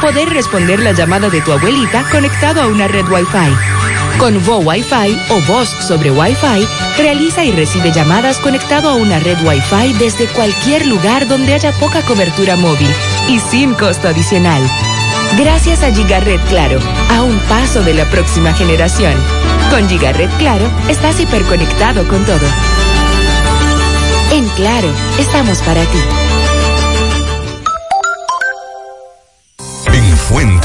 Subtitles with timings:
[0.00, 4.18] poder responder la llamada de tu abuelita conectado a una red Wi-Fi.
[4.18, 6.66] Con Vo Wi-Fi o voz sobre Wi-Fi,
[6.98, 12.02] realiza y recibe llamadas conectado a una red Wi-Fi desde cualquier lugar donde haya poca
[12.02, 12.88] cobertura móvil
[13.28, 14.62] y sin costo adicional.
[15.36, 16.78] Gracias a Gigaret Claro,
[17.10, 19.14] a un paso de la próxima generación.
[19.70, 22.46] Con Gigaret Claro, estás hiperconectado con todo.
[24.32, 25.98] En Claro, estamos para ti.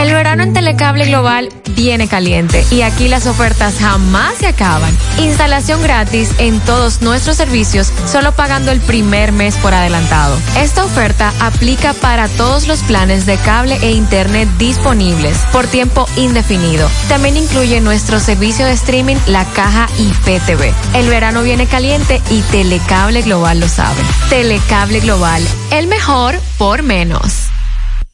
[0.03, 4.93] El verano en Telecable Global viene caliente y aquí las ofertas jamás se acaban.
[5.21, 10.37] Instalación gratis en todos nuestros servicios, solo pagando el primer mes por adelantado.
[10.59, 16.91] Esta oferta aplica para todos los planes de cable e internet disponibles por tiempo indefinido.
[17.09, 20.75] También incluye nuestro servicio de streaming La Caja IPTV.
[20.95, 24.03] El verano viene caliente y Telecable Global lo sabe.
[24.31, 27.52] Telecable Global, el mejor por menos.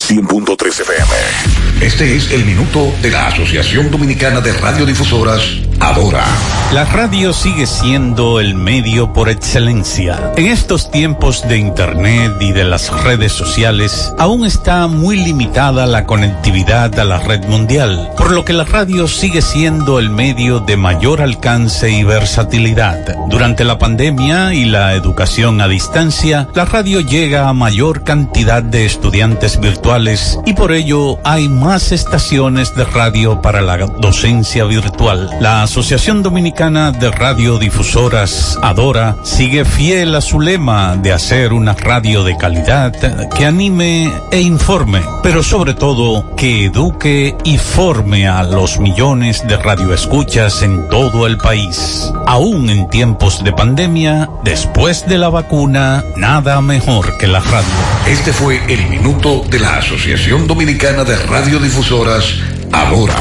[0.08, 1.82] 100.3 FM.
[1.82, 5.42] Este es el minuto de la Asociación Dominicana de Radiodifusoras,
[5.80, 6.24] Adora.
[6.72, 10.32] La radio sigue siendo el medio por excelencia.
[10.36, 16.06] En estos tiempos de Internet y de las redes sociales, aún está muy limitada la
[16.06, 20.76] conectividad a la red mundial, por lo que la radio sigue siendo el medio de
[20.78, 23.14] mayor alcance y versatilidad.
[23.28, 28.84] Durante la pandemia y la educación a distancia, la radio llega a mayor cantidad de
[28.86, 29.97] estudiantes virtuales
[30.46, 35.28] y por ello hay más estaciones de radio para la docencia virtual.
[35.40, 42.22] La Asociación Dominicana de Radiodifusoras, Adora, sigue fiel a su lema de hacer una radio
[42.22, 42.92] de calidad
[43.34, 49.56] que anime e informe, pero sobre todo que eduque y forme a los millones de
[49.56, 52.12] radioescuchas en todo el país.
[52.24, 57.66] Aún en tiempos de pandemia, después de la vacuna, nada mejor que la radio.
[58.06, 62.34] Este fue el minuto de la Asociación Dominicana de Radiodifusoras,
[62.72, 63.14] ahora.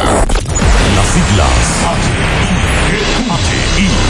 [0.95, 2.26] Las siglas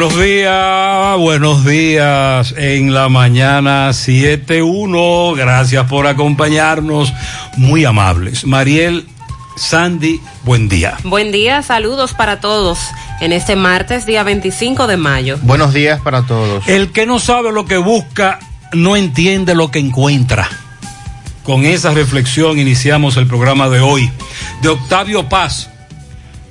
[0.00, 5.36] Buenos días, buenos días en la mañana 7.1.
[5.36, 7.12] Gracias por acompañarnos,
[7.58, 8.46] muy amables.
[8.46, 9.06] Mariel,
[9.56, 10.96] Sandy, buen día.
[11.04, 12.78] Buen día, saludos para todos
[13.20, 15.38] en este martes, día 25 de mayo.
[15.42, 16.66] Buenos días para todos.
[16.66, 18.38] El que no sabe lo que busca,
[18.72, 20.48] no entiende lo que encuentra.
[21.42, 24.10] Con esa reflexión iniciamos el programa de hoy.
[24.62, 25.68] De Octavio Paz,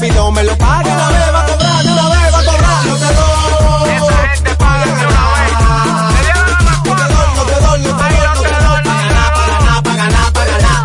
[0.00, 0.82] rápido me lo paga.
[0.82, 2.86] De una vez va a cobrar, de una vez va a cobrar.
[2.86, 3.90] Lotedón.
[3.90, 5.52] Esa gente paga de una vez.
[6.14, 8.64] Le dieron la más No te doy, no te doy, no te doy, no te
[8.64, 10.84] doy, pa' ganar, pa' ganar, pa' ganar, pa' ganar.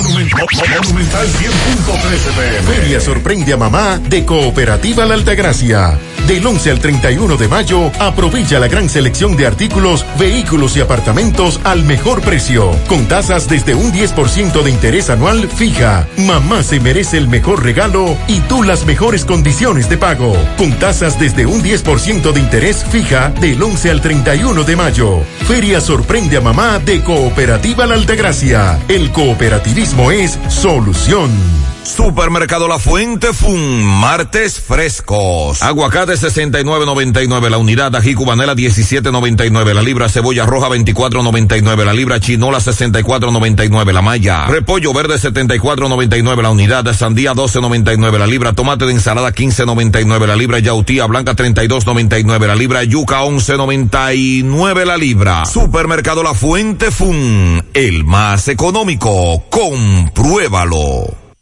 [0.00, 2.62] Monumental 100.13 pm.
[2.62, 5.98] Feria sorprende a mamá de Cooperativa La Altagracia.
[6.30, 11.58] Del 11 al 31 de mayo, aprovecha la gran selección de artículos, vehículos y apartamentos
[11.64, 16.06] al mejor precio, con tasas desde un 10% de interés anual fija.
[16.18, 21.18] Mamá se merece el mejor regalo y tú las mejores condiciones de pago, con tasas
[21.18, 25.24] desde un 10% de interés fija del 11 al 31 de mayo.
[25.48, 28.78] Feria sorprende a mamá de Cooperativa La Altagracia.
[28.86, 31.59] El cooperativismo es solución.
[31.90, 35.60] Supermercado La Fuente Fun, martes frescos.
[35.62, 42.58] Aguacate 69.99 la unidad, ají cubanela 17.99 la libra, cebolla roja 24.99 la libra, chinola
[42.58, 49.32] 64.99 la malla, repollo verde 74.99 la unidad, sandía 12.99 la libra, tomate de ensalada
[49.32, 55.44] 15.99 la libra, yautía blanca 32.99 la libra, yuca 11.99 la libra.
[55.44, 59.44] Supermercado La Fuente Fun, el más económico.
[59.50, 61.19] Compruébalo.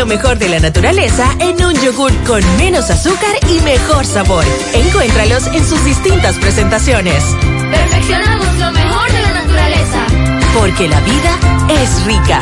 [0.00, 4.46] lo mejor de la naturaleza en un yogur con menos azúcar y mejor sabor.
[4.72, 7.22] Encuéntralos en sus distintas presentaciones.
[7.70, 10.06] Perfeccionamos lo mejor de la naturaleza.
[10.54, 11.38] Porque la vida
[11.82, 12.40] es rica.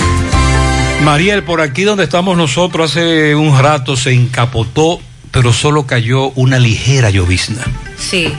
[1.02, 5.00] Mariel, por aquí donde estamos nosotros hace un rato se encapotó,
[5.32, 7.64] pero solo cayó una ligera llovizna.
[7.99, 8.32] Sí,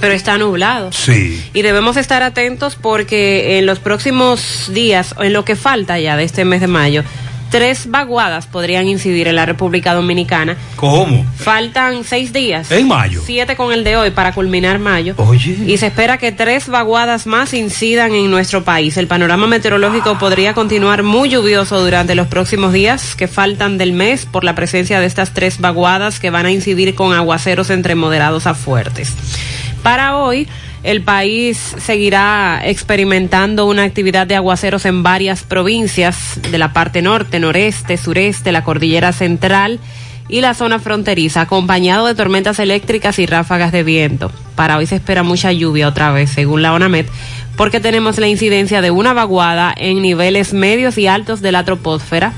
[0.00, 0.92] pero está nublado.
[0.92, 1.44] Sí.
[1.54, 6.22] Y debemos estar atentos porque en los próximos días, en lo que falta ya de
[6.22, 7.02] este mes de mayo,
[7.50, 10.56] tres vaguadas podrían incidir en la República Dominicana.
[10.76, 11.24] ¿Cómo?
[11.36, 12.70] Faltan seis días.
[12.70, 13.20] En mayo.
[13.24, 15.14] Siete con el de hoy para culminar mayo.
[15.18, 15.56] Oye.
[15.66, 18.96] Y se espera que tres vaguadas más incidan en nuestro país.
[18.96, 24.26] El panorama meteorológico podría continuar muy lluvioso durante los próximos días que faltan del mes
[24.26, 28.46] por la presencia de estas tres vaguadas que van a incidir con aguaceros entre moderados
[28.46, 29.12] a fuertes.
[29.82, 30.46] Para hoy,
[30.82, 37.38] el país seguirá experimentando una actividad de aguaceros en varias provincias de la parte norte,
[37.38, 39.78] noreste, sureste, la cordillera central
[40.28, 44.30] y la zona fronteriza, acompañado de tormentas eléctricas y ráfagas de viento.
[44.54, 47.06] Para hoy se espera mucha lluvia otra vez, según la ONAMED,
[47.56, 52.32] porque tenemos la incidencia de una vaguada en niveles medios y altos de la troposfera,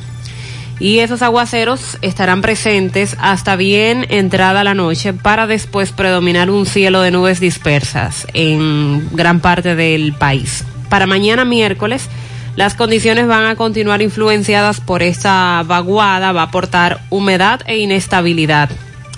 [0.78, 7.02] y esos aguaceros estarán presentes hasta bien entrada la noche para después predominar un cielo
[7.02, 10.64] de nubes dispersas en gran parte del país.
[10.88, 12.08] Para mañana miércoles,
[12.56, 18.68] las condiciones van a continuar influenciadas por esta vaguada, va a aportar humedad e inestabilidad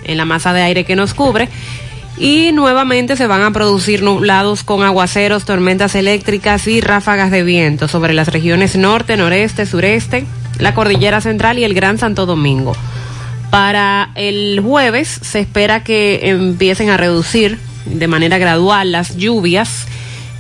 [0.05, 1.49] en la masa de aire que nos cubre
[2.17, 7.89] y nuevamente se van a producir nublados con aguaceros, tormentas eléctricas y ráfagas de viento
[7.89, 10.25] sobre las regiones norte, noreste, sureste
[10.59, 12.77] la Cordillera Central y el Gran Santo Domingo.
[13.51, 19.87] Para el jueves se espera que empiecen a reducir de manera gradual las lluvias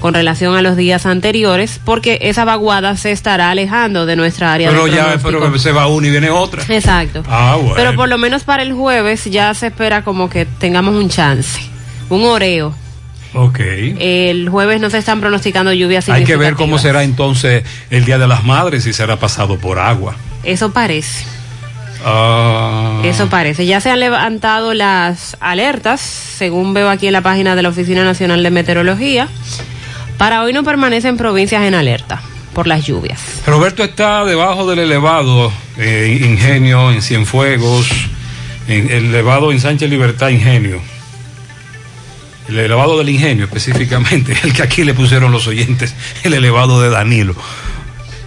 [0.00, 4.68] con relación a los días anteriores, porque esa vaguada se estará alejando de nuestra área
[4.68, 6.62] Pero de ya, pero se va una y viene otra.
[6.68, 7.22] Exacto.
[7.26, 7.74] Ah, bueno.
[7.74, 11.58] Pero por lo menos para el jueves ya se espera como que tengamos un chance,
[12.10, 12.74] un oreo.
[13.34, 13.60] Ok.
[13.60, 18.18] El jueves no se están pronosticando lluvias Hay que ver cómo será entonces el Día
[18.18, 20.14] de las Madres, si será pasado por agua.
[20.44, 21.24] Eso parece.
[22.04, 23.00] Ah.
[23.04, 23.66] Eso parece.
[23.66, 28.04] Ya se han levantado las alertas, según veo aquí en la página de la Oficina
[28.04, 29.28] Nacional de Meteorología.
[30.18, 32.22] Para hoy no permanecen provincias en alerta
[32.52, 33.20] por las lluvias.
[33.46, 37.90] Roberto está debajo del elevado eh, Ingenio en Cienfuegos,
[38.68, 40.80] en el elevado en Sánchez Libertad Ingenio.
[42.48, 46.90] El elevado del Ingenio específicamente, el que aquí le pusieron los oyentes, el elevado de
[46.90, 47.34] Danilo.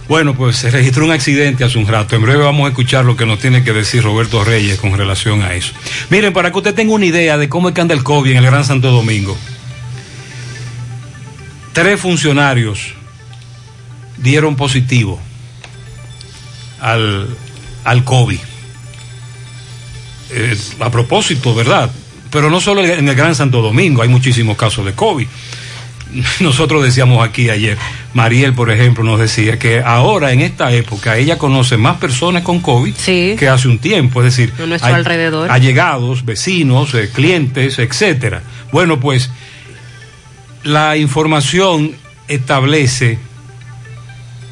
[0.08, 2.16] Bueno, pues se registró un accidente hace un rato.
[2.16, 5.42] En breve vamos a escuchar lo que nos tiene que decir Roberto Reyes con relación
[5.42, 5.74] a eso.
[6.08, 8.38] Miren, para que usted tenga una idea de cómo es que anda el COVID en
[8.38, 9.36] el Gran Santo Domingo.
[11.74, 12.94] Tres funcionarios
[14.16, 15.20] dieron positivo
[16.80, 17.28] al,
[17.84, 18.40] al COVID.
[20.80, 21.90] A propósito, ¿verdad?
[22.30, 25.26] Pero no solo en el Gran Santo Domingo, hay muchísimos casos de COVID.
[26.40, 27.76] Nosotros decíamos aquí ayer,
[28.14, 32.60] Mariel, por ejemplo, nos decía que ahora en esta época ella conoce más personas con
[32.60, 35.50] COVID que hace un tiempo, es decir, A nuestro alrededor.
[35.50, 38.42] allegados, vecinos, eh, clientes, etcétera.
[38.72, 39.30] Bueno, pues
[40.64, 41.94] la información
[42.26, 43.18] establece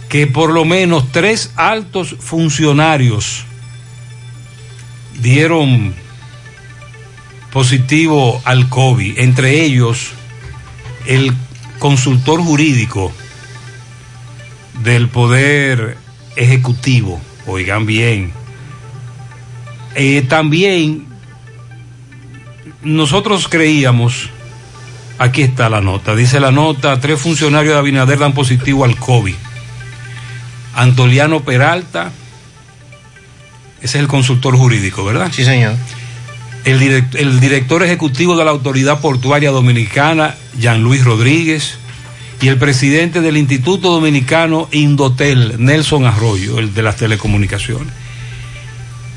[0.09, 3.45] que por lo menos tres altos funcionarios
[5.21, 5.95] dieron
[7.53, 10.11] positivo al COVID, entre ellos
[11.07, 11.33] el
[11.79, 13.13] consultor jurídico
[14.83, 15.97] del Poder
[16.37, 18.33] Ejecutivo, oigan bien,
[19.99, 21.07] Eh, también
[22.83, 24.29] nosotros creíamos,
[25.19, 29.35] aquí está la nota, dice la nota, tres funcionarios de Abinader dan positivo al COVID.
[30.75, 32.13] Antoliano Peralta,
[33.81, 35.33] ese es el consultor jurídico, ¿verdad?
[35.33, 35.77] Sí, señor.
[36.67, 41.79] El, direct- el director ejecutivo de la Autoridad Portuaria Dominicana, Jean Luis Rodríguez,
[42.43, 47.95] y el presidente del Instituto Dominicano Indotel, Nelson Arroyo, el de las telecomunicaciones,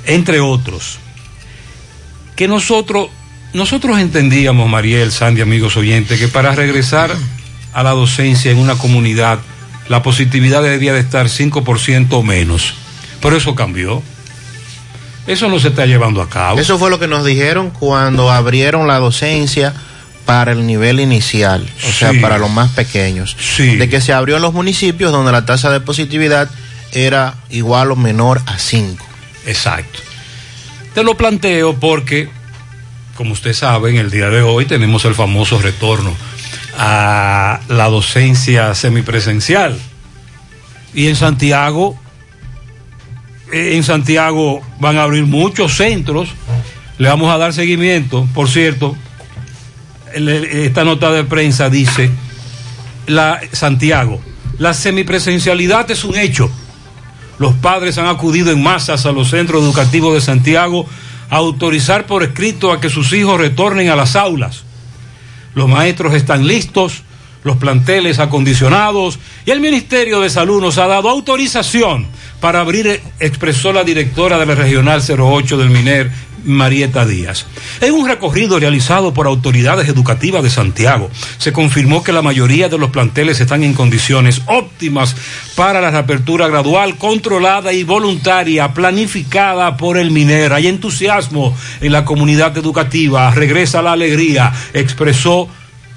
[0.05, 0.99] entre otros.
[2.35, 3.09] Que nosotros,
[3.53, 7.13] nosotros entendíamos, Mariel, Sandy, amigos oyentes, que para regresar
[7.73, 9.39] a la docencia en una comunidad,
[9.89, 12.75] la positividad debía de estar 5% o menos.
[13.21, 14.01] Pero eso cambió.
[15.27, 16.59] Eso no se está llevando a cabo.
[16.59, 19.73] Eso fue lo que nos dijeron cuando abrieron la docencia
[20.25, 22.19] para el nivel inicial, o sea, Sí.
[22.19, 23.35] para los más pequeños.
[23.57, 26.49] De que se abrió en los municipios donde la tasa de positividad
[26.91, 29.05] era igual o menor a 5.
[29.45, 29.99] Exacto.
[30.93, 32.29] Te lo planteo porque,
[33.15, 36.15] como usted sabe, en el día de hoy tenemos el famoso retorno
[36.77, 39.77] a la docencia semipresencial.
[40.93, 41.99] Y en Santiago,
[43.51, 46.29] en Santiago van a abrir muchos centros.
[46.97, 48.27] Le vamos a dar seguimiento.
[48.33, 48.95] Por cierto,
[50.13, 52.09] esta nota de prensa dice,
[53.07, 54.21] la, Santiago,
[54.57, 56.49] la semipresencialidad es un hecho.
[57.37, 60.85] Los padres han acudido en masas a los centros educativos de Santiago
[61.29, 64.63] a autorizar por escrito a que sus hijos retornen a las aulas.
[65.55, 67.03] Los maestros están listos,
[67.43, 72.07] los planteles acondicionados y el Ministerio de Salud nos ha dado autorización
[72.39, 76.11] para abrir, eh, expresó la directora de la Regional 08 del MINER,
[76.45, 77.45] Marieta Díaz.
[77.81, 82.77] En un recorrido realizado por autoridades educativas de Santiago, se confirmó que la mayoría de
[82.77, 85.15] los planteles están en condiciones óptimas
[85.55, 90.53] para la reapertura gradual, controlada y voluntaria, planificada por el MINER.
[90.53, 95.49] Hay entusiasmo en la comunidad educativa, regresa la alegría, expresó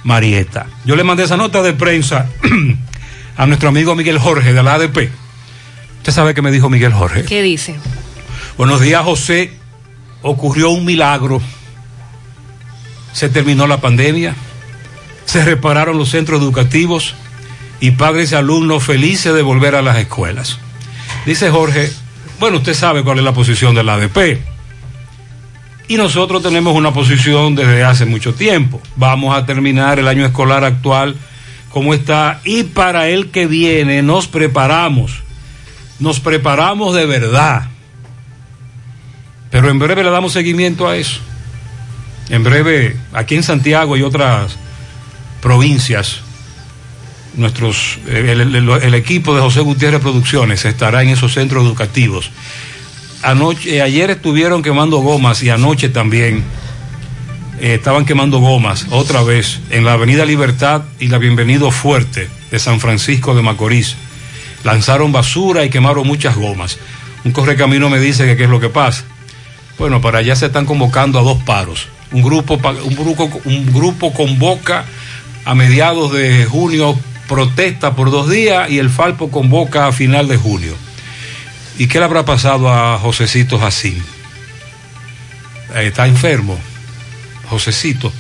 [0.05, 0.67] Marieta.
[0.85, 2.27] Yo le mandé esa nota de prensa
[3.37, 5.11] a nuestro amigo Miguel Jorge de la ADP.
[5.99, 7.25] Usted sabe qué me dijo Miguel Jorge.
[7.25, 7.77] ¿Qué dice?
[8.59, 9.53] Buenos días, José.
[10.23, 11.41] Ocurrió un milagro.
[13.13, 14.35] Se terminó la pandemia.
[15.25, 17.15] Se repararon los centros educativos
[17.81, 20.59] y padres y alumnos felices de volver a las escuelas.
[21.27, 21.93] Dice Jorge,
[22.41, 24.41] bueno, usted sabe cuál es la posición de la ADP.
[25.89, 28.81] Y nosotros tenemos una posición desde hace mucho tiempo.
[28.97, 31.17] Vamos a terminar el año escolar actual
[31.71, 35.13] como está y para el que viene nos preparamos.
[35.99, 37.69] Nos preparamos de verdad.
[39.51, 41.21] Pero en breve le damos seguimiento a eso.
[42.31, 44.57] En breve, aquí en Santiago y otras
[45.43, 46.21] provincias,
[47.35, 52.31] nuestros, el, el- equipo de José Gutiérrez Producciones estará en esos centros educativos.
[53.23, 56.43] Anoche, eh, ayer estuvieron quemando gomas y anoche también
[57.61, 62.59] eh, estaban quemando gomas otra vez en la Avenida Libertad y la Bienvenido Fuerte de
[62.59, 63.95] San Francisco de Macorís.
[64.65, 66.79] Lanzaron basura y quemaron muchas gomas.
[67.25, 69.05] Un correcamino me dice que qué es lo que pasa.
[69.79, 71.89] Bueno, para allá se están convocando a dos paros.
[72.11, 74.85] Un grupo, un grupo, un grupo convoca
[75.45, 76.99] a mediados de junio
[77.29, 80.75] protesta por dos días y el Falpo convoca a final de junio.
[81.79, 84.03] ¿Y qué le habrá pasado a Josecito Jacín?
[85.75, 86.59] Eh, Está enfermo,
[87.49, 88.13] Josecito,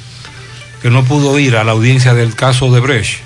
[0.80, 3.20] que no pudo ir a la audiencia del caso de Brecht.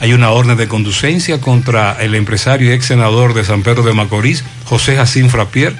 [0.00, 3.94] Hay una orden de conducencia contra el empresario y ex senador de San Pedro de
[3.94, 5.74] Macorís, José Jacín Frapier,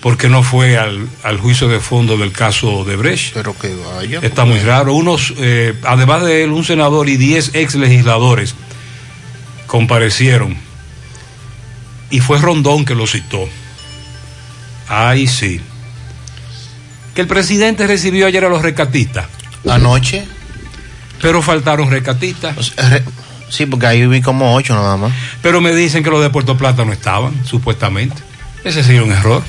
[0.00, 3.32] porque no fue al, al juicio de fondo del caso de Brecht.
[3.34, 4.18] Pero que vaya.
[4.22, 4.92] Está muy raro.
[4.94, 8.54] Unos, eh, además de él, un senador y 10 ex legisladores
[9.66, 10.56] comparecieron.
[12.10, 13.48] Y fue Rondón que lo citó.
[14.88, 15.60] Ay, sí.
[17.14, 19.26] Que el presidente recibió ayer a los recatistas.
[19.68, 20.26] Anoche.
[21.22, 22.74] Pero faltaron recatistas.
[23.48, 25.12] Sí, porque ahí vi como ocho nada más.
[25.42, 28.16] Pero me dicen que los de Puerto Plata no estaban, supuestamente.
[28.64, 29.42] Ese sería un error.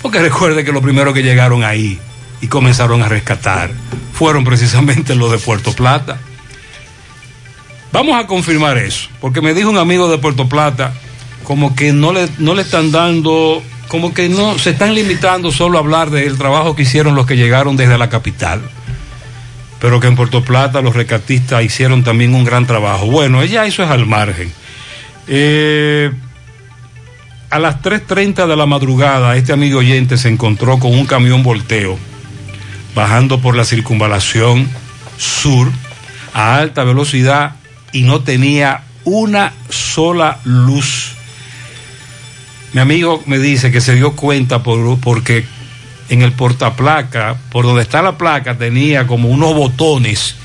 [0.00, 1.98] Porque recuerde que los primeros que llegaron ahí
[2.40, 3.70] y comenzaron a rescatar
[4.12, 6.18] fueron precisamente los de Puerto Plata.
[7.92, 10.92] Vamos a confirmar eso, porque me dijo un amigo de Puerto Plata
[11.46, 15.78] como que no le, no le están dando, como que no se están limitando solo
[15.78, 18.60] a hablar del trabajo que hicieron los que llegaron desde la capital,
[19.80, 23.06] pero que en Puerto Plata los recatistas hicieron también un gran trabajo.
[23.06, 24.52] Bueno, ella eso es al margen.
[25.28, 26.10] Eh,
[27.50, 31.96] a las 3.30 de la madrugada, este amigo oyente se encontró con un camión volteo
[32.96, 34.68] bajando por la circunvalación
[35.16, 35.70] sur
[36.34, 37.54] a alta velocidad
[37.92, 41.15] y no tenía una sola luz.
[42.72, 45.46] Mi amigo me dice que se dio cuenta por, porque
[46.08, 50.36] en el portaplaca, por donde está la placa, tenía como unos botones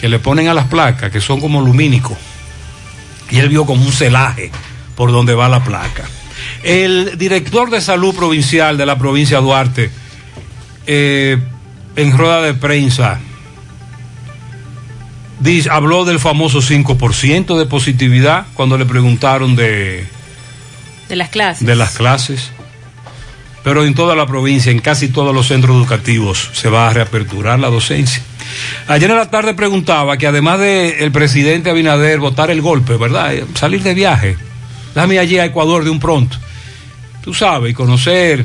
[0.00, 2.16] que le ponen a las placas, que son como lumínicos.
[3.30, 4.50] Y él vio como un celaje
[4.94, 6.04] por donde va la placa.
[6.62, 9.90] El director de salud provincial de la provincia de Duarte,
[10.86, 11.38] eh,
[11.96, 13.20] en rueda de prensa,
[15.70, 20.06] habló del famoso 5% de positividad cuando le preguntaron de,
[21.14, 21.64] De las clases.
[21.64, 22.50] de las clases.
[23.62, 27.60] Pero en toda la provincia, en casi todos los centros educativos, se va a reaperturar
[27.60, 28.20] la docencia.
[28.88, 33.32] Ayer en la tarde preguntaba que además del el presidente Abinader votar el golpe, ¿verdad?
[33.32, 34.36] Eh, Salir de viaje.
[34.92, 36.36] Dame allí a Ecuador de un pronto.
[37.22, 38.44] Tú sabes, y conocer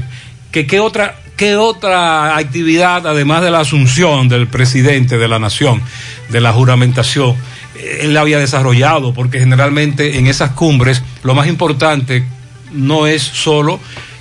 [0.51, 5.81] que qué otra, qué otra actividad, además de la asunción del presidente de la nación,
[6.29, 7.35] de la juramentación,
[7.75, 12.25] eh, él la había desarrollado, porque generalmente en esas cumbres lo más importante
[12.71, 13.79] no es solo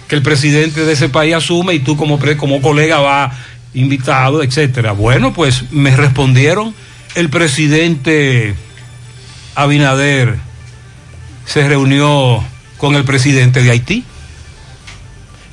[0.09, 3.31] que el presidente de ese país asume y tú como, pre- como colega va
[3.75, 4.93] invitado, etcétera.
[4.93, 6.75] Bueno, pues me respondieron
[7.15, 8.55] el presidente
[9.55, 10.37] Abinader
[11.45, 12.43] se reunió
[12.77, 14.05] con el presidente de Haití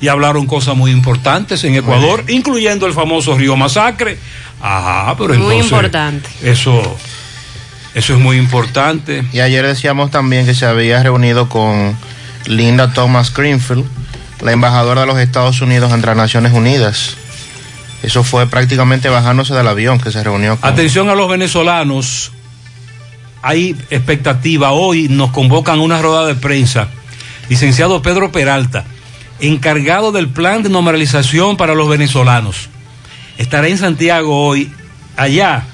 [0.00, 4.18] y hablaron cosas muy importantes en Ecuador, incluyendo el famoso Río Masacre.
[4.60, 6.28] Ajá, pero Muy entonces importante.
[6.42, 6.96] eso
[7.94, 9.24] eso es muy importante.
[9.32, 11.96] Y ayer decíamos también que se había reunido con
[12.46, 13.84] Linda Thomas Greenfield,
[14.40, 17.16] la embajadora de los Estados Unidos ante las Naciones Unidas.
[18.02, 20.70] Eso fue prácticamente bajándose del avión que se reunió con...
[20.70, 22.32] Atención a los venezolanos.
[23.42, 24.72] Hay expectativa.
[24.72, 26.88] Hoy nos convocan una rueda de prensa.
[27.48, 28.84] Licenciado Pedro Peralta,
[29.40, 32.68] encargado del plan de normalización para los venezolanos.
[33.38, 34.72] Estará en Santiago hoy,
[35.16, 35.64] allá,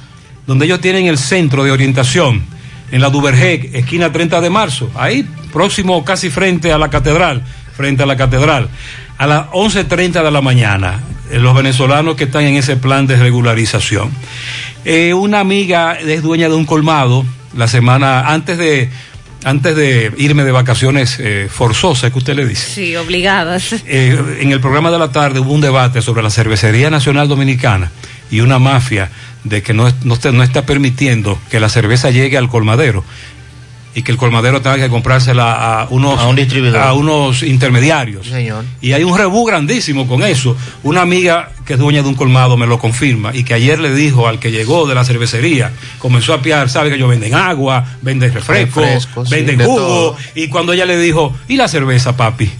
[0.46, 2.44] donde ellos tienen el centro de orientación,
[2.92, 7.42] en la Duvergec, esquina 30 de marzo, ahí próximo casi frente a la catedral,
[7.74, 8.68] frente a la catedral,
[9.18, 11.00] a las 11.30 de la mañana,
[11.30, 14.10] eh, los venezolanos que están en ese plan de regularización.
[14.84, 17.24] Eh, una amiga es dueña de un colmado,
[17.56, 18.90] la semana antes de
[19.44, 22.70] antes de irme de vacaciones eh, forzosas, que usted le dice.
[22.70, 23.72] Sí, obligadas.
[23.86, 27.90] Eh, en el programa de la tarde hubo un debate sobre la Cervecería Nacional Dominicana
[28.30, 29.10] y una mafia
[29.44, 33.04] de que no, no, está, no está permitiendo que la cerveza llegue al colmadero
[33.94, 36.80] y que el colmadero tenga que comprársela a unos, A un distribuidor.
[36.80, 38.26] a unos intermediarios.
[38.26, 38.64] Señor.
[38.80, 40.56] Y hay un rebú grandísimo con eso.
[40.82, 43.94] Una amiga que es dueña de un colmado me lo confirma y que ayer le
[43.94, 47.84] dijo al que llegó de la cervecería, comenzó a piar, sabe que ellos venden agua,
[48.00, 50.16] venden refrescos, Refrescos, sí, venden de jugo.
[50.34, 52.50] Y cuando ella le dijo, ¿y la cerveza, papi?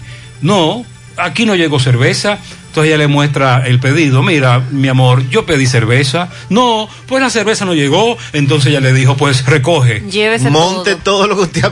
[0.43, 0.85] No,
[1.17, 2.37] aquí no llegó cerveza.
[2.73, 4.23] Entonces ella le muestra el pedido.
[4.23, 6.29] Mira, mi amor, yo pedí cerveza.
[6.49, 8.17] No, pues la cerveza no llegó.
[8.31, 10.01] Entonces ella le dijo, pues recoge.
[10.09, 11.27] Llévese Monte todo.
[11.27, 11.71] lo que usted ha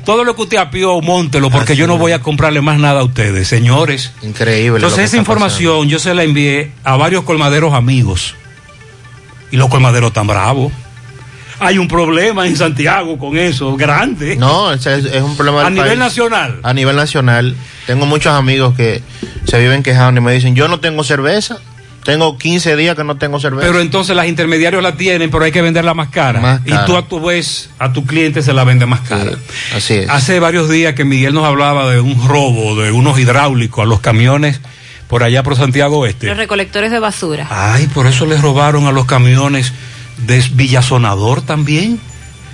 [0.04, 3.04] Todo lo que usted apió, móntelo, porque yo no voy a comprarle más nada a
[3.04, 4.10] ustedes, señores.
[4.22, 4.78] Increíble.
[4.78, 8.34] Entonces esa información yo se la envié a varios colmaderos amigos.
[9.52, 10.72] Y los colmaderos están bravos.
[11.62, 14.36] Hay un problema en Santiago con eso, grande.
[14.36, 16.58] No, es, es un problema A nivel nacional.
[16.62, 17.56] A nivel nacional.
[17.86, 19.02] Tengo muchos amigos que
[19.44, 21.58] se viven quejando y me dicen, yo no tengo cerveza.
[22.04, 23.64] Tengo 15 días que no tengo cerveza.
[23.64, 26.40] Pero entonces las intermediarios la tienen, pero hay que venderla más cara.
[26.40, 26.82] Más cara.
[26.82, 29.32] Y tú a tu vez, a tu cliente se la vende más cara.
[29.74, 30.10] Así es.
[30.10, 34.00] Hace varios días que Miguel nos hablaba de un robo de unos hidráulicos a los
[34.00, 34.60] camiones
[35.06, 36.26] por allá por Santiago Oeste.
[36.26, 37.46] Los recolectores de basura.
[37.50, 39.72] Ay, por eso les robaron a los camiones
[40.18, 42.00] de Villasonador también.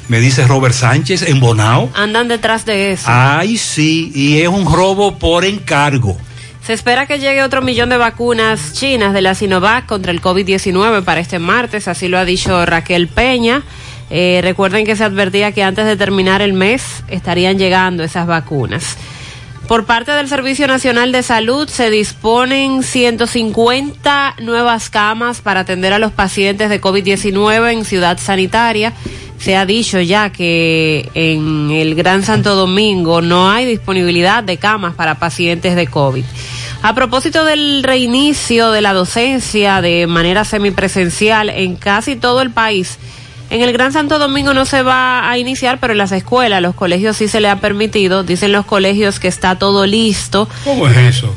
[0.09, 1.91] Me dice Robert Sánchez en Bonao.
[1.95, 3.05] Andan detrás de eso.
[3.09, 6.17] Ay, sí, y es un robo por encargo.
[6.63, 11.03] Se espera que llegue otro millón de vacunas chinas de la Sinovac contra el COVID-19
[11.03, 13.63] para este martes, así lo ha dicho Raquel Peña.
[14.11, 18.97] Eh, recuerden que se advertía que antes de terminar el mes estarían llegando esas vacunas.
[19.69, 25.99] Por parte del Servicio Nacional de Salud se disponen 150 nuevas camas para atender a
[25.99, 28.95] los pacientes de COVID-19 en Ciudad Sanitaria.
[29.39, 34.95] Se ha dicho ya que en el Gran Santo Domingo no hay disponibilidad de camas
[34.95, 36.25] para pacientes de COVID.
[36.81, 42.99] A propósito del reinicio de la docencia de manera semipresencial en casi todo el país,
[43.51, 46.75] en el Gran Santo Domingo no se va a iniciar, pero en las escuelas, los
[46.75, 48.23] colegios sí se le ha permitido.
[48.23, 50.49] Dicen los colegios que está todo listo.
[50.65, 51.35] ¿Cómo es eso?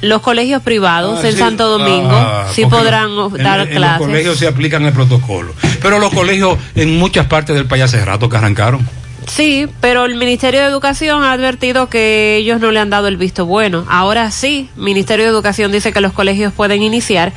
[0.00, 1.38] Los colegios privados Ah, en sí.
[1.38, 3.98] Santo Domingo Ah, sí porque podrán en- dar en, clases.
[4.00, 5.54] los colegios se aplican el protocolo.
[5.80, 8.86] Pero los colegios en muchas partes del país hace rato que arrancaron.
[9.26, 13.16] Sí, pero el Ministerio de Educación ha advertido que ellos no le han dado el
[13.16, 13.86] visto bueno.
[13.88, 17.32] Ahora sí, Ministerio de Educación dice que los colegios pueden iniciar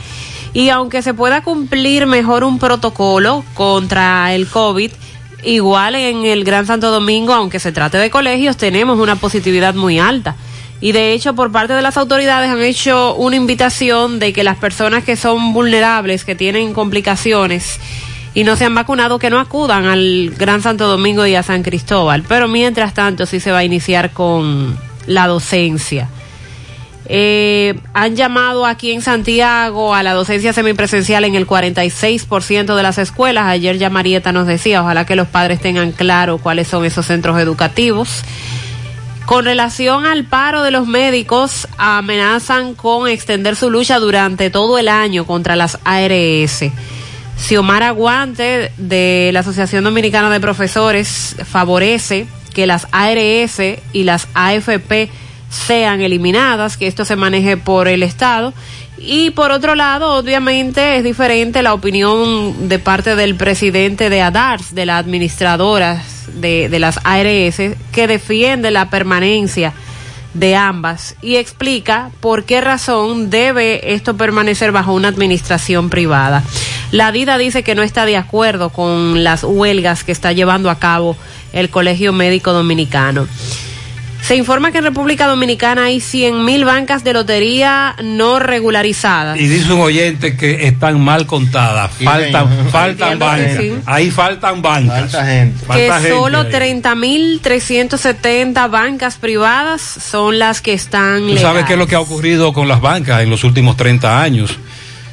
[0.54, 4.92] y aunque se pueda cumplir mejor un protocolo contra el COVID,
[5.44, 10.00] igual en el Gran Santo Domingo, aunque se trate de colegios, tenemos una positividad muy
[10.00, 10.36] alta.
[10.80, 14.58] Y de hecho, por parte de las autoridades han hecho una invitación de que las
[14.58, 17.80] personas que son vulnerables, que tienen complicaciones,
[18.36, 21.64] y no se han vacunado que no acudan al Gran Santo Domingo y a San
[21.64, 22.24] Cristóbal.
[22.28, 26.10] Pero mientras tanto sí se va a iniciar con la docencia.
[27.10, 32.98] Eh, han llamado aquí en Santiago a la docencia semipresencial en el 46% de las
[32.98, 33.46] escuelas.
[33.46, 37.40] Ayer ya Marieta nos decía, ojalá que los padres tengan claro cuáles son esos centros
[37.40, 38.24] educativos.
[39.26, 44.88] Con relación al paro de los médicos, amenazan con extender su lucha durante todo el
[44.88, 46.64] año contra las ARS.
[47.38, 53.62] Xiomara Aguante de la Asociación Dominicana de Profesores favorece que las ARS
[53.94, 55.10] y las AFP
[55.50, 58.54] sean eliminadas, que esto se maneje por el Estado.
[58.98, 64.74] Y por otro lado, obviamente es diferente la opinión de parte del presidente de ADARS,
[64.74, 66.02] de la administradora
[66.34, 69.74] de, de las ARS, que defiende la permanencia
[70.34, 76.44] de ambas y explica por qué razón debe esto permanecer bajo una administración privada.
[76.92, 80.80] La DIDA dice que no está de acuerdo con las huelgas que está llevando a
[80.80, 81.18] cabo
[81.54, 83.28] el Colegio Médico Dominicano.
[84.28, 89.40] Se informa que en República Dominicana hay 100 mil bancas de lotería no regularizadas.
[89.40, 91.92] Y dice un oyente que están mal contadas.
[92.04, 93.58] Faltan, faltan bancas.
[93.58, 93.74] sí.
[93.86, 95.14] Ahí faltan bancas.
[95.14, 95.66] Falta gente.
[95.66, 96.52] Falta que gente solo ahí.
[96.52, 102.52] 30.370 bancas privadas son las que están Tú sabes qué es lo que ha ocurrido
[102.52, 104.60] con las bancas en los últimos 30 años.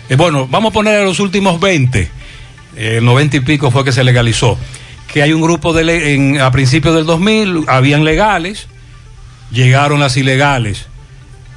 [0.09, 2.01] Eh, bueno, vamos a poner a los últimos 20.
[2.01, 2.11] Eh,
[2.97, 4.59] el 90 y pico fue que se legalizó.
[5.07, 8.67] Que hay un grupo de en, a principios del 2000, habían legales,
[9.55, 10.87] llegaron las ilegales.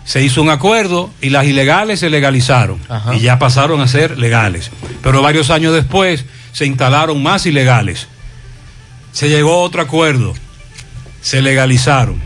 [0.06, 3.14] Se hizo un acuerdo y las ilegales se legalizaron Ajá.
[3.16, 4.72] y ya pasaron a ser legales.
[5.04, 8.08] Pero varios años después se instalaron más ilegales.
[9.12, 10.34] Se llegó a otro acuerdo,
[11.22, 12.22] se legalizaron.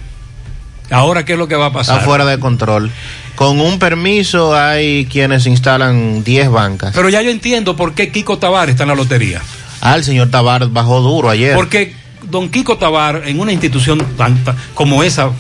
[0.92, 1.96] Ahora, ¿qué es lo que va a pasar?
[1.96, 2.92] Está fuera de control.
[3.36, 6.94] Con un permiso hay quienes instalan 10 bancas.
[6.94, 9.42] Pero ya yo entiendo por qué Kiko Tabar está en la lotería.
[9.80, 11.56] Ah, el señor Tabar bajó duro ayer.
[11.56, 11.96] Porque
[12.30, 15.32] don Kiko Tabar, en una institución tan, tan- como esa,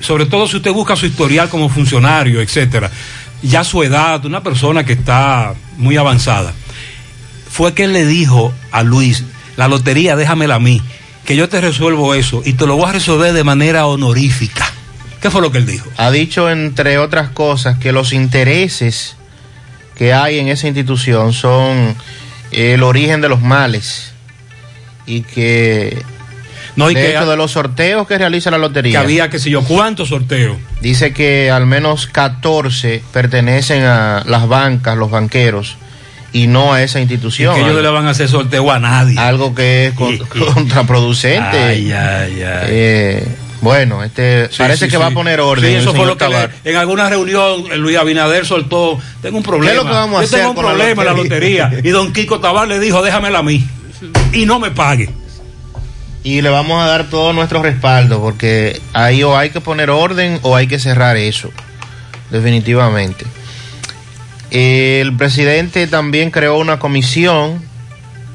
[0.00, 2.90] sobre todo si usted busca su historial como funcionario, etcétera,
[3.42, 6.52] ya su edad, una persona que está muy avanzada,
[7.50, 9.24] fue que le dijo a Luis,
[9.56, 10.82] la lotería déjamela a mí,
[11.24, 14.66] que yo te resuelvo eso y te lo voy a resolver de manera honorífica.
[15.20, 15.90] ¿Qué fue lo que él dijo?
[15.96, 19.16] Ha dicho, entre otras cosas, que los intereses
[19.96, 21.96] que hay en esa institución son
[22.52, 24.12] el origen de los males
[25.06, 26.02] y que
[26.78, 28.92] No, y de que hecho, ha- de los sorteos que realiza la lotería.
[29.00, 30.56] Que había, que sé yo, ¿cuántos sorteos?
[30.80, 35.76] Dice que al menos 14 pertenecen a las bancas, los banqueros,
[36.32, 37.54] y no a esa Y institución.
[37.54, 39.18] que ellos no le van a hacer sorteo a nadie.
[39.18, 40.16] Algo que es con-
[40.54, 41.58] contraproducente.
[41.58, 42.66] Ay, ay, ay.
[42.68, 43.28] Eh,
[43.60, 45.68] bueno, este Sí, parece sí, que va a poner orden.
[45.72, 49.42] Sí, eso fue lo que le- en alguna reunión eh, Luis Abinader soltó, tengo un
[49.42, 49.72] problema.
[49.72, 51.64] ¿Qué es lo que vamos a Yo hacer tengo un problema en la lotería?
[51.64, 51.88] lotería.
[51.90, 53.66] Y don Kiko Tabar le dijo, déjamela a mí.
[54.32, 55.10] Y no me pague.
[56.28, 60.38] Y le vamos a dar todo nuestro respaldo porque ahí o hay que poner orden
[60.42, 61.50] o hay que cerrar eso,
[62.30, 63.24] definitivamente.
[64.50, 67.62] El presidente también creó una comisión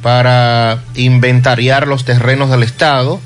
[0.01, 3.21] para inventariar los terrenos del Estado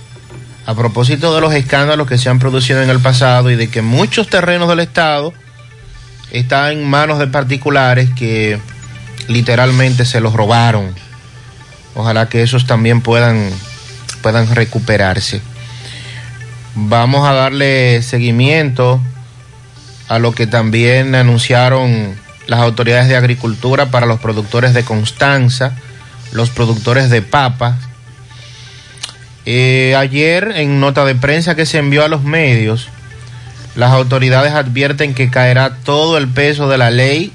[0.66, 3.82] a propósito de los escándalos que se han producido en el pasado y de que
[3.82, 5.34] muchos terrenos del Estado
[6.32, 8.60] están en manos de particulares que
[9.30, 10.94] literalmente se los robaron.
[11.96, 13.50] Ojalá que esos también puedan,
[14.28, 15.40] puedan recuperarse.
[16.76, 19.00] Vamos a darle seguimiento
[20.10, 22.14] a lo que también anunciaron
[22.46, 25.78] las autoridades de agricultura para los productores de Constanza,
[26.34, 27.78] los productores de papas.
[29.46, 32.90] Eh, ayer, en nota de prensa que se envió a los medios,
[33.78, 37.32] las autoridades advierten que caerá todo el peso de la ley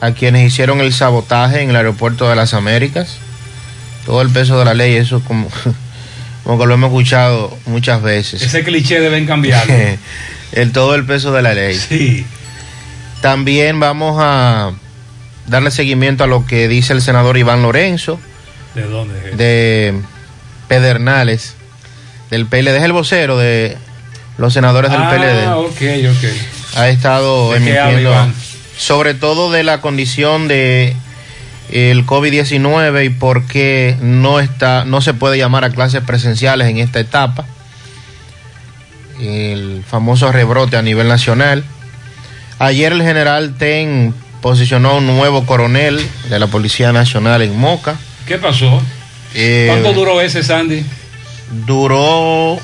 [0.00, 3.18] a quienes hicieron el sabotaje en el aeropuerto de las Américas.
[4.04, 5.48] Todo el peso de la ley, eso como,
[6.44, 8.42] como que lo hemos escuchado muchas veces.
[8.42, 9.66] Ese cliché deben cambiar.
[10.52, 11.76] el todo el peso de la ley.
[11.76, 12.26] Sí.
[13.20, 14.72] También vamos a
[15.46, 18.18] darle seguimiento a lo que dice el senador Iván Lorenzo
[18.74, 19.30] ¿De dónde?
[19.30, 19.36] es?
[19.36, 19.94] de
[20.68, 21.54] Pedernales,
[22.30, 23.76] del PLD, es el vocero de
[24.38, 25.48] los senadores del ah, PLD.
[25.48, 26.78] ok, ok.
[26.78, 28.32] Ha estado ¿De qué habla, emitiendo
[28.78, 30.96] sobre todo de la condición de
[31.72, 36.78] el COVID-19 y por qué no está no se puede llamar a clases presenciales en
[36.78, 37.46] esta etapa.
[39.20, 41.64] El famoso rebrote a nivel nacional.
[42.58, 47.96] Ayer el general Ten posicionó a un nuevo coronel de la Policía Nacional en Moca.
[48.26, 48.82] ¿Qué pasó?
[49.34, 50.84] Eh, ¿Cuánto duró ese, Sandy?
[51.66, 52.58] Duró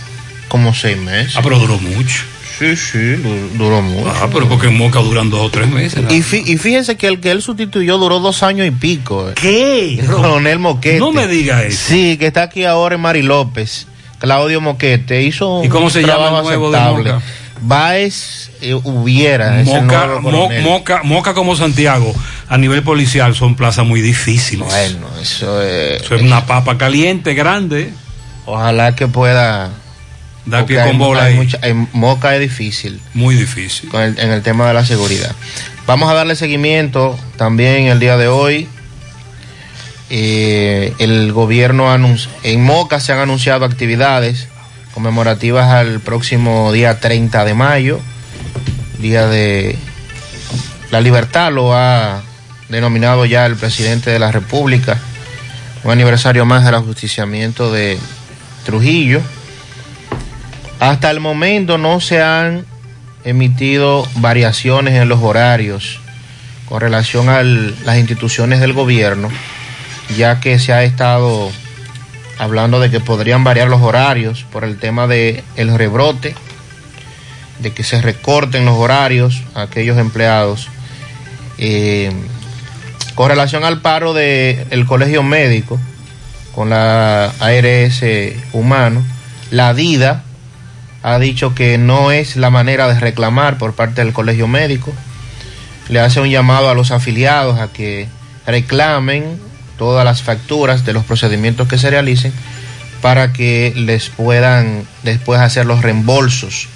[0.49, 1.35] como seis meses.
[1.37, 2.25] Ah, pero duró mucho.
[2.59, 4.11] Sí, sí, du- duró mucho.
[4.11, 6.03] Ah, pero porque en Moca duran dos o tres meses.
[6.03, 6.12] ¿no?
[6.12, 9.29] Y, fí- y fíjense que el que él sustituyó duró dos años y pico.
[9.31, 9.35] eh.
[9.35, 9.94] ¿Qué?
[10.01, 10.99] El coronel Moquete.
[10.99, 11.85] No me diga eso.
[11.88, 13.87] Sí, que está aquí ahora en Mari López.
[14.18, 17.12] Claudio Moquete hizo ¿Y cómo un se llama el trabajo nuevo de aceptable.
[17.12, 17.25] Moca?
[17.61, 19.62] Baez eh, Hubiera.
[19.64, 20.49] Mo-.
[20.62, 22.12] Moca, Moca como Santiago,
[22.49, 24.66] a nivel policial, son plazas muy difíciles.
[24.66, 26.03] Bueno, eso es.
[26.03, 27.92] Eso es una papa caliente, grande.
[28.47, 29.71] Ojalá que pueda.
[30.51, 31.39] Porque pie con hay- bola hay ahí.
[31.39, 33.01] mucha- en Moca es difícil.
[33.15, 33.89] Muy difícil.
[33.91, 35.35] con el- en el tema de la seguridad.
[35.87, 38.69] Vamos a darle seguimiento también el día de hoy.
[40.11, 41.95] Eh, el gobierno
[42.43, 44.49] en Moca se han anunciado actividades
[44.95, 48.01] conmemorativas al próximo día 30 de mayo,
[48.99, 49.77] día de
[50.91, 52.23] la libertad, lo ha
[52.71, 54.99] denominado ya el presidente de la República,
[55.85, 57.99] un aniversario más del ajusticiamiento de
[58.65, 59.21] Trujillo.
[60.81, 62.64] Hasta el momento no se han
[63.25, 66.01] emitido variaciones en los horarios
[66.69, 69.29] con relación a las instituciones del gobierno,
[70.17, 71.51] ya que se ha estado
[72.38, 76.35] hablando de que podrían variar los horarios por el tema del el rebrote,
[77.59, 80.69] de que se recorten los horarios a aquellos empleados.
[81.59, 82.12] Eh,
[83.17, 85.81] con relación al paro del colegio médico,
[86.55, 88.05] con la ARS
[88.53, 89.05] humano,
[89.51, 90.23] la DIDA
[91.03, 94.93] ha dicho que no es la manera de reclamar por parte del colegio médico.
[95.89, 98.09] Le hace un llamado a los afiliados a que
[98.47, 99.39] reclamen
[99.77, 102.33] todas las facturas de los procedimientos que se realicen
[103.01, 106.69] para que les puedan después hacer los reembolsos.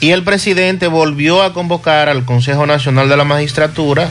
[0.00, 4.10] Y el presidente volvió a convocar al Consejo Nacional de la Magistratura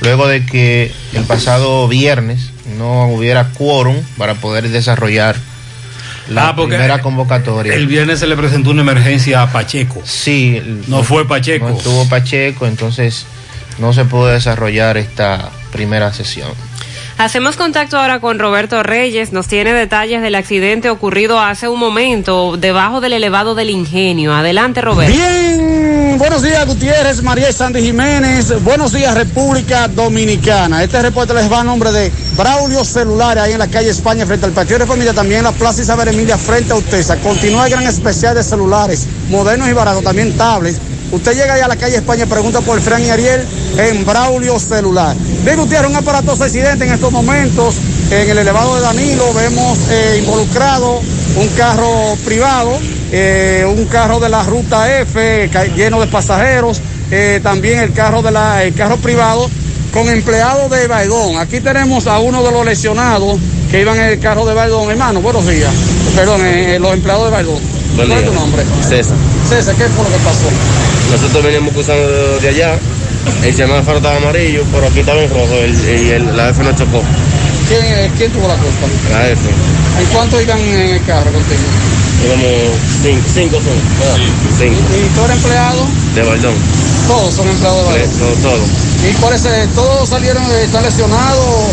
[0.00, 5.36] luego de que el pasado viernes no hubiera quórum para poder desarrollar
[6.30, 7.74] la Ah, primera convocatoria.
[7.74, 10.02] El viernes se le presentó una emergencia a Pacheco.
[10.04, 10.56] Sí.
[10.56, 11.68] el- No fue Pacheco.
[11.68, 13.26] No estuvo Pacheco, entonces
[13.78, 16.50] no se pudo desarrollar esta primera sesión.
[17.18, 22.56] Hacemos contacto ahora con Roberto Reyes, nos tiene detalles del accidente ocurrido hace un momento
[22.56, 24.32] debajo del elevado del ingenio.
[24.32, 25.12] Adelante, Roberto.
[25.12, 30.84] Bien, buenos días Gutiérrez, María y Sandy Jiménez, buenos días República Dominicana.
[30.84, 34.46] Este reporte les va a nombre de Braulio Celular, ahí en la calle España frente
[34.46, 37.16] al Patio de Familia, también en la Plaza Isabel Emilia frente a Utesa.
[37.16, 40.78] Continúa el gran especial de celulares, modernos y baratos, también tablets.
[41.10, 43.42] Usted llega ahí a la calle España, pregunta por Fran y Ariel
[43.78, 45.16] en Braulio Celular.
[45.42, 47.76] Bien, Gutiérrez, un aparatoso accidente en estos momentos
[48.10, 49.32] en el elevado de Danilo.
[49.34, 51.00] Vemos eh, involucrado
[51.36, 52.78] un carro privado,
[53.12, 58.30] eh, un carro de la ruta F lleno de pasajeros, eh, también el carro de
[58.30, 59.48] la, el carro privado
[59.92, 61.38] con empleados de Baidón.
[61.38, 63.38] Aquí tenemos a uno de los lesionados
[63.70, 64.90] que iban en el carro de Baidón.
[64.90, 65.72] Hermano, buenos días.
[66.14, 66.40] Perdón,
[66.80, 67.78] los empleados de Baidón.
[67.96, 68.62] ¿Cuál es tu nombre?
[68.86, 69.16] César.
[69.48, 70.46] César, ¿qué fue lo que pasó?
[71.10, 72.06] Nosotros veníamos cruzando
[72.38, 72.78] de allá,
[73.44, 76.72] el semáforo estaba amarillo, pero aquí estaba en rojo el- y el- la F no
[76.72, 77.02] chocó.
[77.68, 78.86] ¿Quién, eh, quién tuvo la culpa?
[79.10, 79.40] La F.
[80.00, 81.60] ¿En cuánto iban en el carro contigo?
[82.24, 83.78] Íbamos cinco, cinco son.
[84.00, 84.16] ¿verdad?
[84.58, 84.80] Cinco.
[84.96, 85.86] ¿Y tú eres empleado?
[86.14, 86.54] De Baldón.
[87.06, 88.18] Todos son empleados de Baidón.
[88.18, 88.64] Todo, todo.
[89.08, 89.44] ¿Y cuáles?
[89.44, 91.72] eh, ¿Todos salieron, eh, están lesionados?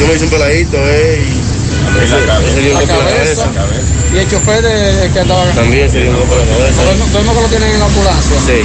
[0.00, 2.16] Yo me hice un peladito, eh, y ese,
[2.50, 3.44] ese dio un La golpe en la cabeza.
[3.54, 3.88] cabeza.
[4.14, 6.82] ¿Y el chofer de, que andaba También se dio un golpe la cabeza.
[7.14, 8.36] Vemos que lo tienen en la ambulancia.
[8.46, 8.62] Sí.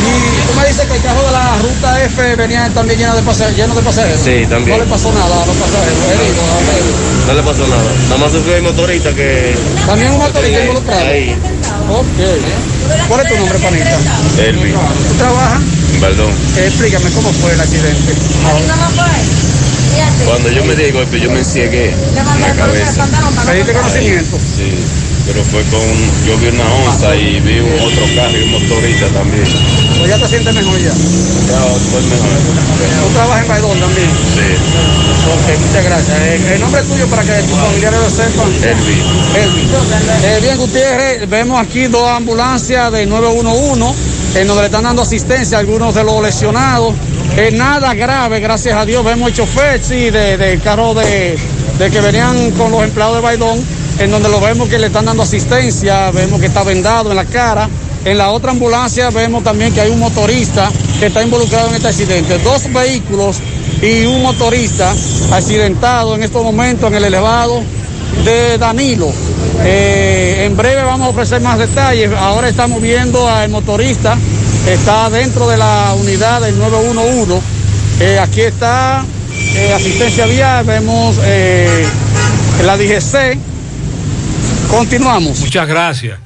[0.00, 3.22] Y tú me dices que el carro de la ruta F venía también lleno de
[3.22, 3.56] pasajeros.
[3.56, 4.20] Lleno de pasajeros.
[4.20, 4.78] Sí, también.
[4.78, 5.98] No le pasó nada a los pasajeros.
[6.08, 7.26] heridos, heridos.
[7.26, 7.90] No le pasó nada.
[8.08, 9.54] Nada más sufrió el motorista que.
[9.86, 11.06] También un motorista involucrado.
[11.06, 11.36] Ahí.
[11.90, 13.08] Ok.
[13.08, 13.98] ¿Cuál es tu nombre, panita?
[14.38, 14.72] Elvi.
[14.72, 15.60] ¿Tú trabajas?
[16.00, 16.30] Baldón.
[16.56, 18.14] Eh, explícame cómo fue el accidente.
[20.24, 23.06] Cuando yo me di el golpe, yo me enciegué en la cabeza.
[23.46, 24.38] ¿Pediste conocimiento?
[24.38, 24.72] Sí,
[25.32, 25.80] pero fue con.
[26.26, 29.44] Yo vi una onza y vi un otro carro y un motorista también.
[30.02, 30.90] ¿O ya te sientes mejor ya?
[30.90, 32.30] Ya, fue mejor.
[33.06, 34.08] ¿Tú trabajas en Baidón también?
[34.34, 34.48] Sí.
[35.30, 36.16] Ok, muchas gracias.
[36.22, 38.48] Eh, el nombre tuyo para que tus familiares lo sepan.
[38.48, 39.02] Elvi.
[39.36, 39.68] Elvi.
[40.24, 43.94] Eh, bien, Gutiérrez, vemos aquí dos ambulancias de 911
[44.34, 46.94] en donde le están dando asistencia a algunos de los lesionados.
[47.36, 49.04] Eh, nada grave, gracias a Dios.
[49.04, 51.36] Vemos el chofer, sí, de- del carro de,
[51.78, 53.60] de que venían con los empleados de Baidón,
[54.00, 57.26] en donde lo vemos que le están dando asistencia, vemos que está vendado en la
[57.26, 57.68] cara.
[58.02, 61.88] En la otra ambulancia vemos también que hay un motorista que está involucrado en este
[61.88, 62.38] accidente.
[62.38, 63.36] Dos vehículos
[63.82, 64.94] y un motorista
[65.30, 67.62] accidentado en estos momentos en el elevado
[68.24, 69.12] de Danilo.
[69.64, 72.10] Eh, en breve vamos a ofrecer más detalles.
[72.16, 74.16] Ahora estamos viendo al motorista,
[74.66, 77.38] está dentro de la unidad del 911.
[78.00, 79.04] Eh, aquí está
[79.56, 81.18] eh, asistencia vial, vemos
[82.64, 83.49] la DGC.
[84.70, 85.40] Continuamos.
[85.40, 86.18] Muchas gracias.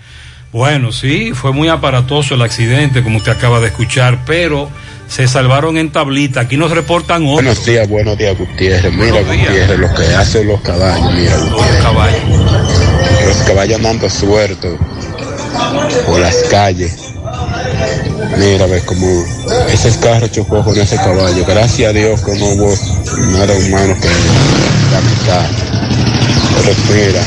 [0.52, 4.70] Bueno, sí, fue muy aparatoso el accidente, como usted acaba de escuchar, pero
[5.09, 6.40] se salvaron en tablita.
[6.40, 7.35] Aquí nos reportan hoy.
[7.35, 8.92] Buenos días, buenos días, Gutiérrez.
[8.92, 9.48] Mira, días.
[9.48, 11.85] Gutiérrez, lo que hacen los caballos, mira, Gutiérrez.
[13.26, 14.78] Los caballos andando sueltos
[16.07, 17.14] por las calles.
[18.38, 19.07] Mira, ves como
[19.72, 21.44] ese carro chocó con ese caballo.
[21.46, 22.74] Gracias a Dios que no hubo
[23.33, 24.09] nada humano que
[24.92, 25.48] lamentar.
[26.57, 27.22] Pero mira,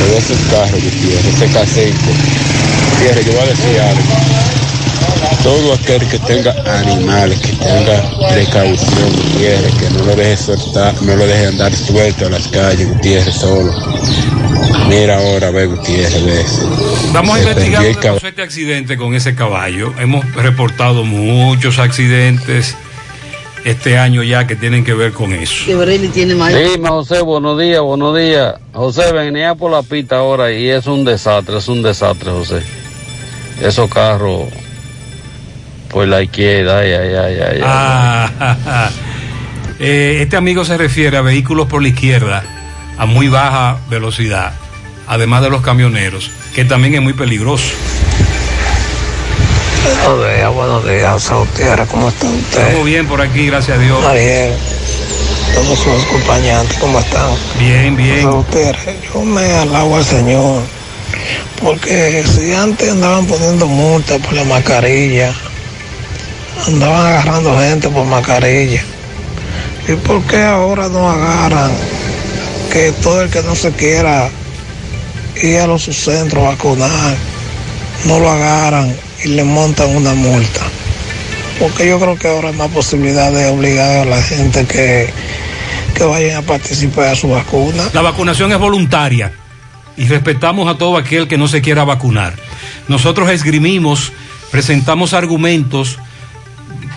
[0.00, 2.12] se ve ese carro, Gutiérrez, ese caseco.
[2.92, 4.02] Gutiérrez, yo voy a decir algo.
[5.42, 11.16] Todo aquel que tenga animales, que tenga precaución, Gutiérrez, que no lo deje soltar, no
[11.16, 13.72] lo deje andar suelto a las calles, Gutiérrez, solo.
[14.88, 16.58] Mira ahora, ve, Gutiérrez, ves.
[17.06, 19.94] Estamos Se investigando el este accidente con ese caballo.
[19.98, 22.76] Hemos reportado muchos accidentes
[23.64, 25.64] este año ya que tienen que ver con eso.
[26.72, 28.54] Dime, José, buenos días, buenos días.
[28.72, 32.62] José, venía por la pista ahora y es un desastre, es un desastre, José.
[33.60, 34.48] Esos carros
[35.90, 37.50] por la izquierda, ay, ay, ay, ay.
[37.52, 37.60] ay.
[37.64, 38.90] Ah,
[39.80, 42.44] eh, este amigo se refiere a vehículos por la izquierda
[42.96, 44.52] a muy baja velocidad,
[45.06, 47.74] además de los camioneros, que también es muy peligroso.
[49.82, 52.60] Buenos días, buenos días, Gutiérrez, ¿cómo está usted?
[52.60, 54.04] Estamos bien por aquí, gracias a Dios.
[54.04, 54.52] Ariel,
[55.54, 57.30] todos sus acompañantes, ¿cómo están?
[57.58, 58.30] Bien, bien.
[58.30, 60.62] Gutiérrez, yo me alabo al Señor,
[61.62, 65.32] porque si antes andaban poniendo multas por la mascarilla,
[66.66, 68.82] andaban agarrando gente por mascarilla,
[69.88, 71.70] ¿y por qué ahora no agarran
[72.70, 74.28] que todo el que no se quiera
[75.42, 77.16] ir a los centros a vacunar,
[78.04, 80.62] no lo agarran y le montan una multa?
[81.58, 85.10] Porque yo creo que ahora hay más posibilidad de obligar a la gente que,
[85.94, 87.84] que vayan a participar a su vacuna.
[87.92, 89.32] La vacunación es voluntaria
[89.96, 92.34] y respetamos a todo aquel que no se quiera vacunar.
[92.88, 94.12] Nosotros esgrimimos,
[94.50, 95.98] presentamos argumentos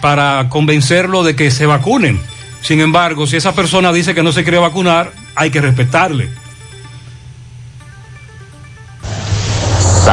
[0.02, 2.20] para convencerlo de que se vacunen.
[2.62, 6.30] Sin embargo, si esa persona dice que no se quiere vacunar, hay que respetarle.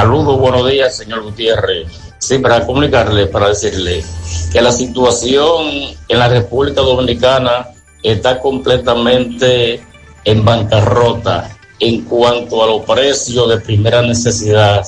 [0.01, 1.87] Saludos, buenos días, señor Gutiérrez.
[2.17, 4.03] Sí, para comunicarle, para decirle
[4.51, 5.67] que la situación
[6.09, 7.69] en la República Dominicana
[8.03, 9.85] está completamente
[10.25, 14.87] en bancarrota en cuanto a los precios de primera necesidad.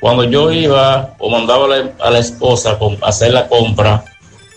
[0.00, 1.66] Cuando yo iba o mandaba
[1.98, 4.02] a la, esposa a hacer la compra,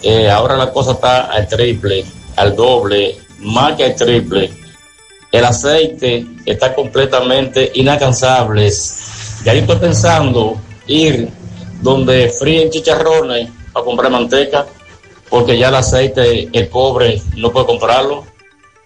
[0.01, 2.05] eh, ahora la cosa está al triple,
[2.37, 4.49] al doble, más que al triple.
[5.29, 8.71] el aceite está completamente inalcanzable.
[9.43, 11.29] Ya yo estoy pensando ir
[11.81, 14.65] donde fríen chicharrones a comprar manteca,
[15.29, 18.25] porque ya el aceite, el pobre no puede comprarlo.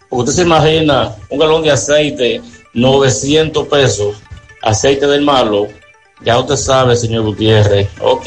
[0.09, 2.41] Porque usted se imagina un galón de aceite,
[2.73, 4.15] 900 pesos,
[4.63, 5.67] aceite del malo,
[6.23, 7.89] ya usted sabe, señor Gutiérrez.
[7.99, 8.25] Ok.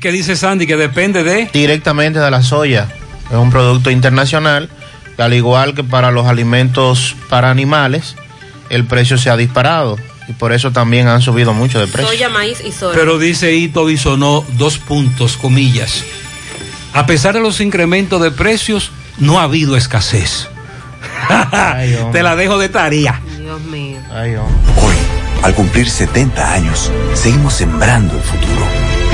[0.00, 0.66] ¿Qué dice Sandy?
[0.66, 1.48] Que depende de...
[1.52, 2.88] Directamente de la soya.
[3.30, 4.70] Es un producto internacional,
[5.16, 8.16] que al igual que para los alimentos para animales,
[8.70, 9.96] el precio se ha disparado.
[10.28, 12.08] Y por eso también han subido mucho de precio.
[12.08, 12.98] Soya, maíz y soya.
[12.98, 16.04] Pero dice Ito Bisonó, dos puntos, comillas.
[16.94, 20.48] A pesar de los incrementos de precios, no ha habido escasez.
[22.12, 23.20] Te la dejo de tarea.
[23.38, 23.98] Dios mío.
[24.12, 24.94] Hoy,
[25.42, 28.93] al cumplir 70 años, seguimos sembrando el futuro.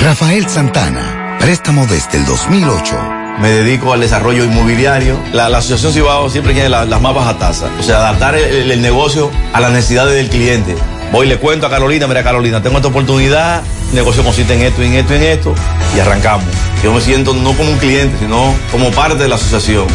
[0.00, 2.98] Rafael Santana, préstamo desde el 2008.
[3.40, 5.18] Me dedico al desarrollo inmobiliario.
[5.32, 7.70] La, la Asociación Cibao siempre tiene la- las más bajas tasas.
[7.78, 10.74] O sea, adaptar el, el negocio a las necesidades del cliente.
[11.12, 14.62] Voy y le cuento a Carolina, mira Carolina, tengo esta oportunidad, el negocio consiste en
[14.62, 15.54] esto, en esto, en esto,
[15.94, 16.46] y arrancamos.
[16.82, 19.86] Yo me siento no como un cliente, sino como parte de la asociación.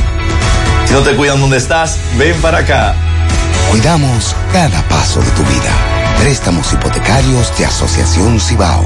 [0.86, 2.96] Si no te cuidan donde estás, ven para acá.
[3.72, 5.72] Cuidamos cada paso de tu vida.
[6.22, 8.86] Préstamos hipotecarios de Asociación Cibao.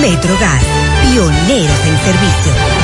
[0.00, 0.62] MetroGas,
[1.02, 2.83] pioneros en servicio.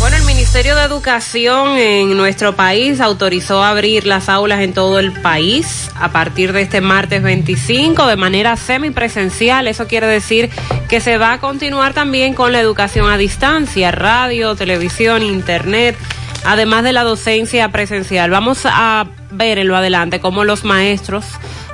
[0.00, 5.10] Bueno, el Ministerio de Educación en nuestro país autorizó abrir las aulas en todo el
[5.12, 9.66] país a partir de este martes 25 de manera semipresencial.
[9.66, 10.50] Eso quiere decir
[10.88, 15.96] que se va a continuar también con la educación a distancia, radio, televisión, internet
[16.44, 18.30] además de la docencia presencial.
[18.30, 21.24] Vamos a ver en lo adelante cómo los maestros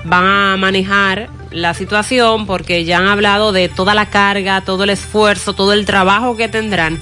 [0.04, 4.90] van a manejar la situación porque ya han hablado de toda la carga, todo el
[4.90, 6.98] esfuerzo, todo el trabajo que tendrán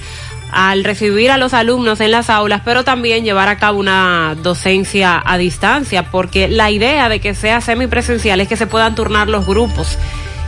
[0.51, 5.21] al recibir a los alumnos en las aulas, pero también llevar a cabo una docencia
[5.25, 9.47] a distancia, porque la idea de que sea semipresencial es que se puedan turnar los
[9.47, 9.97] grupos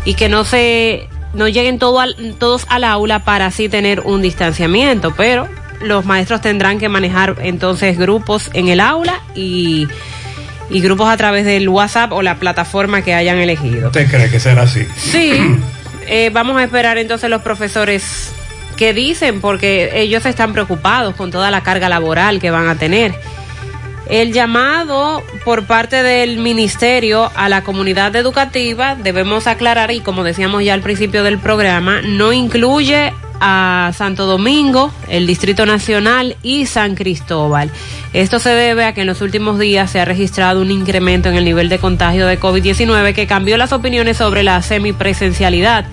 [0.05, 4.22] y que no se no lleguen todo al, todos al aula para así tener un
[4.22, 5.49] distanciamiento, pero
[5.86, 9.88] los maestros tendrán que manejar entonces grupos en el aula y,
[10.69, 13.88] y grupos a través del WhatsApp o la plataforma que hayan elegido.
[13.88, 14.86] ¿Usted cree que será así?
[14.97, 15.31] Sí,
[16.07, 18.33] eh, vamos a esperar entonces los profesores
[18.75, 23.13] que dicen, porque ellos están preocupados con toda la carga laboral que van a tener.
[24.07, 30.63] El llamado por parte del ministerio a la comunidad educativa, debemos aclarar, y como decíamos
[30.63, 36.95] ya al principio del programa, no incluye a Santo Domingo, el Distrito Nacional y San
[36.95, 37.71] Cristóbal.
[38.13, 41.36] Esto se debe a que en los últimos días se ha registrado un incremento en
[41.36, 45.86] el nivel de contagio de COVID-19 que cambió las opiniones sobre la semipresencialidad.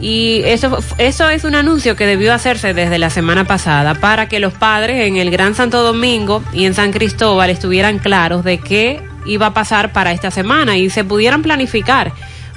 [0.00, 4.38] Y eso, eso es un anuncio que debió hacerse desde la semana pasada para que
[4.38, 9.02] los padres en el Gran Santo Domingo y en San Cristóbal estuvieran claros de qué
[9.26, 12.12] iba a pasar para esta semana y se pudieran planificar.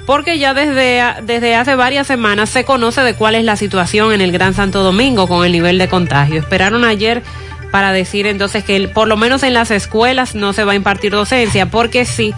[0.06, 4.20] Porque ya desde, desde hace varias semanas se conoce de cuál es la situación en
[4.20, 6.40] el Gran Santo Domingo con el nivel de contagio.
[6.40, 7.22] Esperaron ayer
[7.70, 11.12] para decir entonces que por lo menos en las escuelas no se va a impartir
[11.12, 12.34] docencia, porque sí,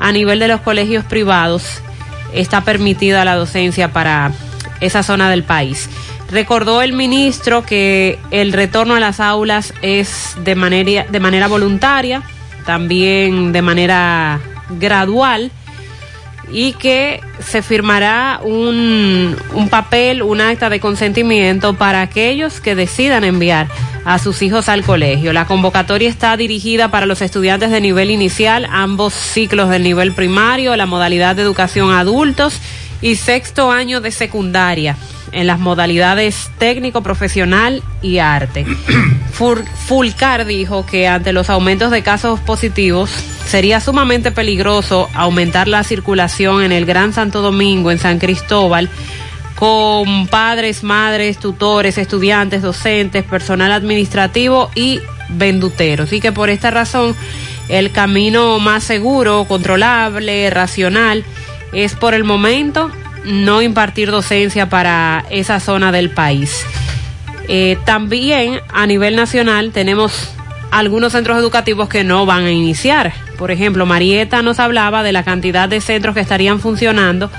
[0.00, 1.82] a nivel de los colegios privados
[2.32, 4.32] está permitida la docencia para
[4.80, 5.90] esa zona del país.
[6.30, 12.22] Recordó el ministro que el retorno a las aulas es de manera, de manera voluntaria,
[12.64, 14.40] también de manera
[14.70, 15.50] gradual
[16.50, 23.24] y que se firmará un, un, papel, un acta de consentimiento para aquellos que decidan
[23.24, 23.68] enviar
[24.04, 25.32] a sus hijos al colegio.
[25.32, 30.74] La convocatoria está dirigida para los estudiantes de nivel inicial, ambos ciclos del nivel primario,
[30.76, 32.60] la modalidad de educación a adultos
[33.00, 34.96] y sexto año de secundaria
[35.32, 38.66] en las modalidades técnico, profesional y arte.
[39.86, 43.10] Fulcar dijo que ante los aumentos de casos positivos
[43.46, 48.90] sería sumamente peligroso aumentar la circulación en el Gran Santo Domingo, en San Cristóbal,
[49.54, 56.12] con padres, madres, tutores, estudiantes, docentes, personal administrativo y venduteros.
[56.12, 57.14] Y que por esta razón
[57.68, 61.24] el camino más seguro, controlable, racional,
[61.72, 62.90] es por el momento
[63.24, 66.64] no impartir docencia para esa zona del país.
[67.48, 70.32] Eh, también a nivel nacional tenemos
[70.70, 73.12] algunos centros educativos que no van a iniciar.
[73.38, 77.30] Por ejemplo, Marieta nos hablaba de la cantidad de centros que estarían funcionando,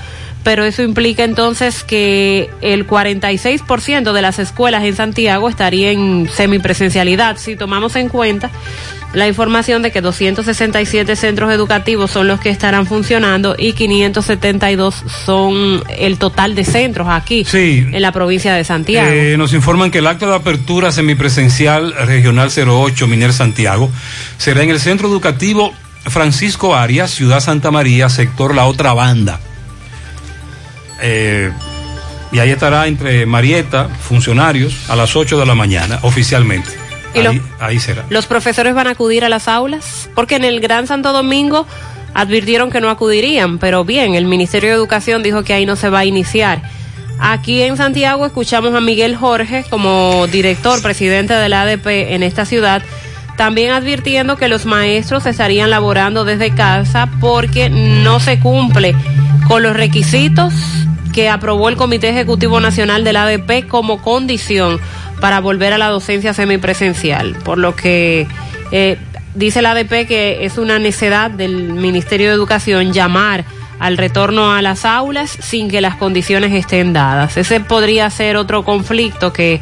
[0.44, 7.38] pero eso implica entonces que el 46% de las escuelas en Santiago estaría en semipresencialidad.
[7.38, 8.50] Si tomamos en cuenta
[9.14, 15.82] la información de que 267 centros educativos son los que estarán funcionando y 572 son
[15.98, 19.10] el total de centros aquí en la provincia de Santiago.
[19.12, 23.92] Eh, nos informan que el acto de apertura semipresencial regional 08 Miner Santiago
[24.38, 25.74] será en el centro educativo
[26.06, 29.40] Francisco Arias, Ciudad Santa María, sector La Otra Banda.
[31.02, 31.52] Eh,
[32.32, 36.70] y ahí estará entre Marieta, funcionarios, a las 8 de la mañana, oficialmente.
[37.16, 38.06] ¿Y ahí, ahí será.
[38.10, 40.10] ¿Los profesores van a acudir a las aulas?
[40.14, 41.66] Porque en el Gran Santo Domingo
[42.14, 45.90] advirtieron que no acudirían, pero bien, el Ministerio de Educación dijo que ahí no se
[45.90, 46.62] va a iniciar.
[47.20, 52.46] Aquí en Santiago escuchamos a Miguel Jorge como director, presidente de la ADP en esta
[52.46, 52.82] ciudad,
[53.38, 58.96] también advirtiendo que los maestros estarían laborando desde casa porque no se cumple
[59.48, 60.54] con los requisitos
[61.14, 64.80] que aprobó el Comité Ejecutivo Nacional de la ADP como condición
[65.20, 68.28] para volver a la docencia semipresencial, por lo que
[68.72, 68.98] eh,
[69.36, 73.46] dice la ADP que es una necedad del Ministerio de Educación llamar
[73.80, 77.38] al retorno a las aulas sin que las condiciones estén dadas.
[77.38, 79.62] Ese podría ser otro conflicto que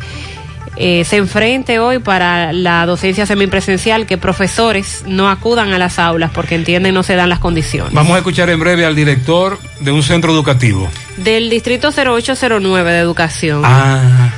[0.77, 6.31] eh, se enfrente hoy para la docencia semipresencial, que profesores no acudan a las aulas
[6.33, 7.93] porque entienden no se dan las condiciones.
[7.93, 10.89] Vamos a escuchar en breve al director de un centro educativo.
[11.17, 13.61] Del Distrito 0809 de Educación.
[13.65, 14.31] Ah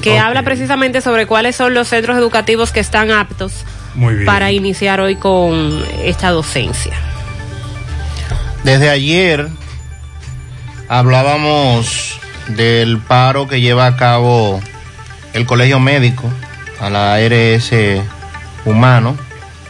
[0.00, 0.16] que okay.
[0.16, 3.52] habla precisamente sobre cuáles son los centros educativos que están aptos
[4.24, 6.92] para iniciar hoy con esta docencia.
[8.62, 9.48] Desde ayer
[10.88, 14.60] hablábamos del paro que lleva a cabo
[15.32, 16.30] el Colegio Médico
[16.80, 17.72] a la ARS
[18.64, 19.16] Humano,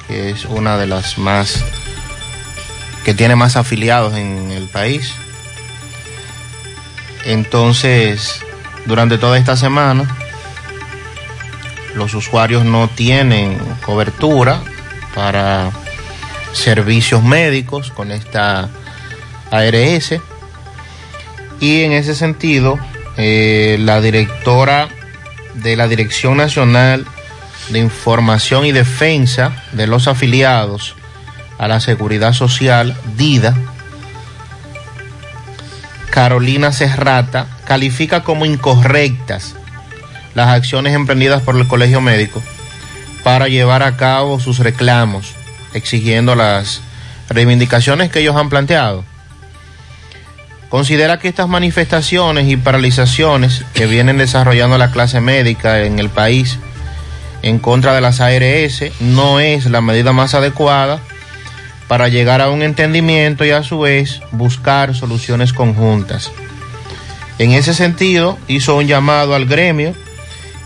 [0.06, 1.64] que es una de las más
[3.04, 5.14] que tiene más afiliados en el país.
[7.24, 8.40] Entonces,
[8.86, 10.04] durante toda esta semana,
[11.94, 14.60] los usuarios no tienen cobertura
[15.14, 15.70] para
[16.52, 18.68] servicios médicos con esta
[19.50, 20.20] ARS.
[21.60, 22.78] Y en ese sentido,
[23.16, 24.88] eh, la directora
[25.62, 27.06] de la Dirección Nacional
[27.70, 30.96] de Información y Defensa de los afiliados
[31.58, 33.54] a la Seguridad Social, DIDA,
[36.10, 39.54] Carolina Serrata, califica como incorrectas
[40.34, 42.42] las acciones emprendidas por el Colegio Médico
[43.22, 45.34] para llevar a cabo sus reclamos,
[45.74, 46.80] exigiendo las
[47.28, 49.04] reivindicaciones que ellos han planteado.
[50.68, 56.58] Considera que estas manifestaciones y paralizaciones que vienen desarrollando la clase médica en el país
[57.42, 61.00] en contra de las ARS no es la medida más adecuada
[61.86, 66.30] para llegar a un entendimiento y a su vez buscar soluciones conjuntas.
[67.38, 69.94] En ese sentido, hizo un llamado al gremio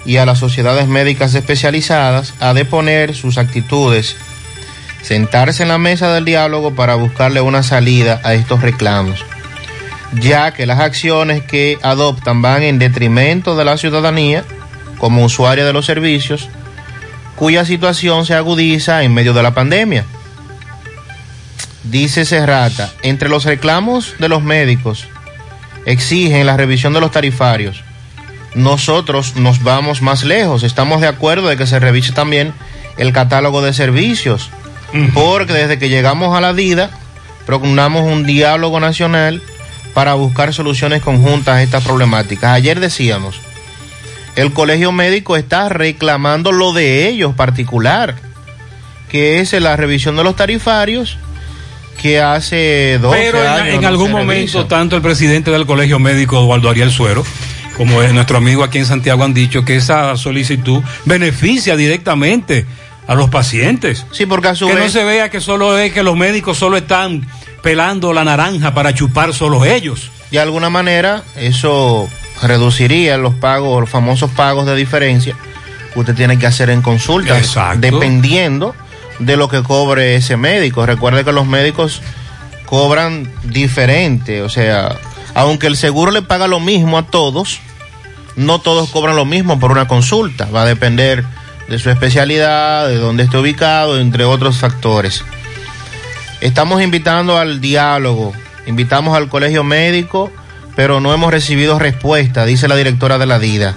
[0.05, 4.17] y a las sociedades médicas especializadas a deponer sus actitudes,
[5.03, 9.25] sentarse en la mesa del diálogo para buscarle una salida a estos reclamos,
[10.21, 14.45] ya que las acciones que adoptan van en detrimento de la ciudadanía
[14.99, 16.49] como usuaria de los servicios,
[17.37, 20.05] cuya situación se agudiza en medio de la pandemia.
[21.85, 25.09] Dice Serrata, entre los reclamos de los médicos
[25.85, 27.83] exigen la revisión de los tarifarios.
[28.55, 32.53] Nosotros nos vamos más lejos, estamos de acuerdo de que se revise también
[32.99, 34.51] el catálogo de servicios,
[35.15, 36.91] porque desde que llegamos a la DIDA
[37.47, 39.43] propugnamos un diálogo nacional
[39.95, 42.53] para buscar soluciones conjuntas a estas problemáticas.
[42.53, 43.41] Ayer decíamos,
[44.37, 48.15] el colegio médico está reclamando lo de ellos particular,
[49.11, 51.19] que es la revisión de los tarifarios
[52.01, 53.75] que hace dos Pero en, años.
[53.75, 54.69] en no algún momento, revisa.
[54.69, 57.25] tanto el presidente del Colegio Médico, Eduardo Ariel Suero,
[57.77, 62.67] como es nuestro amigo aquí en Santiago, han dicho que esa solicitud beneficia directamente
[63.07, 64.07] a los pacientes.
[64.13, 66.77] Sí, porque a su que no se vea que solo es que los médicos solo
[66.77, 67.27] están
[67.63, 70.11] pelando la naranja para chupar solo ellos.
[70.31, 72.09] De alguna manera, eso
[72.43, 75.37] reduciría los pagos, los famosos pagos de diferencia
[75.93, 77.81] que usted tiene que hacer en consulta, Exacto.
[77.81, 78.75] dependiendo
[79.19, 80.85] de lo que cobre ese médico.
[80.87, 82.03] Recuerde que los médicos
[82.67, 84.97] cobran diferente, o sea,
[85.35, 87.61] aunque el seguro le paga lo mismo a todos,
[88.37, 90.47] no todos cobran lo mismo por una consulta.
[90.47, 91.25] Va a depender
[91.69, 95.25] de su especialidad, de dónde esté ubicado, entre otros factores.
[96.43, 98.33] Estamos invitando al diálogo,
[98.67, 100.33] invitamos al colegio médico,
[100.75, 103.77] pero no hemos recibido respuesta, dice la directora de la DIDA.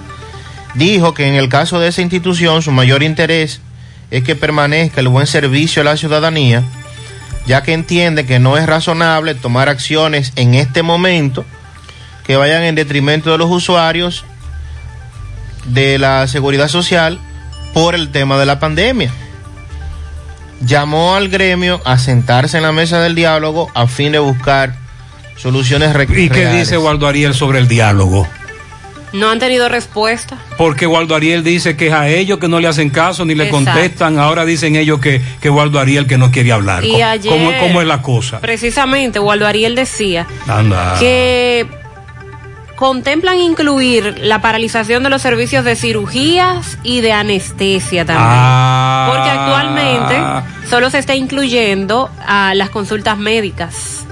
[0.74, 3.60] Dijo que en el caso de esa institución su mayor interés
[4.10, 6.64] es que permanezca el buen servicio a la ciudadanía,
[7.46, 11.44] ya que entiende que no es razonable tomar acciones en este momento
[12.26, 14.24] que vayan en detrimento de los usuarios
[15.66, 17.20] de la seguridad social
[17.72, 19.12] por el tema de la pandemia.
[20.60, 24.74] Llamó al gremio a sentarse en la mesa del diálogo a fin de buscar
[25.36, 26.60] soluciones re- ¿Y qué reales.
[26.68, 28.26] dice Waldo Ariel sobre el diálogo?
[29.12, 30.36] No han tenido respuesta.
[30.58, 33.44] Porque Waldo Ariel dice que es a ellos que no le hacen caso ni le
[33.44, 33.64] Exacto.
[33.70, 34.18] contestan.
[34.18, 36.84] Ahora dicen ellos que, que Waldo Ariel que no quiere hablar.
[36.84, 38.40] Y ¿Cómo, ayer- cómo- cómo es la cosa?
[38.40, 40.96] Precisamente, Waldo Ariel decía Anda.
[40.98, 41.66] que
[42.76, 48.28] contemplan incluir la paralización de los servicios de cirugías y de anestesia también.
[48.30, 49.10] Ah.
[49.10, 54.04] Porque actualmente solo se está incluyendo a las consultas médicas,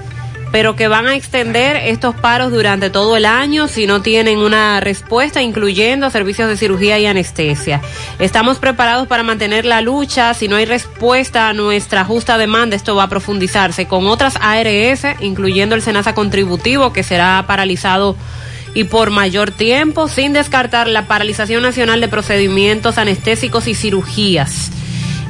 [0.51, 4.79] pero que van a extender estos paros durante todo el año si no tienen una
[4.79, 7.81] respuesta, incluyendo servicios de cirugía y anestesia.
[8.17, 10.33] Estamos preparados para mantener la lucha.
[10.33, 15.03] Si no hay respuesta a nuestra justa demanda, esto va a profundizarse con otras ARS,
[15.19, 18.15] incluyendo el SENASA contributivo, que será paralizado
[18.75, 24.69] y por mayor tiempo, sin descartar la paralización nacional de procedimientos anestésicos y cirugías.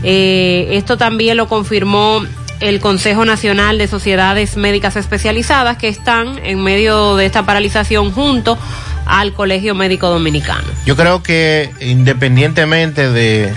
[0.04, 2.26] Eh, esto también lo confirmó
[2.60, 8.58] el Consejo Nacional de Sociedades Médicas Especializadas, que están en medio de esta paralización junto
[9.06, 10.68] al Colegio Médico Dominicano.
[10.86, 13.54] Yo creo que independientemente de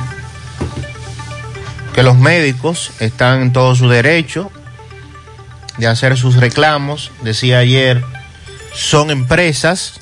[1.95, 4.51] que los médicos están en todo su derecho
[5.78, 8.05] de hacer sus reclamos, decía ayer,
[8.73, 10.01] son empresas,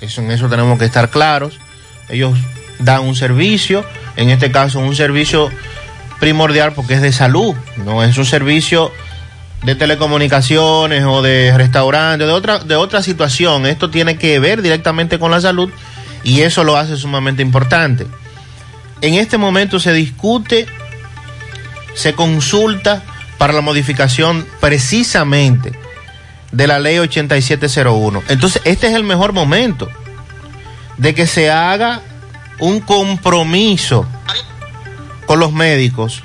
[0.00, 1.58] eso, en eso tenemos que estar claros,
[2.08, 2.38] ellos
[2.78, 3.84] dan un servicio,
[4.16, 5.50] en este caso un servicio
[6.20, 8.92] primordial porque es de salud, no es un servicio
[9.62, 13.66] de telecomunicaciones o de restaurantes, de otra, de otra situación.
[13.66, 15.70] Esto tiene que ver directamente con la salud
[16.22, 18.06] y eso lo hace sumamente importante.
[19.00, 20.66] En este momento se discute,
[21.94, 23.02] se consulta
[23.36, 25.72] para la modificación precisamente
[26.52, 28.22] de la ley 8701.
[28.28, 29.88] Entonces, este es el mejor momento
[30.96, 32.02] de que se haga
[32.58, 34.06] un compromiso
[35.26, 36.22] con los médicos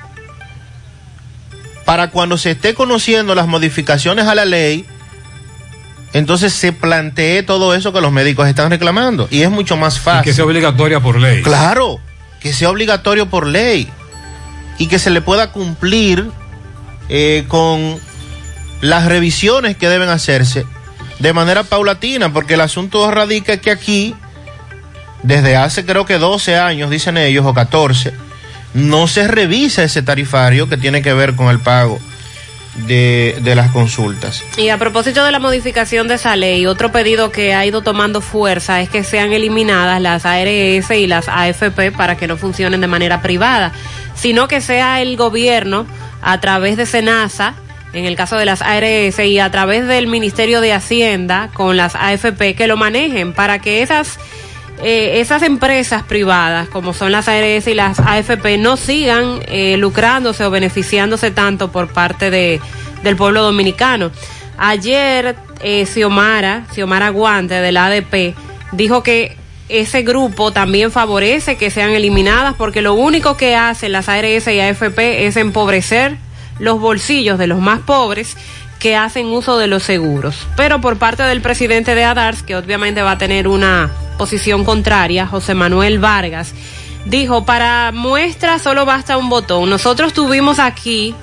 [1.86, 4.86] para cuando se esté conociendo las modificaciones a la ley,
[6.14, 9.28] entonces se plantee todo eso que los médicos están reclamando.
[9.30, 10.22] Y es mucho más fácil.
[10.22, 11.42] Y que sea obligatoria por ley.
[11.42, 12.00] Claro,
[12.40, 13.90] que sea obligatorio por ley.
[14.78, 16.30] Y que se le pueda cumplir
[17.10, 18.00] eh, con
[18.84, 20.66] las revisiones que deben hacerse
[21.20, 24.14] de manera paulatina, porque el asunto radica que aquí,
[25.24, 28.14] desde hace creo que 12 años, dicen ellos, o 14,
[28.74, 31.98] no se revisa ese tarifario que tiene que ver con el pago
[32.86, 34.44] de, de, las consultas.
[34.58, 38.20] Y a propósito de la modificación de esa ley, otro pedido que ha ido tomando
[38.20, 42.88] fuerza es que sean eliminadas las ARS y las AFP para que no funcionen de
[42.88, 43.72] manera privada,
[44.14, 45.86] sino que sea el gobierno
[46.22, 47.54] a través de SENASA,
[47.94, 51.96] en el caso de las ARS y a través del Ministerio de Hacienda con las
[51.96, 54.20] AFP que lo manejen para que esas
[54.82, 60.44] eh, esas empresas privadas como son las ARS y las AFP no sigan eh, lucrándose
[60.44, 62.60] o beneficiándose tanto por parte de,
[63.04, 64.12] del pueblo dominicano.
[64.58, 68.36] Ayer eh, Xiomara, Xiomara Guante del ADP
[68.72, 69.38] dijo que
[69.70, 74.60] ese grupo también favorece que sean eliminadas porque lo único que hacen las ARS y
[74.60, 76.18] AFP es empobrecer
[76.60, 78.38] los bolsillos de los más pobres
[78.80, 80.48] que hacen uso de los seguros.
[80.58, 85.26] Pero por parte del presidente de ADARS, que obviamente va a tener una posición contraria,
[85.26, 86.54] José Manuel Vargas,
[87.06, 89.70] dijo, para muestra solo basta un botón.
[89.70, 91.16] Nosotros tuvimos aquí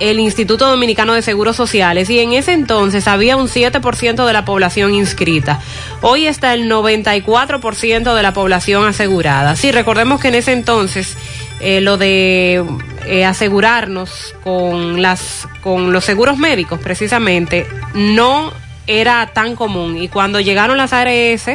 [0.00, 4.44] el Instituto Dominicano de Seguros Sociales y en ese entonces había un 7% de la
[4.44, 5.60] población inscrita.
[6.02, 9.56] Hoy está el 94% de la población asegurada.
[9.56, 11.16] Sí, recordemos que en ese entonces
[11.60, 12.64] eh, lo de
[13.06, 18.52] eh, asegurarnos con las con los seguros médicos precisamente no
[18.86, 21.48] era tan común y cuando llegaron las ARS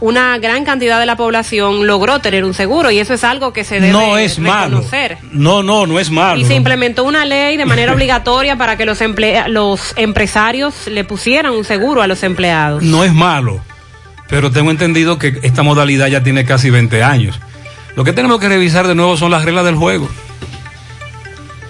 [0.00, 3.64] una gran cantidad de la población logró tener un seguro y eso es algo que
[3.64, 5.18] se debe no es reconocer.
[5.22, 5.30] Malo.
[5.32, 6.40] No, no, no es malo.
[6.40, 9.00] Y se implementó una ley de manera obligatoria para que los,
[9.48, 12.82] los empresarios le pusieran un seguro a los empleados.
[12.82, 13.60] No es malo,
[14.28, 17.40] pero tengo entendido que esta modalidad ya tiene casi 20 años.
[17.96, 20.08] Lo que tenemos que revisar de nuevo son las reglas del juego.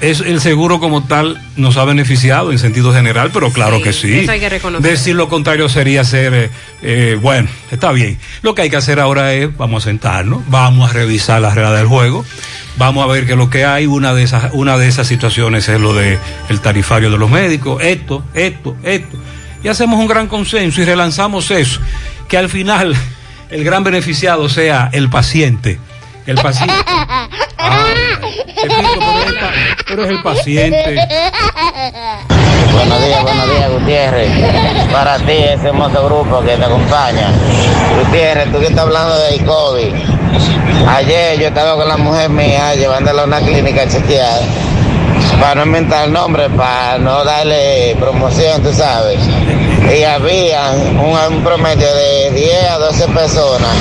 [0.01, 3.93] Es el seguro como tal nos ha beneficiado en sentido general, pero claro Sí, que
[3.93, 4.19] sí.
[4.21, 4.89] eso hay que reconocer.
[4.93, 6.51] Decir lo contrario sería ser, eh,
[6.83, 8.17] eh, bueno, está bien.
[8.43, 11.77] Lo que hay que hacer ahora es, vamos a sentarnos, vamos a revisar las reglas
[11.79, 12.25] del juego,
[12.77, 13.87] vamos a ver qué es lo que hay.
[13.89, 16.17] Una de esas, una de esas situaciones es lo de
[16.49, 19.17] el tarifario de los médicos, esto, esto, esto.
[19.65, 21.81] Y hacemos un gran consenso y relanzamos eso,
[22.29, 22.95] que al final
[23.51, 25.81] el gran beneficiado sea el paciente.
[26.29, 26.75] El paciente.
[27.61, 27.87] Ah,
[28.63, 28.93] pero, es
[29.27, 29.53] el pa-
[29.89, 30.95] pero es el paciente.
[32.73, 34.31] Buenos días, buenos días, Gutiérrez.
[34.93, 37.31] Para ti, ese hermoso grupo que te acompaña.
[37.99, 39.93] Gutiérrez, tú que estás hablando de COVID.
[40.89, 44.41] Ayer yo estaba con la mujer mía llevándola a una clínica a chequear.
[45.41, 49.19] Para no inventar el nombre, para no darle promoción, tú sabes.
[49.95, 50.99] Y había un,
[51.35, 53.75] un promedio de 10 a 12 personas.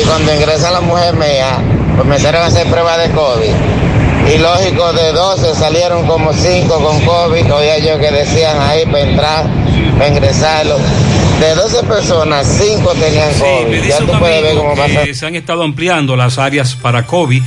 [0.00, 1.58] Y cuando ingresa la mujer mía,
[1.96, 3.52] pues me hicieron hacer pruebas de COVID.
[4.34, 7.52] Y lógico, de 12 salieron como 5 con COVID.
[7.52, 9.46] Oía yo que decían ahí para entrar,
[9.98, 10.78] para ingresarlo.
[11.40, 13.84] De 12 personas, 5 tenían COVID.
[13.84, 15.12] ya tú puedes ver cómo pasa.
[15.12, 17.42] se han estado ampliando las áreas para COVID,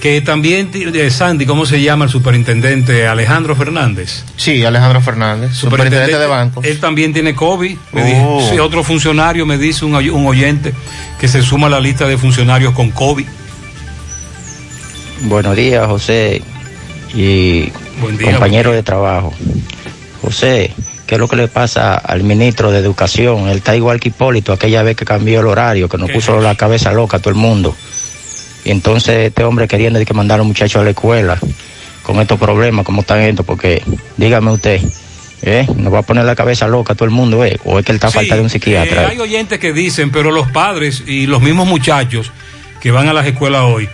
[0.00, 4.24] que también, de Sandy, ¿cómo se llama el superintendente Alejandro Fernández?
[4.36, 6.60] Sí, Alejandro Fernández, superintendente de banco.
[6.62, 7.76] Él también tiene COVID.
[7.92, 8.46] Me Oh.
[8.48, 10.72] sí, otro funcionario me dice, un, oy- un oyente,
[11.18, 13.26] que se suma a la lista de funcionarios con COVID.
[15.22, 16.42] Buenos días, José
[17.14, 17.70] y
[18.00, 19.34] Buen día, compañero de trabajo.
[20.22, 20.72] José,
[21.06, 23.48] ¿qué es lo que le pasa al ministro de Educación?
[23.48, 26.54] Él está igual que Hipólito, aquella vez que cambió el horario, que nos puso la
[26.54, 27.74] cabeza loca a todo el mundo.
[28.64, 31.38] Y entonces este hombre queriendo que mandar a los muchachos a la escuela
[32.02, 33.44] con estos problemas, ¿cómo están estos?
[33.46, 33.82] Porque
[34.16, 34.80] dígame usted,
[35.42, 35.66] ¿eh?
[35.76, 37.58] Nos va a poner la cabeza loca a todo el mundo, ¿eh?
[37.64, 39.02] ¿O es que él está a Sí, falta de un psiquiatra?
[39.02, 42.30] eh, hay oyentes que dicen, pero los padres y los mismos muchachos
[42.80, 43.88] que van a las escuelas hoy,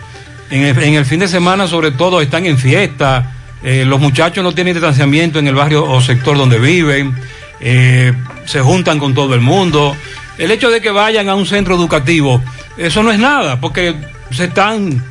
[0.50, 4.44] en el, en el fin de semana sobre todo están en fiesta, eh, los muchachos
[4.44, 7.14] no tienen distanciamiento en el barrio o sector donde viven,
[7.60, 8.12] eh,
[8.44, 9.96] se juntan con todo el mundo.
[10.36, 12.42] El hecho de que vayan a un centro educativo,
[12.76, 13.94] eso no es nada, porque
[14.30, 15.02] se están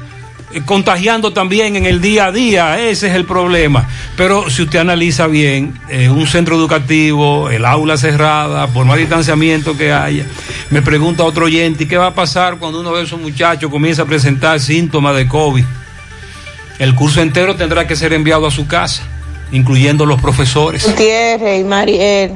[0.54, 3.88] eh, contagiando también en el día a día, ese es el problema.
[4.16, 9.92] Pero si usted analiza bien, un centro educativo, el aula cerrada, por más distanciamiento que
[9.92, 10.26] haya,
[10.70, 14.04] me pregunta otro oyente, ¿y qué va a pasar cuando uno de esos muchachos comienza
[14.04, 15.64] a presentar síntomas de COVID?
[16.80, 19.04] El curso entero tendrá que ser enviado a su casa,
[19.52, 20.86] incluyendo los profesores.
[20.86, 22.32] Gutiérrez y Mariel,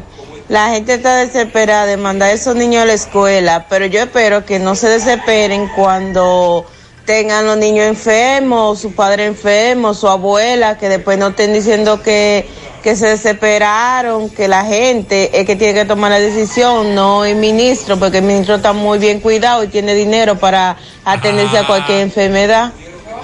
[0.49, 4.45] La gente está desesperada de mandar a esos niños a la escuela, pero yo espero
[4.45, 6.65] que no se desesperen cuando
[7.05, 12.47] tengan los niños enfermos, su padre enfermo, su abuela, que después no estén diciendo que,
[12.81, 17.35] que se desesperaron, que la gente es que tiene que tomar la decisión, no el
[17.35, 22.01] ministro, porque el ministro está muy bien cuidado y tiene dinero para atenderse a cualquier
[22.01, 22.71] enfermedad.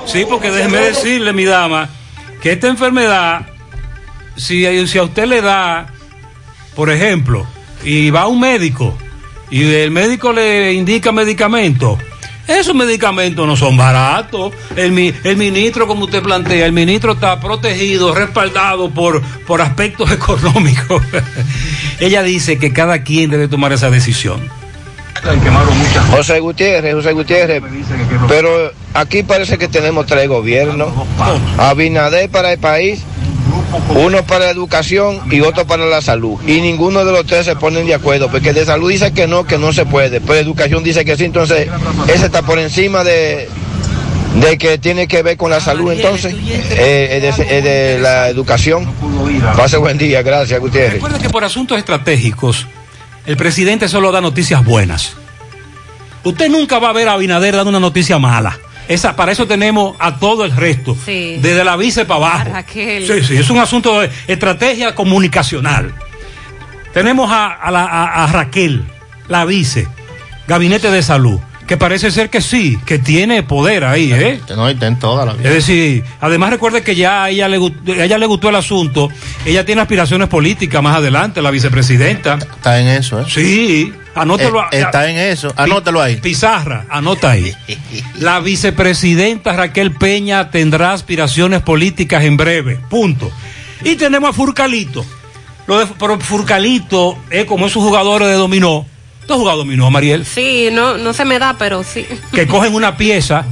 [0.06, 1.90] Sí, porque déjeme decirle, mi dama,
[2.42, 3.48] que esta enfermedad,
[4.36, 5.93] si, si a usted le da,
[6.76, 7.46] por ejemplo,
[7.84, 8.96] y va a un médico
[9.50, 12.00] y el médico le indica medicamentos,
[12.48, 14.52] esos medicamentos no son baratos.
[14.76, 20.12] El, mi- el ministro, como usted plantea, el ministro está protegido, respaldado por, por aspectos
[20.12, 21.02] económicos.
[22.00, 24.42] Ella dice que cada quien debe tomar esa decisión.
[26.12, 27.64] José Gutiérrez, José Gutiérrez,
[28.28, 28.50] pero
[28.94, 30.90] aquí parece que tenemos tres gobiernos.
[31.58, 33.04] Abinader para el país,
[33.90, 36.40] uno para la educación y otro para la salud.
[36.48, 39.46] Y ninguno de los tres se ponen de acuerdo, porque de salud dice que no,
[39.46, 41.68] que no se puede, pero educación dice que sí, entonces
[42.08, 43.50] ese está por encima de,
[44.40, 46.34] de que tiene que ver con la salud, entonces,
[46.72, 48.92] eh, es de, de la educación.
[49.56, 50.94] Pase buen día, gracias Gutiérrez.
[50.94, 52.68] Recuerda que por asuntos estratégicos,
[53.26, 55.14] el presidente solo da noticias buenas.
[56.24, 58.58] Usted nunca va a ver a Abinader dando una noticia mala.
[58.88, 60.96] Esa, para eso tenemos a todo el resto.
[61.06, 61.38] Sí.
[61.42, 62.50] Desde la vice para abajo.
[62.52, 63.08] Raquel.
[63.08, 65.94] Sí, sí, es un asunto de estrategia comunicacional.
[66.94, 68.84] Tenemos a, a la- a- a Raquel,
[69.28, 69.88] la vice,
[70.48, 74.40] gabinete de salud, que parece ser que sí, que tiene poder ahí, ¿eh?
[74.56, 75.48] No, y ten toda la vida.
[75.50, 79.10] Es decir, además recuerde que ya a ella le, a ella le gustó el asunto,
[79.46, 82.36] ella tiene aspiraciones políticas más adelante, la vicepresidenta.
[82.36, 83.26] Está en eso, ¿eh?
[83.28, 84.62] Sí, anótelo.
[84.72, 86.18] Eh, está en eso, anótalo ahí.
[86.18, 87.54] Pizarra, anota ahí.
[88.20, 93.32] La vicepresidenta Raquel Peña tendrá aspiraciones políticas en breve, punto.
[93.84, 95.06] Y tenemos a Furcalito.
[95.68, 98.86] Lo de, pero Furcalito es como esos jugadores de dominó.
[99.26, 100.26] ¿Tú has jugado dominó, Mariel?
[100.26, 102.06] Sí, no, no se me da, pero sí.
[102.34, 103.46] Que cogen una pieza,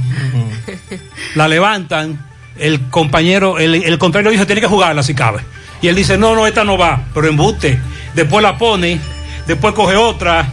[1.34, 2.26] la levantan,
[2.58, 5.40] el compañero, el, el contrario dice, tiene que jugarla si cabe.
[5.80, 7.80] Y él dice, no, no, esta no va, pero embuste.
[8.14, 9.00] Después la pone,
[9.46, 10.52] después coge otra,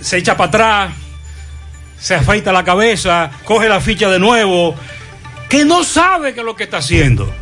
[0.00, 0.94] se echa para atrás,
[1.98, 4.74] se afeita la cabeza, coge la ficha de nuevo,
[5.48, 7.32] que no sabe qué es lo que está haciendo.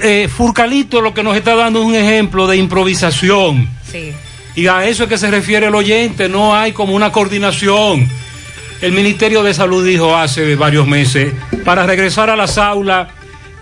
[0.00, 3.68] Eh, Furcalito lo que nos está dando es un ejemplo de improvisación.
[3.90, 4.12] Sí.
[4.54, 8.08] Y a eso es que se refiere el oyente, no hay como una coordinación.
[8.82, 11.32] El Ministerio de Salud dijo hace varios meses,
[11.64, 13.08] para regresar a las aulas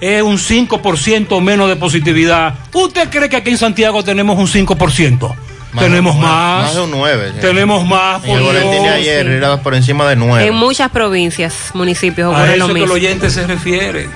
[0.00, 2.54] es un 5% menos de positividad.
[2.72, 5.34] ¿Usted cree que aquí en Santiago tenemos un 5%?
[5.78, 6.64] tenemos de- más.
[6.64, 7.32] Más de un 9.
[7.40, 8.24] Tenemos más.
[8.24, 8.94] El por boletín de Dios.
[8.94, 10.46] ayer era por encima de 9.
[10.46, 14.08] En muchas provincias, municipios A eso lo que el oyente se refiere.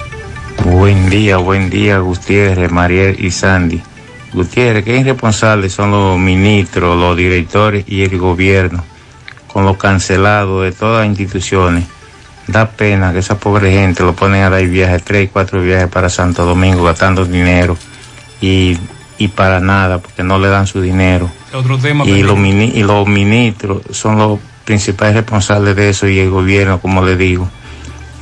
[0.65, 3.81] Buen día, buen día, Gutiérrez, Mariel y Sandy.
[4.33, 8.85] Gutiérrez, qué irresponsables son los ministros, los directores y el gobierno
[9.47, 11.85] con los cancelados de todas las instituciones.
[12.47, 16.09] Da pena que esa pobre gente lo ponen a dar viajes, tres, cuatro viajes para
[16.11, 17.77] Santo Domingo, gastando dinero
[18.41, 18.77] y,
[19.19, 21.31] y para nada, porque no le dan su dinero.
[21.55, 22.05] Otro tema.
[22.05, 26.81] Y los, mini- y los ministros son los principales responsables de eso y el gobierno,
[26.81, 27.49] como le digo.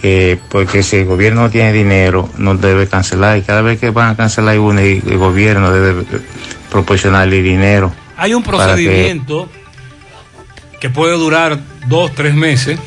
[0.04, 3.38] Eh, porque si el gobierno no tiene dinero, no debe cancelar.
[3.38, 6.04] Y cada vez que van a cancelar uno, el, gobierno debe
[6.70, 7.92] proporcionarle dinero.
[8.16, 9.48] Hay un que- procedimiento
[10.80, 12.78] que puede durar dos, tres meses,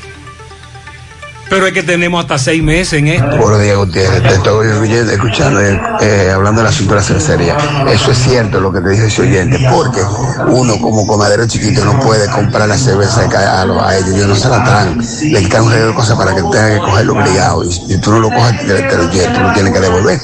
[1.49, 3.37] pero es que tenemos hasta seis meses en esto.
[3.37, 4.23] Buenos días, Gutiérrez.
[4.23, 7.57] Te estoy oyendo, escuchando, eh, eh, hablando del asunto de la cervecería.
[7.91, 10.01] Eso es cierto lo que te dice ese oyente, porque
[10.47, 14.09] uno como comadero chiquito no puede comprar la cerveza que a, a- a ellos.
[14.15, 14.97] Ellos no se la traen.
[15.31, 17.63] Le quitan un regalo de cosas para que tengan que cogerlo obligado.
[17.63, 20.19] Y si tú no lo coges, te, te lo, tú lo tienes que devolver.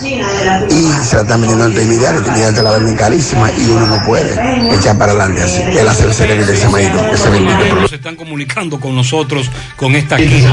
[0.69, 4.01] Y se la están vendiendo intermediario, el intermediario te la venden carísima y uno no
[4.05, 4.33] puede
[4.75, 5.61] echar para adelante así.
[5.61, 7.87] Es la cervecería que te dice Maíto, ese bendito producto.
[7.87, 10.49] Se están comunicando con nosotros con esta queja.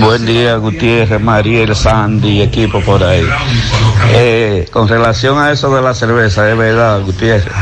[0.00, 3.24] Buen día, Gutiérrez, Mariel, Sandy, equipo por ahí.
[4.12, 7.52] Eh, con relación a eso de la cerveza, es verdad, Gutiérrez.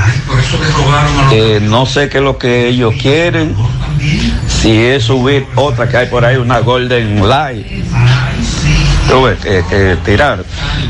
[1.62, 3.54] No sé qué es lo que ellos quieren.
[4.48, 7.66] Si es subir otra que hay por ahí, una Golden Light.
[9.08, 10.44] Tú ves, que, que tirar.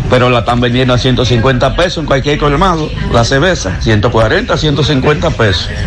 [0.09, 2.91] Pero la están vendiendo a 150 pesos en cualquier colmado.
[3.13, 5.69] La cerveza, 140, 150 pesos.
[5.71, 5.87] ¿Eh?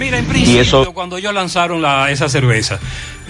[0.00, 2.78] Mira, en Y principio, eso cuando ellos lanzaron la- esa cerveza,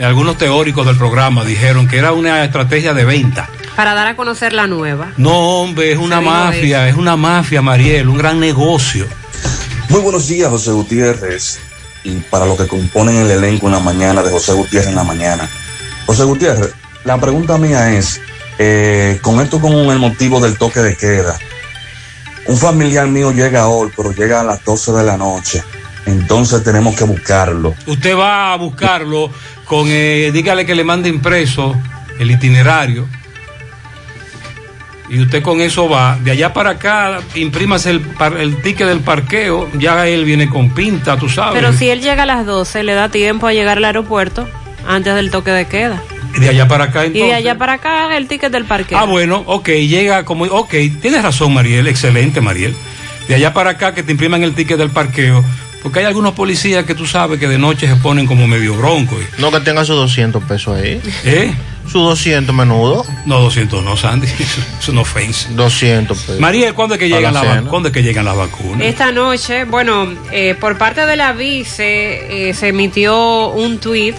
[0.02, 3.48] algunos teóricos del programa dijeron que era una estrategia de venta.
[3.76, 5.08] Para dar a conocer la nueva.
[5.16, 9.06] No, hombre, es una mafia, es una mafia, Mariel, un gran negocio.
[9.88, 11.58] Muy buenos días, José Gutiérrez,
[12.04, 15.04] y para los que componen el elenco en la mañana de José Gutiérrez en la
[15.04, 15.48] mañana.
[16.12, 18.20] José Gutiérrez, la pregunta mía es,
[18.58, 21.38] eh, con esto con el motivo del toque de queda,
[22.44, 25.62] Un familiar mío llega hoy, pero llega a las 12 de la noche.
[26.04, 27.74] Entonces tenemos que buscarlo.
[27.86, 29.30] Usted va a buscarlo
[29.64, 31.74] con, eh, dígale que le mande impreso
[32.18, 33.08] el itinerario.
[35.08, 38.04] Y usted con eso va, de allá para acá, imprímase el,
[38.38, 41.54] el ticket del parqueo, ya él viene con pinta, tú sabes.
[41.54, 44.46] Pero si él llega a las 12, le da tiempo a llegar al aeropuerto
[44.86, 46.02] antes del toque de queda.
[46.38, 47.28] De allá para acá Y entonces.
[47.28, 48.94] de allá para acá el ticket del parque.
[48.96, 50.44] Ah, bueno, ok, llega como.
[50.44, 52.74] Ok, tienes razón, Mariel, excelente, Mariel.
[53.28, 55.44] De allá para acá que te impriman el ticket del parqueo,
[55.82, 59.16] porque hay algunos policías que tú sabes que de noche se ponen como medio bronco.
[59.38, 61.00] No que tenga sus 200 pesos ahí.
[61.24, 61.52] ¿Eh?
[61.84, 63.04] Sus 200 menudo.
[63.26, 64.26] No, 200 no, Sandy,
[64.80, 65.48] es una ofensa.
[65.50, 66.40] 200 pesos.
[66.40, 67.62] Mariel, ¿cuándo es que llegan, la cena.
[67.68, 68.80] ¿cuándo es que llegan las vacunas?
[68.86, 74.16] Esta noche, bueno, eh, por parte de la vice eh, se emitió un tuit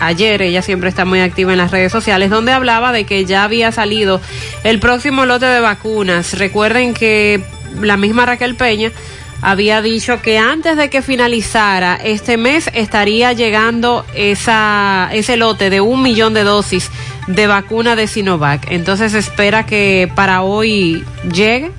[0.00, 3.44] ayer, ella siempre está muy activa en las redes sociales, donde hablaba de que ya
[3.44, 4.20] había salido
[4.64, 6.38] el próximo lote de vacunas.
[6.38, 7.42] Recuerden que
[7.80, 8.92] la misma Raquel Peña
[9.40, 15.80] había dicho que antes de que finalizara este mes estaría llegando esa, ese lote de
[15.80, 16.90] un millón de dosis
[17.28, 18.70] de vacuna de Sinovac.
[18.70, 21.70] Entonces espera que para hoy llegue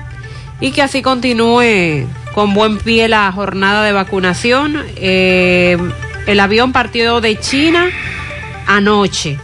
[0.61, 4.81] y que así continúe con buen pie la jornada de vacunación.
[4.95, 5.77] Eh,
[6.27, 7.87] el avión partió de China
[8.67, 9.37] anoche.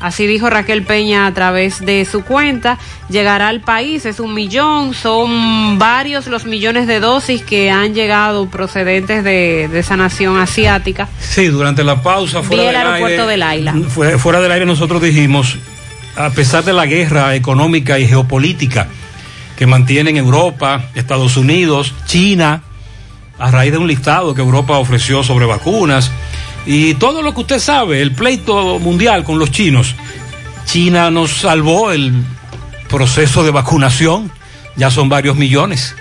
[0.00, 2.78] Así dijo Raquel Peña a través de su cuenta.
[3.10, 8.48] Llegará al país, es un millón, son varios los millones de dosis que han llegado
[8.48, 11.06] procedentes de, de esa nación asiática.
[11.20, 13.74] Sí, durante la pausa fuera del aeropuerto aire, del Aila.
[13.88, 15.58] fue- fuera del aire nosotros dijimos,
[16.16, 18.88] a pesar de la guerra económica y geopolítica
[19.58, 22.62] que mantienen Europa, Estados Unidos, China,
[23.40, 26.12] a raíz de un listado que Europa ofreció sobre vacunas.
[26.66, 29.96] Y todo lo que usted sabe, el pleito mundial con los chinos,
[30.66, 32.12] China nos salvó el
[32.88, 34.30] proceso de vacunación,
[34.76, 35.96] ya son varios millones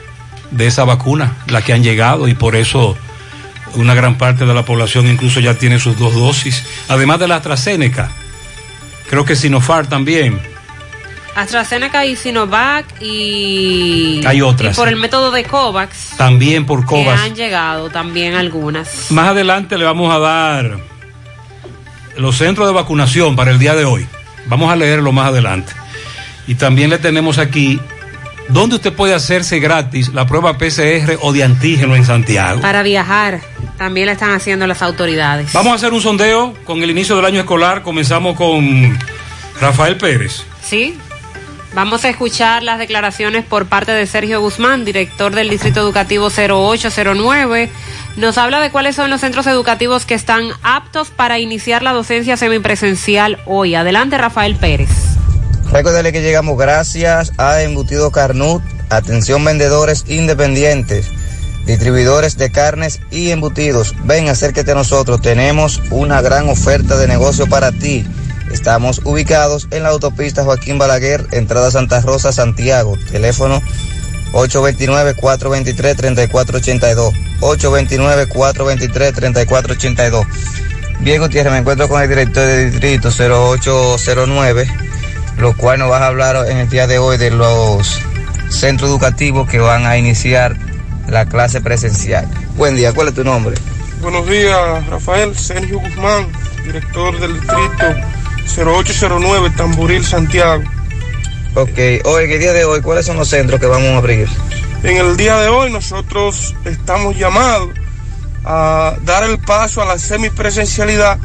[0.51, 2.97] de esa vacuna la que han llegado y por eso
[3.75, 7.35] una gran parte de la población incluso ya tiene sus dos dosis, además de la
[7.35, 8.09] AstraZeneca,
[9.09, 10.41] creo que Sinopharm también,
[11.41, 14.75] AstraZeneca y Sinovac y, Hay otras.
[14.75, 17.21] y por el método de COVAX también por que COVAX.
[17.21, 19.11] han llegado también algunas.
[19.11, 20.77] Más adelante le vamos a dar
[22.17, 24.07] los centros de vacunación para el día de hoy.
[24.47, 25.71] Vamos a leerlo más adelante.
[26.47, 27.79] Y también le tenemos aquí
[28.49, 32.61] dónde usted puede hacerse gratis la prueba PCR o de antígeno en Santiago.
[32.61, 33.39] Para viajar
[33.77, 35.53] también la están haciendo las autoridades.
[35.53, 37.83] Vamos a hacer un sondeo con el inicio del año escolar.
[37.83, 38.97] Comenzamos con
[39.61, 40.43] Rafael Pérez.
[40.61, 40.97] Sí.
[41.73, 47.69] Vamos a escuchar las declaraciones por parte de Sergio Guzmán, director del Distrito Educativo 0809.
[48.17, 52.37] Nos habla de cuáles son los centros educativos que están aptos para iniciar la docencia
[52.37, 53.75] semipresencial hoy.
[53.75, 54.89] Adelante, Rafael Pérez.
[55.71, 61.11] Recuérdale que llegamos gracias a Embutido Carnut, atención vendedores independientes,
[61.67, 63.93] distribuidores de carnes y embutidos.
[64.05, 68.07] Ven, acérquete a nosotros, tenemos una gran oferta de negocio para ti.
[68.51, 72.95] Estamos ubicados en la autopista Joaquín Balaguer, entrada Santa Rosa, Santiago.
[73.11, 73.59] Teléfono
[74.33, 77.11] 829-423-3482.
[77.41, 80.25] 829-423-3482.
[81.01, 84.67] Bien, Gutiérrez, me encuentro con el director de distrito 0809,
[85.37, 88.01] lo cual nos va a hablar en el día de hoy de los
[88.49, 90.57] centros educativos que van a iniciar
[91.07, 92.27] la clase presencial.
[92.57, 93.55] Buen día, ¿cuál es tu nombre?
[94.01, 95.37] Buenos días, Rafael.
[95.37, 96.27] Sergio Guzmán,
[96.65, 97.85] director del distrito
[98.55, 100.63] 0809, Tamboril, Santiago.
[101.55, 104.27] Ok, hoy, el día de hoy, ¿cuáles son los centros que vamos a abrir?
[104.83, 107.69] En el día de hoy nosotros estamos llamados
[108.45, 111.19] a dar el paso a la semipresencialidad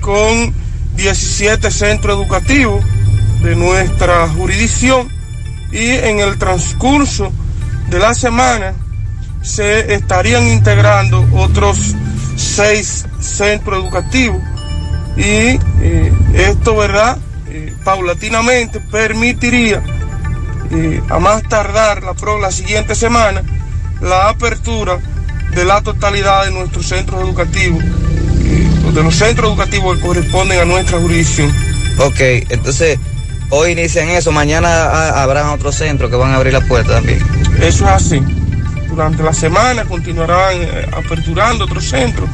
[0.00, 0.54] con
[0.94, 2.84] 17 centros educativos
[3.42, 5.08] de nuestra jurisdicción
[5.72, 7.32] y en el transcurso
[7.88, 8.74] de la semana
[9.42, 11.78] se estarían integrando otros
[12.36, 14.40] seis centros educativos
[15.16, 17.18] y eh, esto, ¿verdad?
[17.48, 19.82] Eh, paulatinamente permitiría
[20.70, 23.42] eh, a más tardar la, pro- la siguiente semana
[24.00, 24.98] la apertura
[25.54, 27.82] de la totalidad de nuestros centros educativos,
[28.94, 31.52] de los centros educativos que corresponden a nuestra jurisdicción.
[31.98, 32.98] Ok, entonces,
[33.50, 37.18] hoy inician eso, mañana habrán otros centros que van a abrir la puerta también.
[37.60, 38.22] Eso es así.
[38.88, 40.56] Durante la semana continuarán
[40.96, 42.28] aperturando otros centros.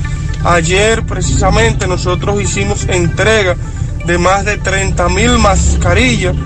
[0.46, 3.56] Ayer precisamente nosotros hicimos entrega
[4.04, 6.36] de más de 30 mil mascarillas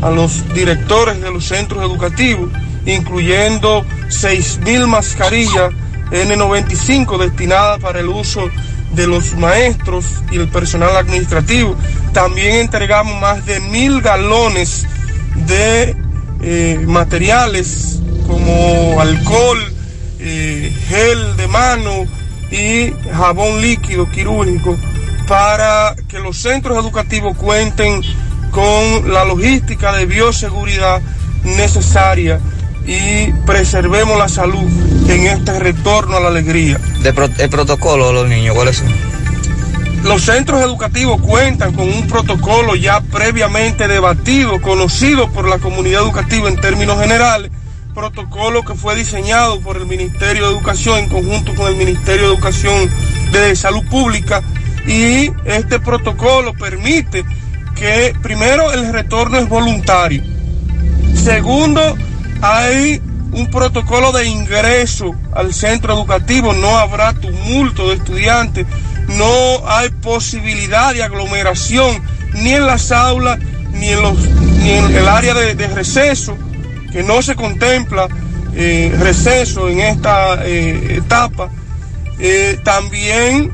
[0.00, 2.48] a los directores de los centros educativos,
[2.86, 5.74] incluyendo 6 mil mascarillas
[6.10, 8.48] N95 destinadas para el uso
[8.94, 11.76] de los maestros y el personal administrativo.
[12.14, 14.86] También entregamos más de mil galones
[15.46, 15.94] de
[16.40, 19.58] eh, materiales como alcohol,
[20.18, 22.19] eh, gel de mano
[22.50, 24.76] y jabón líquido quirúrgico
[25.28, 28.02] para que los centros educativos cuenten
[28.50, 31.00] con la logística de bioseguridad
[31.44, 32.40] necesaria
[32.86, 34.64] y preservemos la salud
[35.08, 36.78] en este retorno a la alegría.
[37.02, 38.88] De pro- el protocolo de los niños, ¿cuáles son?
[40.02, 46.48] Los centros educativos cuentan con un protocolo ya previamente debatido, conocido por la comunidad educativa
[46.48, 47.50] en términos generales,
[48.00, 52.34] protocolo que fue diseñado por el Ministerio de Educación en conjunto con el Ministerio de
[52.34, 52.90] Educación
[53.30, 54.42] de Salud Pública.
[54.86, 57.26] Y este protocolo permite
[57.74, 60.22] que primero el retorno es voluntario,
[61.14, 61.82] segundo
[62.40, 68.66] hay un protocolo de ingreso al centro educativo, no habrá tumulto de estudiantes,
[69.08, 73.38] no hay posibilidad de aglomeración ni en las aulas
[73.74, 76.36] ni en, los, ni en el área de, de receso,
[76.92, 78.08] que no se contempla
[78.54, 81.48] eh, receso en esta eh, etapa.
[82.18, 83.50] Eh, también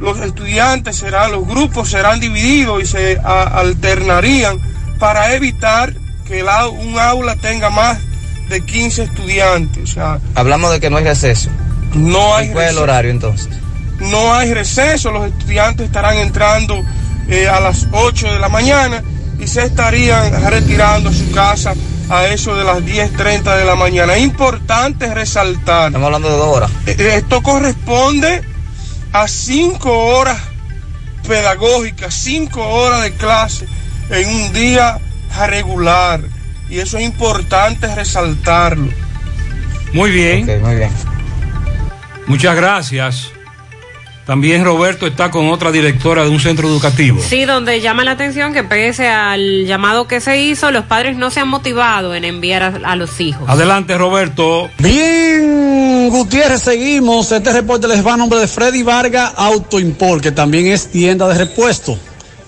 [0.00, 4.58] los estudiantes serán, los grupos serán divididos y se a- alternarían
[4.98, 5.94] para evitar
[6.26, 7.98] que el un aula tenga más
[8.48, 9.82] de 15 estudiantes.
[9.82, 11.50] O sea, Hablamos de que no hay receso.
[11.94, 13.48] no hay ¿Y cuál es el horario entonces?
[14.00, 16.84] no hay receso, los estudiantes estarán entrando
[17.52, 19.02] a las 8 de la mañana
[19.40, 21.74] y se estarían retirando a su casa
[22.10, 24.14] a eso de las 10.30 de la mañana.
[24.14, 25.88] Es importante resaltar.
[25.88, 26.70] Estamos hablando de dos horas.
[26.86, 28.42] Eh, Esto corresponde
[29.12, 30.38] a cinco horas
[31.26, 33.66] pedagógicas, cinco horas de clase
[34.10, 34.98] en un día
[35.46, 36.20] regular.
[36.68, 38.90] Y eso es importante resaltarlo.
[39.92, 40.46] Muy bien.
[40.62, 40.90] muy bien.
[42.26, 43.32] Muchas gracias.
[44.28, 47.18] También Roberto está con otra directora de un centro educativo.
[47.26, 51.30] Sí, donde llama la atención que pese al llamado que se hizo, los padres no
[51.30, 53.48] se han motivado en enviar a, a los hijos.
[53.48, 54.68] Adelante, Roberto.
[54.80, 57.32] Bien, Gutiérrez, seguimos.
[57.32, 61.26] Este reporte les va a nombre de Freddy Vargas Auto Import, que también es tienda
[61.26, 61.98] de repuesto.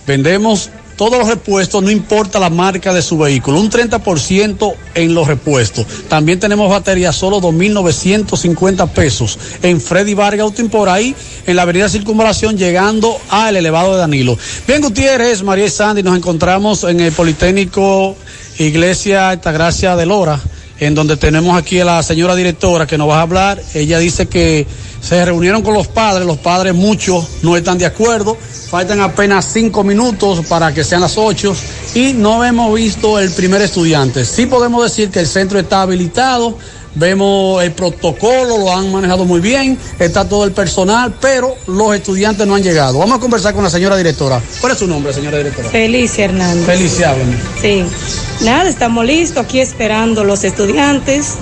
[0.07, 0.68] Vendemos
[1.01, 5.86] todos los repuestos, no importa la marca de su vehículo, un 30% en los repuestos.
[6.11, 11.88] También tenemos baterías solo 2.950 pesos en Freddy Vargas Auto Import, ahí en la avenida
[11.88, 14.36] Circunvalación, llegando al elevado de Danilo.
[14.68, 18.14] Bien, Gutiérrez, María y Sandy, nos encontramos en el Politécnico
[18.59, 20.38] Iglesia Altagracia de Lora
[20.81, 23.62] en donde tenemos aquí a la señora directora que nos va a hablar.
[23.74, 24.66] Ella dice que
[25.01, 28.37] se reunieron con los padres, los padres muchos no están de acuerdo,
[28.70, 31.55] faltan apenas cinco minutos para que sean las ocho
[31.95, 34.24] y no hemos visto el primer estudiante.
[34.24, 36.57] Sí podemos decir que el centro está habilitado,
[36.95, 42.47] vemos el protocolo, lo han manejado muy bien, está todo el personal, pero los estudiantes
[42.47, 42.99] no han llegado.
[42.99, 44.41] Vamos a conversar con la señora directora.
[44.61, 45.68] ¿Cuál es su nombre, señora directora?
[45.68, 46.66] Felicia Hernández.
[46.66, 47.36] Felicia, háblame.
[47.61, 47.84] Sí.
[48.43, 51.34] Nada, estamos listos aquí esperando los estudiantes.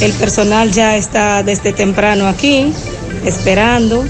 [0.00, 2.72] El personal ya está desde temprano aquí,
[3.24, 4.04] esperando.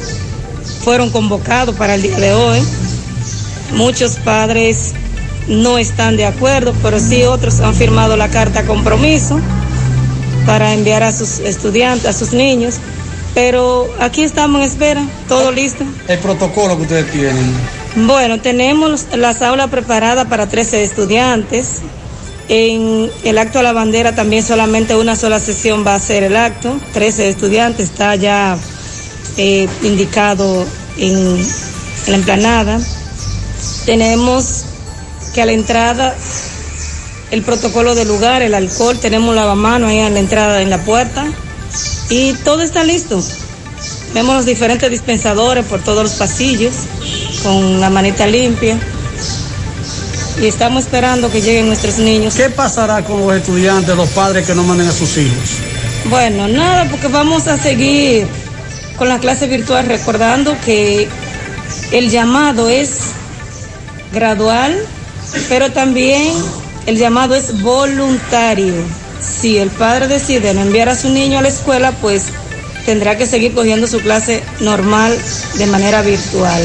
[0.85, 2.61] Fueron convocados para el día de hoy.
[3.75, 4.93] Muchos padres
[5.49, 9.41] no están de acuerdo, pero sí otros han firmado la carta compromiso
[10.51, 12.81] para enviar a sus estudiantes, a sus niños.
[13.35, 15.85] Pero aquí estamos en espera, todo listo.
[16.09, 17.55] El protocolo que ustedes tienen.
[17.95, 21.69] Bueno, tenemos las aulas preparadas para 13 estudiantes.
[22.49, 26.37] En el acto de la bandera también solamente una sola sesión va a ser el
[26.37, 26.77] acto.
[26.95, 28.59] 13 estudiantes está ya
[29.37, 30.67] eh, indicado
[30.99, 32.81] en, en la emplanada.
[33.87, 34.65] Tenemos
[35.33, 36.17] que a la entrada
[37.31, 41.27] el protocolo del lugar, el alcohol, tenemos lavamanos ahí en la entrada, en la puerta.
[42.09, 43.23] Y todo está listo.
[44.15, 46.75] Vemos los diferentes dispensadores por todos los pasillos
[47.43, 48.77] con la manita limpia.
[50.41, 52.35] Y estamos esperando que lleguen nuestros niños.
[52.35, 55.51] ¿Qué pasará con los estudiantes, los padres que no manden a sus hijos?
[56.07, 58.27] Bueno, nada, porque vamos a seguir
[58.97, 61.09] con la clase virtual recordando que
[61.93, 62.91] el llamado es
[64.13, 64.77] gradual,
[65.49, 66.33] pero también
[66.87, 68.75] el llamado es voluntario.
[69.21, 72.25] Si el padre decide no enviar a su niño a la escuela, pues
[72.87, 75.17] tendrá que seguir cogiendo su clase normal
[75.59, 76.63] de manera virtual.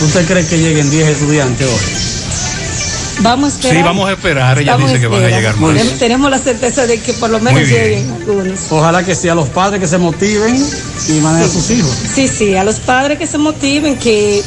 [0.00, 3.22] ¿Usted cree que lleguen 10 estudiantes hoy?
[3.22, 3.76] Vamos a esperar.
[3.76, 4.58] Sí, vamos a esperar.
[4.58, 5.72] Ella Estamos dice que van a llegar más.
[5.74, 8.60] Tenemos- Tenemos la certeza de que por lo menos lleguen algunos.
[8.70, 10.54] Ojalá que sea los padres que se motiven
[11.08, 11.90] y manden a sus hijos.
[12.14, 14.42] Sí, sí, a los padres que se motiven, que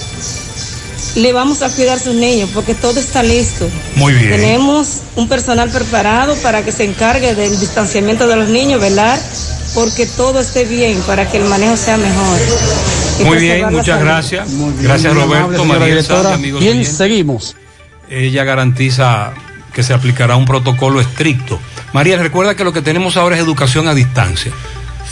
[1.15, 3.67] le vamos a cuidar a sus niños, porque todo está listo.
[3.95, 4.31] Muy bien.
[4.31, 9.19] Tenemos un personal preparado para que se encargue del distanciamiento de los niños, velar,
[9.73, 12.39] porque todo esté bien, para que el manejo sea mejor.
[13.19, 14.47] Y Muy bien, muchas gracias.
[14.81, 17.55] Gracias muy Roberto, María amigos Bien, seguimos.
[18.09, 19.33] Ella garantiza
[19.73, 21.59] que se aplicará un protocolo estricto
[21.93, 24.51] María, recuerda que lo que tenemos ahora es educación a distancia.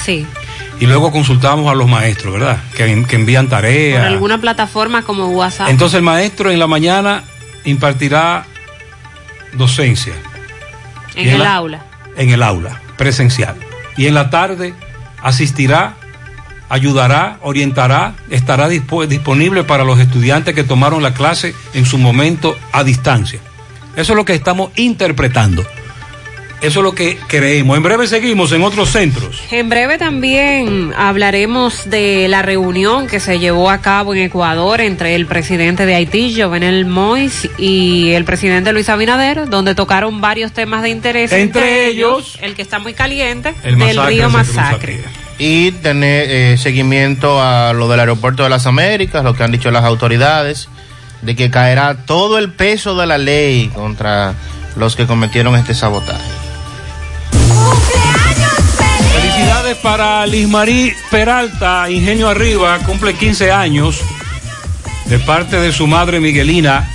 [0.03, 0.25] Sí.
[0.79, 2.59] Y luego consultamos a los maestros, ¿verdad?
[2.75, 4.05] Que, que envían Por tareas.
[4.05, 5.69] alguna plataforma como WhatsApp.
[5.69, 7.23] Entonces el maestro en la mañana
[7.65, 8.45] impartirá
[9.53, 10.13] docencia
[11.15, 11.81] en el la- aula.
[12.15, 13.55] en el aula, presencial.
[13.97, 14.75] Y en la tarde
[15.23, 15.95] asistirá,
[16.69, 22.55] ayudará, orientará, estará dispo- disponible para los estudiantes que tomaron la clase en su momento
[22.71, 23.39] a distancia.
[23.95, 25.65] Eso es lo que estamos interpretando.
[26.59, 27.77] Eso es lo que creemos.
[27.77, 29.43] En breve seguimos en otros centros.
[29.51, 35.13] En breve también hablaremos de la reunión que se llevó a cabo en Ecuador entre
[35.13, 40.81] el presidente de Haití, Jovenel Moïse, y el presidente Luis Abinader, donde tocaron varios temas
[40.81, 41.31] de interés.
[41.31, 44.99] Entre ellos, el que está muy caliente, El del masacre río Masacre.
[45.37, 49.69] y tener eh, seguimiento a lo del aeropuerto de las Américas, lo que han dicho
[49.69, 50.69] las autoridades,
[51.21, 54.33] de que caerá todo el peso de la ley contra
[54.75, 56.46] los que cometieron este sabotaje.
[59.13, 64.01] Felicidades para Lismarí Peralta, Ingenio Arriba, cumple 15 años
[65.05, 66.89] de parte de su madre Miguelina.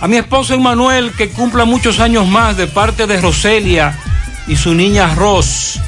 [0.00, 3.98] A mi esposo Emanuel, que cumpla muchos años más de parte de Roselia
[4.46, 5.78] y su niña Ros.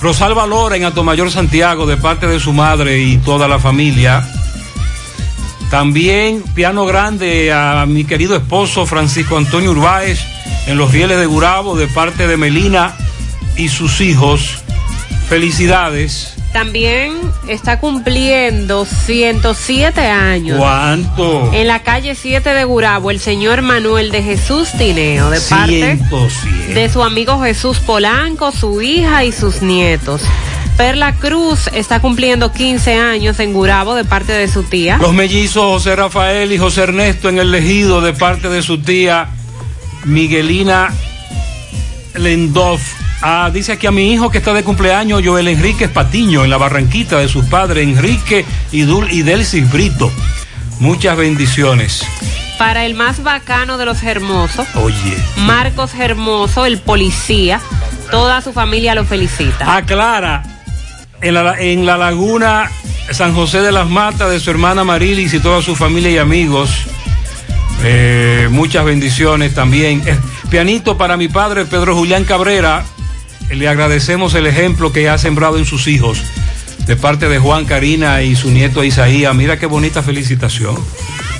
[0.00, 4.26] Rosalba Lora en Atomayor Santiago de parte de su madre y toda la familia.
[5.70, 10.20] También piano grande a mi querido esposo Francisco Antonio Urbáez
[10.66, 12.94] en los rieles de Gurabo de parte de Melina
[13.56, 14.62] y sus hijos.
[15.28, 16.34] Felicidades.
[16.52, 17.14] También
[17.48, 20.58] está cumpliendo 107 años.
[20.58, 21.50] ¿Cuánto?
[21.54, 26.74] En la calle 7 de Gurabo, el señor Manuel de Jesús Tineo, de parte 107.
[26.74, 30.22] de su amigo Jesús Polanco, su hija y sus nietos.
[30.76, 34.98] Perla Cruz está cumpliendo 15 años en Gurabo de parte de su tía.
[34.98, 39.28] Los mellizos José Rafael y José Ernesto en el Legido de parte de su tía
[40.04, 40.92] Miguelina
[42.14, 42.82] Lendoff.
[43.22, 46.56] Ah, dice aquí a mi hijo que está de cumpleaños, Joel Enrique Patiño, en la
[46.58, 50.12] Barranquita de sus padres, Enrique y, Dul y Delcis Brito.
[50.80, 52.04] Muchas bendiciones.
[52.58, 55.16] Para el más bacano de los hermosos, Oye.
[55.38, 57.60] Marcos Hermoso, el policía,
[58.10, 59.76] toda su familia lo felicita.
[59.76, 60.42] Aclara,
[61.20, 62.70] en la, en la laguna
[63.10, 66.70] San José de las Matas de su hermana Marilis y toda su familia y amigos.
[67.84, 70.02] Eh, muchas bendiciones también.
[70.06, 70.16] Eh,
[70.50, 72.84] pianito para mi padre Pedro Julián Cabrera.
[73.50, 76.22] Le agradecemos el ejemplo que ha sembrado en sus hijos.
[76.86, 79.34] De parte de Juan Karina y su nieto Isaías.
[79.34, 80.76] Mira qué bonita felicitación.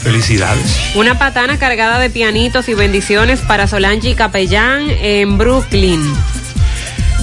[0.00, 0.94] Felicidades.
[0.96, 6.02] Una patana cargada de pianitos y bendiciones para Solange Capellán en Brooklyn.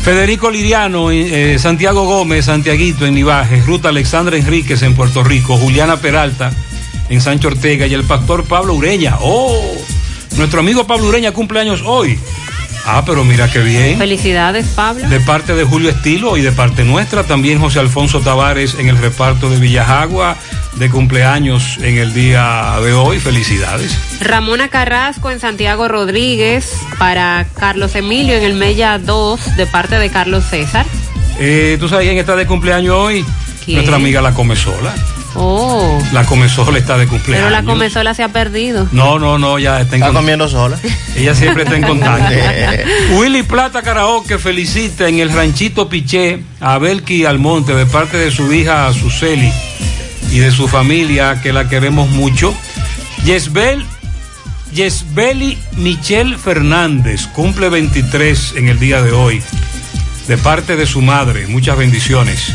[0.01, 5.97] Federico Liriano, eh, Santiago Gómez, Santiaguito en Nivaje, Ruth Alexandra Enríquez en Puerto Rico, Juliana
[5.97, 6.51] Peralta
[7.10, 9.18] en Sancho Ortega y el pastor Pablo Ureña.
[9.19, 9.76] ¡Oh!
[10.38, 12.18] Nuestro amigo Pablo Ureña cumple años hoy.
[12.86, 13.98] Ah, pero mira qué bien.
[13.98, 15.07] Felicidades, Pablo.
[15.10, 18.98] De parte de Julio Estilo y de parte nuestra, también José Alfonso Tavares en el
[18.98, 20.38] reparto de Villajagua
[20.76, 23.19] de cumpleaños en el día de hoy.
[23.19, 23.98] Felicidades.
[24.22, 30.10] Ramona Carrasco en Santiago Rodríguez para Carlos Emilio en el Mella 2 de parte de
[30.10, 30.86] Carlos César.
[31.40, 33.26] Eh, ¿Tú sabes quién está de cumpleaños hoy?
[33.65, 33.77] ¿Quién?
[33.77, 34.95] Nuestra amiga La Comesola.
[35.41, 37.48] Oh, La Comesola está de cumpleaños.
[37.48, 38.90] pero la comezola se ha perdido.
[38.91, 40.78] No, no, no, ya está, en Está comiendo sola.
[41.16, 42.34] Ella siempre está en contacto.
[43.18, 48.52] Willy Plata Karaoke felicita en el ranchito Piché a Belki Almonte de parte de su
[48.52, 49.49] hija Azuceli
[50.30, 52.53] y de su familia que la queremos mucho.
[53.24, 53.86] Yesbel,
[54.74, 59.41] Yesbeli Michelle Fernández cumple 23 en el día de hoy
[60.28, 61.48] de parte de su madre.
[61.48, 62.52] Muchas bendiciones.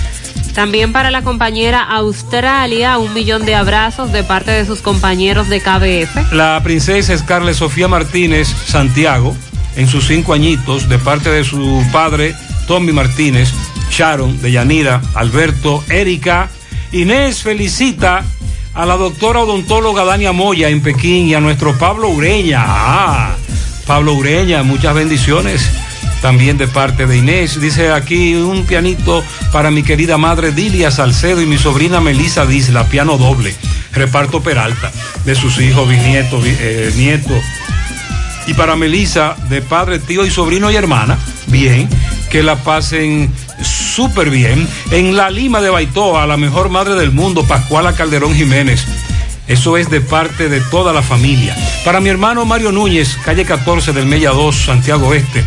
[0.55, 5.61] También para la compañera Australia, un millón de abrazos de parte de sus compañeros de
[5.61, 6.33] KBF.
[6.33, 9.37] La princesa Scarlett Sofía Martínez Santiago,
[9.75, 12.37] en sus cinco añitos, de parte de su padre
[12.69, 13.51] Tommy Martínez,
[13.91, 16.49] Sharon, de Yanira, Alberto, Erika,
[16.93, 18.25] Inés felicita
[18.75, 22.63] a la doctora odontóloga Dania Moya en Pekín y a nuestro Pablo Ureña.
[22.65, 23.35] Ah,
[23.87, 25.69] Pablo Ureña, muchas bendiciones.
[26.25, 27.61] También de parte de Inés.
[27.61, 29.23] Dice aquí un pianito
[29.53, 33.55] para mi querida madre Dilia Salcedo y mi sobrina Melisa Disla, piano doble.
[33.93, 34.91] Reparto Peralta,
[35.27, 37.43] de sus hijos, bisnietos, bi- eh, nietos.
[38.47, 41.19] Y para Melisa, de padre, tío y sobrino y hermana,
[41.49, 41.91] bien,
[42.31, 43.31] que la pasen
[43.63, 44.67] súper bien.
[44.93, 48.83] En la Lima de Baitoa, la mejor madre del mundo, Pascuala Calderón Jiménez.
[49.47, 51.55] Eso es de parte de toda la familia.
[51.85, 55.45] Para mi hermano Mario Núñez, calle 14 del Mella 2, Santiago Este.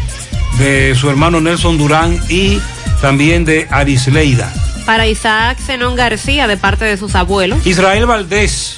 [0.58, 2.60] De su hermano Nelson Durán y
[3.02, 4.52] también de Arisleida.
[4.86, 7.66] Para Isaac Zenón García de parte de sus abuelos.
[7.66, 8.76] Israel Valdés,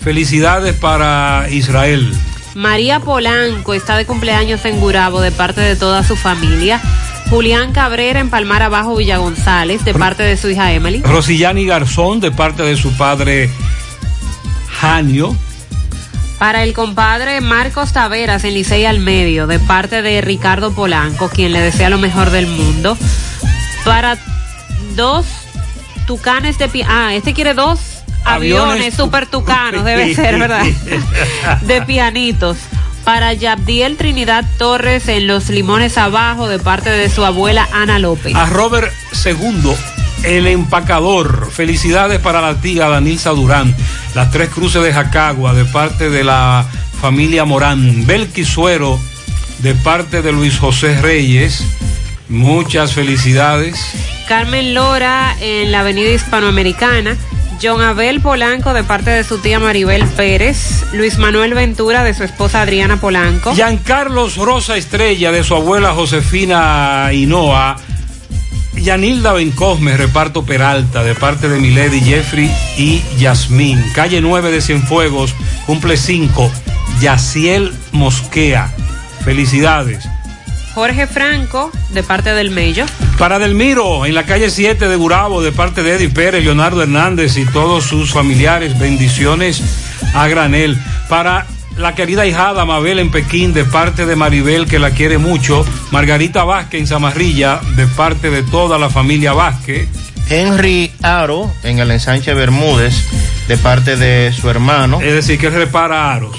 [0.00, 2.12] felicidades para Israel.
[2.54, 6.80] María Polanco está de cumpleaños en Gurabo de parte de toda su familia.
[7.28, 11.02] Julián Cabrera en Palmar Abajo Villa González de parte de su hija Emily.
[11.02, 13.50] Rosillani Garzón de parte de su padre
[14.80, 15.36] Janio.
[16.38, 21.52] Para el compadre Marcos Taveras en Licey al Medio, de parte de Ricardo Polanco, quien
[21.52, 22.96] le desea lo mejor del mundo.
[23.84, 24.18] Para
[24.94, 25.24] dos
[26.06, 26.68] tucanes de...
[26.68, 27.80] pi- Ah, este quiere dos
[28.24, 30.64] aviones, Aviones super tucanos, debe ser, ¿verdad?
[31.62, 32.58] de pianitos.
[33.04, 38.34] Para Yabdiel Trinidad Torres en Los Limones Abajo, de parte de su abuela Ana López.
[38.34, 38.92] A Robert
[39.24, 39.72] II,
[40.24, 41.50] el empacador.
[41.50, 43.74] Felicidades para la tía Danilza Durán.
[44.14, 46.66] Las tres cruces de Jacagua, de parte de la
[47.00, 48.06] familia Morán.
[48.06, 48.98] Belki Suero,
[49.58, 51.64] de parte de Luis José Reyes.
[52.28, 53.78] Muchas felicidades.
[54.28, 57.16] Carmen Lora en la Avenida Hispanoamericana.
[57.62, 60.84] John Abel Polanco de parte de su tía Maribel Pérez.
[60.92, 63.54] Luis Manuel Ventura de su esposa Adriana Polanco.
[63.54, 67.76] Giancarlos Rosa Estrella, de su abuela Josefina Hinoa.
[68.76, 73.82] Yanilda Bencosme, reparto Peralta, de parte de Milady, Jeffrey y Yasmín.
[73.94, 75.34] Calle 9 de Cienfuegos,
[75.66, 76.50] cumple 5.
[77.00, 78.72] Yaciel Mosquea.
[79.24, 80.08] Felicidades.
[80.74, 82.84] Jorge Franco de parte del Mello.
[83.18, 87.38] Para Delmiro, en la calle 7 de Gurabo, de parte de Eddie Pérez, Leonardo Hernández
[87.38, 89.62] y todos sus familiares, bendiciones
[90.14, 90.78] a granel.
[91.08, 91.46] Para
[91.76, 95.64] la querida hijada Mabel en Pekín, de parte de Maribel, que la quiere mucho.
[95.90, 99.88] Margarita Vázquez en Zamarrilla, de parte de toda la familia Vázquez.
[100.28, 102.94] Henry Aro en el ensanche Bermúdez,
[103.46, 105.00] de parte de su hermano.
[105.00, 106.36] Es decir, que él repara aros.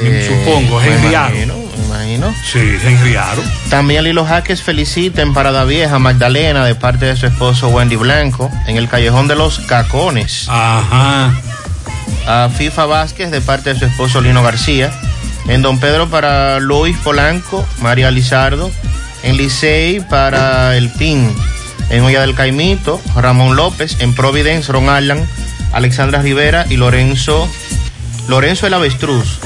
[0.00, 1.34] Eh, Supongo, me Henry Aro.
[1.36, 2.34] imagino, me imagino.
[2.50, 3.42] Sí, Henry Aro.
[3.70, 8.50] También Lilo Jaques felicita en Parada Vieja Magdalena de parte de su esposo Wendy Blanco
[8.66, 10.46] en el Callejón de los Cacones.
[10.48, 11.32] Ajá.
[12.26, 14.90] A FIFA Vázquez de parte de su esposo Lino García.
[15.48, 18.70] En Don Pedro para Luis Polanco, María Lizardo.
[19.22, 21.34] En Licey para El Pin.
[21.90, 23.96] En Olla del Caimito, Ramón López.
[24.00, 25.26] En Providence, Ron Allan,
[25.72, 27.48] Alexandra Rivera y Lorenzo,
[28.28, 29.40] Lorenzo el Avestruz.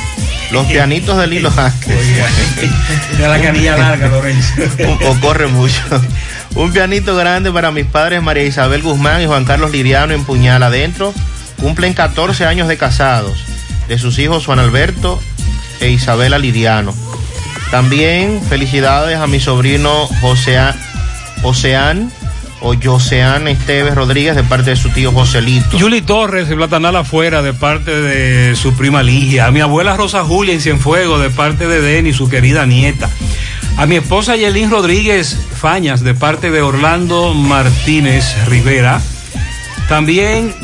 [0.50, 1.88] Los pianitos de Lilo Jaques.
[3.18, 4.52] De la canilla larga, Lorenzo.
[5.06, 5.82] o corre mucho.
[6.54, 10.62] Un pianito grande para mis padres María Isabel Guzmán y Juan Carlos Liriano en Puñal
[10.62, 11.12] adentro.
[11.60, 13.44] Cumplen 14 años de casados.
[13.88, 15.20] De sus hijos Juan Alberto
[15.80, 16.94] e Isabela Liriano.
[17.70, 20.58] También felicidades a mi sobrino José
[21.42, 22.10] Oceán
[22.60, 25.76] o Joseán Esteves Rodríguez de parte de su tío Joselito.
[25.76, 29.46] Yuli Torres de Platanal afuera de parte de su prima Ligia.
[29.46, 33.08] A mi abuela Rosa Julia en Cienfuegos de parte de Denny, su querida nieta.
[33.76, 39.00] A mi esposa Yelín Rodríguez Fañas de parte de Orlando Martínez Rivera.
[39.88, 40.54] También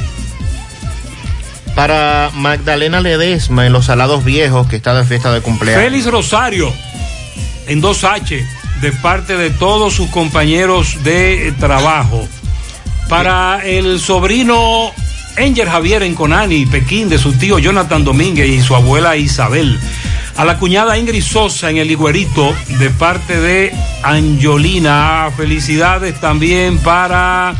[1.75, 5.83] Para Magdalena Ledesma en Los Salados Viejos que está de fiesta de cumpleaños.
[5.83, 6.73] Félix Rosario
[7.67, 8.47] en 2H
[8.81, 12.29] de parte de todos sus compañeros de trabajo.
[13.09, 14.93] Para el sobrino
[15.37, 19.79] Enger Javier en Conani, Pekín, de su tío Jonathan Domínguez y su abuela Isabel.
[20.37, 23.73] A la cuñada Ingrid Sosa en el Higuerito, de parte de
[24.03, 25.29] Angiolina.
[25.37, 27.55] Felicidades también para.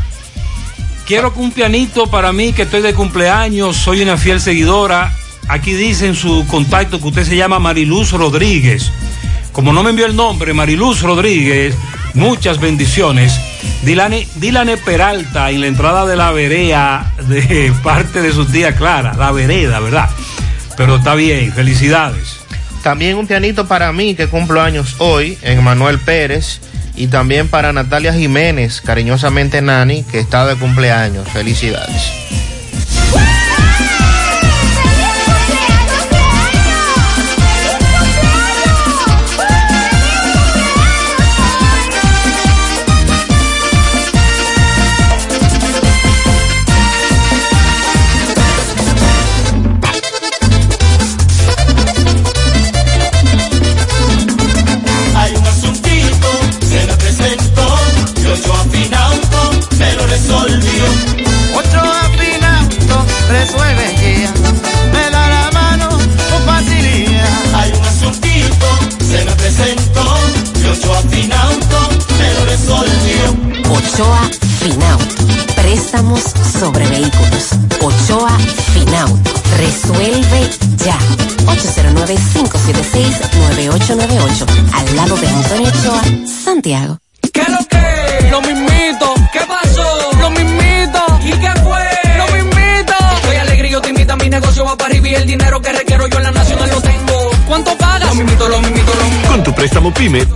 [1.05, 5.15] Quiero un pianito para mí, que estoy de cumpleaños, soy una fiel seguidora.
[5.47, 8.91] Aquí dice en su contacto que usted se llama Mariluz Rodríguez.
[9.51, 11.75] Como no me envió el nombre, Mariluz Rodríguez,
[12.15, 13.39] muchas bendiciones.
[13.83, 19.13] Dilane, Dilane Peralta en la entrada de la vereda de parte de su tía Clara,
[19.13, 20.09] la vereda, ¿verdad?
[20.75, 22.39] Pero está bien, felicidades.
[22.81, 26.61] También un pianito para mí que cumplo años hoy, en Manuel Pérez.
[26.95, 31.27] Y también para Natalia Jiménez, cariñosamente Nani, que está de cumpleaños.
[31.29, 32.54] Felicidades.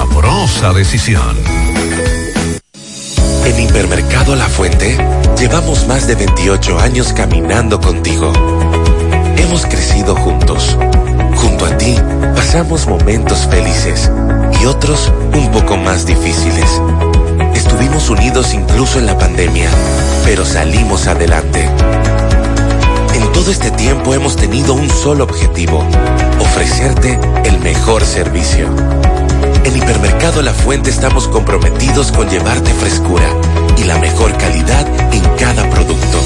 [0.00, 1.36] sabrosa decisión.
[3.44, 4.96] En Hipermercado La Fuente
[5.38, 8.32] llevamos más de 28 años caminando contigo.
[9.36, 10.78] Hemos crecido juntos.
[11.36, 11.96] Junto a ti
[12.34, 14.10] pasamos momentos felices
[14.62, 16.80] y otros un poco más difíciles.
[17.54, 19.68] Estuvimos unidos incluso en la pandemia,
[20.24, 21.68] pero salimos adelante.
[23.14, 25.84] En todo este tiempo hemos tenido un solo objetivo,
[26.40, 28.66] ofrecerte el mejor servicio.
[29.70, 33.24] En Hipermercado La Fuente estamos comprometidos con llevarte frescura
[33.78, 36.18] y la mejor calidad en cada producto.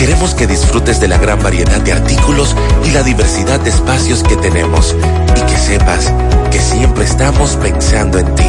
[0.00, 4.34] Queremos que disfrutes de la gran variedad de artículos y la diversidad de espacios que
[4.36, 4.96] tenemos
[5.36, 6.12] y que sepas
[6.50, 8.46] que siempre estamos pensando en ti,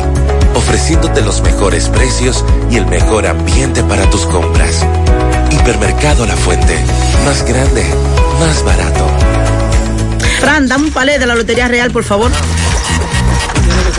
[0.55, 4.83] ofreciéndote los mejores precios y el mejor ambiente para tus compras.
[5.51, 6.75] Hipermercado La Fuente,
[7.23, 7.83] más grande,
[8.39, 9.05] más barato.
[10.39, 12.31] Fran, dame un palé de la Lotería Real, por favor.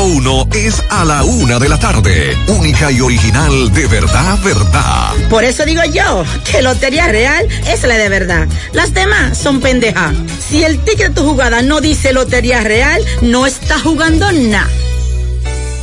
[0.00, 2.36] uno es a la una de la tarde.
[2.48, 5.12] Única y original de verdad, verdad.
[5.28, 8.48] Por eso digo yo que Lotería Real es la de verdad.
[8.72, 10.14] Las demás son pendejas.
[10.48, 14.68] Si el ticket de tu jugada no dice Lotería Real, no está jugando nada.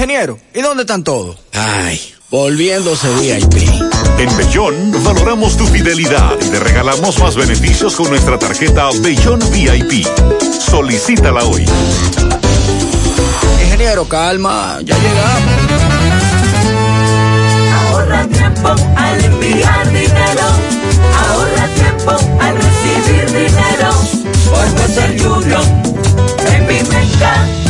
[0.00, 1.36] Ingeniero, ¿y dónde están todos?
[1.52, 2.00] Ay,
[2.30, 3.68] volviéndose VIP.
[4.18, 10.06] En Bellón valoramos tu fidelidad y te regalamos más beneficios con nuestra tarjeta Bellón VIP.
[10.58, 11.66] Solicítala hoy.
[13.62, 15.52] Ingeniero, calma, ya llegamos.
[17.74, 20.46] Ahorra tiempo al enviar dinero.
[21.28, 22.10] Ahorra tiempo
[22.40, 23.92] al recibir dinero.
[24.48, 25.62] Por ser Junior
[26.54, 27.69] en mi.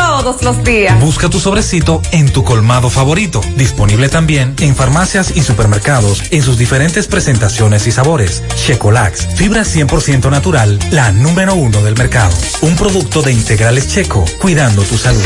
[0.00, 0.98] todos los días.
[1.00, 3.40] Busca tu sobrecito en tu colmado favorito.
[3.56, 8.42] Disponible también en farmacias y supermercados en sus diferentes presentaciones y sabores.
[8.54, 12.34] Checolax, fibra 100% natural, la número uno del mercado.
[12.62, 15.20] Un producto de integrales checo, cuidando tu salud.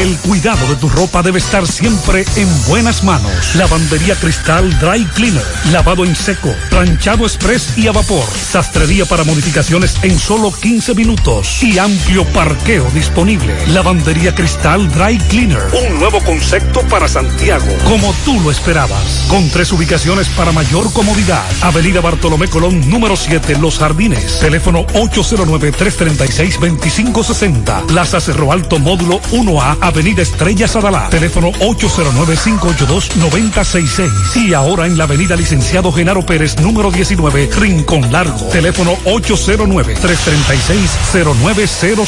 [0.00, 3.54] El cuidado de tu ropa debe estar siempre en buenas manos.
[3.56, 5.44] Lavandería Cristal Dry Cleaner.
[5.70, 8.24] Lavado en seco, planchado express y a vapor.
[8.24, 11.62] Sastrería para modificaciones en solo 15 minutos.
[11.62, 13.54] Y amplio parqueo disponible.
[13.82, 15.58] Lavandería Cristal Dry Cleaner.
[15.72, 17.66] Un nuevo concepto para Santiago.
[17.82, 19.26] Como tú lo esperabas.
[19.28, 21.42] Con tres ubicaciones para mayor comodidad.
[21.62, 24.38] Avenida Bartolomé Colón, número 7, Los Jardines.
[24.38, 27.86] Teléfono 809-336-2560.
[27.86, 31.10] Plaza Cerro Alto, módulo 1A, Avenida Estrella Sadalá.
[31.10, 34.46] Teléfono 809-582-9066.
[34.46, 38.46] Y ahora en la Avenida Licenciado Genaro Pérez, número 19, Rincón Largo.
[38.46, 42.06] Teléfono 809-336-0900.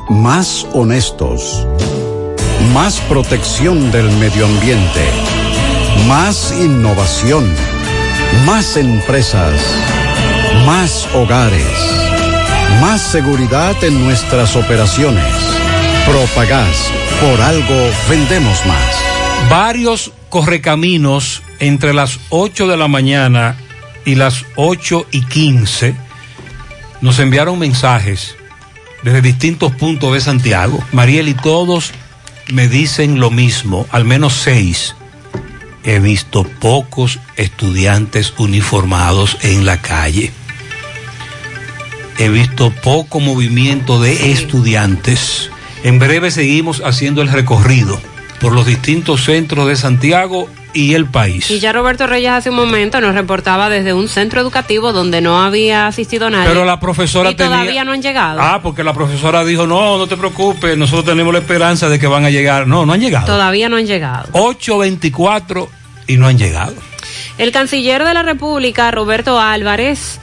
[0.09, 1.67] Más honestos.
[2.73, 5.11] Más protección del medio ambiente.
[6.07, 7.45] Más innovación.
[8.45, 9.61] Más empresas.
[10.65, 11.67] Más hogares.
[12.81, 15.31] Más seguridad en nuestras operaciones.
[16.07, 16.91] Propagás.
[17.21, 19.00] Por algo vendemos más.
[19.49, 23.57] Varios correcaminos entre las 8 de la mañana
[24.05, 25.95] y las 8 y 15
[27.01, 28.35] nos enviaron mensajes
[29.03, 30.79] desde distintos puntos de Santiago.
[30.91, 31.91] Mariel y todos
[32.51, 34.95] me dicen lo mismo, al menos seis.
[35.83, 40.31] He visto pocos estudiantes uniformados en la calle.
[42.19, 45.49] He visto poco movimiento de estudiantes.
[45.83, 47.99] En breve seguimos haciendo el recorrido
[48.41, 51.51] por los distintos centros de Santiago y el país.
[51.51, 55.43] Y ya Roberto Reyes hace un momento nos reportaba desde un centro educativo donde no
[55.43, 56.47] había asistido nadie.
[56.49, 58.41] Pero la profesora y todavía no han llegado.
[58.41, 62.07] Ah, porque la profesora dijo, no, no te preocupes, nosotros tenemos la esperanza de que
[62.07, 62.67] van a llegar.
[62.67, 63.27] No, no han llegado.
[63.27, 64.27] Todavía no han llegado.
[64.31, 65.67] 8.24
[66.07, 66.73] y no han llegado.
[67.37, 70.19] El canciller de la República, Roberto Álvarez,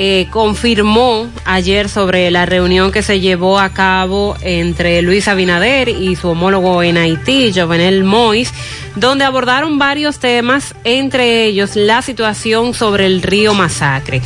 [0.00, 6.14] eh, confirmó ayer sobre la reunión que se llevó a cabo entre Luis Abinader y
[6.14, 8.52] su homólogo en Haití, Jovenel Mois,
[8.94, 14.22] donde abordaron varios temas, entre ellos la situación sobre el río Masacre.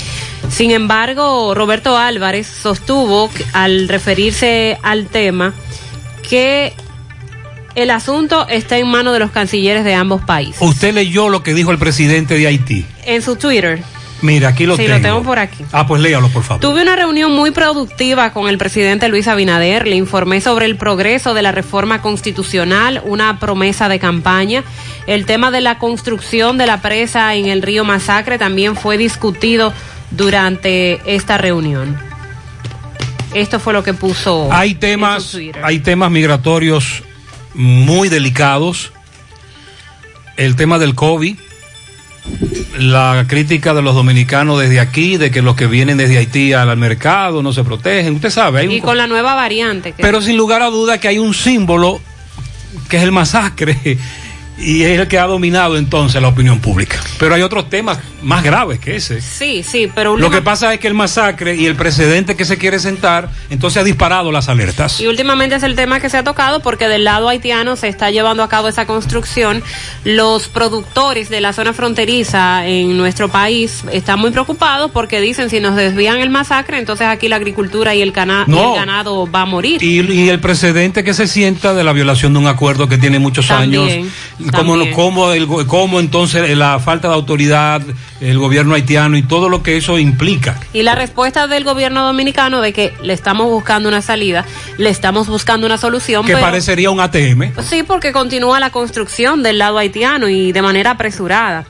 [0.50, 5.54] Sin embargo, Roberto Álvarez sostuvo que, al referirse al tema
[6.28, 6.74] que
[7.74, 10.60] el asunto está en manos de los cancilleres de ambos países.
[10.60, 12.84] Usted leyó lo que dijo el presidente de Haití.
[13.06, 13.82] En su Twitter.
[14.22, 14.96] Mira, aquí lo sí, tengo.
[14.96, 15.64] lo tengo por aquí.
[15.72, 16.60] Ah, pues léalo, por favor.
[16.60, 19.86] Tuve una reunión muy productiva con el presidente Luis Abinader.
[19.86, 24.62] Le informé sobre el progreso de la reforma constitucional, una promesa de campaña.
[25.08, 29.72] El tema de la construcción de la presa en el río Masacre también fue discutido
[30.12, 31.98] durante esta reunión.
[33.34, 34.48] Esto fue lo que puso.
[34.52, 37.02] Hay temas, hay temas migratorios
[37.54, 38.92] muy delicados.
[40.36, 41.38] El tema del COVID,
[42.78, 46.76] la crítica de los dominicanos desde aquí, de que los que vienen desde Haití al
[46.76, 48.14] mercado no se protegen.
[48.14, 49.92] Usted sabe, hay un Y con la nueva variante.
[49.92, 52.00] que- Pero sin lugar a duda que hay un símbolo
[52.88, 53.98] que es el masacre
[54.62, 56.98] y es el que ha dominado entonces la opinión pública.
[57.18, 59.20] Pero hay otros temas más graves que ese.
[59.20, 62.44] Sí, sí, pero Lo última- que pasa es que el masacre y el precedente que
[62.44, 65.00] se quiere sentar, entonces ha disparado las alertas.
[65.00, 68.10] Y últimamente es el tema que se ha tocado porque del lado haitiano se está
[68.10, 69.62] llevando a cabo esa construcción.
[70.04, 75.58] Los productores de la zona fronteriza en nuestro país están muy preocupados porque dicen si
[75.60, 78.72] nos desvían el masacre, entonces aquí la agricultura y el, cana- y No.
[78.74, 79.82] el ganado va a morir.
[79.82, 83.18] Y, y el precedente que se sienta de la violación de un acuerdo que tiene
[83.18, 87.82] muchos También, años, cómo, cómo, el cómo entonces la falta de autoridad,
[88.20, 90.58] el gobierno haitiano y todo lo que eso implica.
[90.72, 94.44] Y la respuesta del gobierno dominicano de que le estamos buscando una salida,
[94.78, 96.24] le estamos buscando una solución.
[96.24, 97.52] Que pero- parecería un ATM.
[97.68, 101.64] Sí, porque continúa la construcción del lado haitiano y de manera apresurada.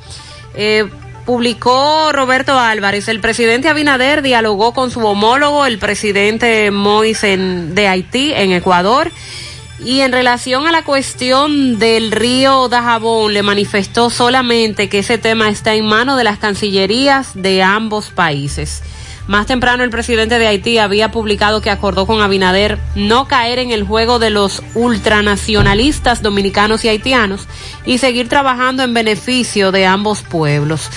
[0.54, 0.84] Eh,
[1.24, 7.86] publicó Roberto Álvarez, el presidente Abinader dialogó con su homólogo, el presidente Mois en- de
[7.88, 9.10] Haití, en Ecuador,
[9.84, 15.48] Y en relación a la cuestión del río Dajabón, le manifestó solamente que ese tema
[15.48, 18.82] está en manos de las cancillerías de ambos países.
[19.26, 23.70] Más temprano el presidente de Haití había publicado que acordó con Abinader no caer en
[23.70, 27.46] el juego de los ultranacionalistas dominicanos y haitianos
[27.84, 30.90] y seguir trabajando en beneficio de ambos pueblos.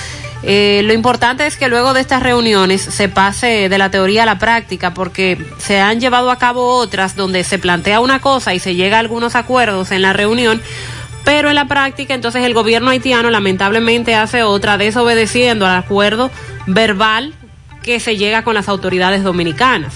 [0.48, 4.26] Eh, lo importante es que luego de estas reuniones se pase de la teoría a
[4.28, 8.60] la práctica, porque se han llevado a cabo otras donde se plantea una cosa y
[8.60, 10.62] se llega a algunos acuerdos en la reunión,
[11.24, 16.30] pero en la práctica entonces el gobierno haitiano lamentablemente hace otra, desobedeciendo al acuerdo
[16.68, 17.34] verbal
[17.82, 19.96] que se llega con las autoridades dominicanas.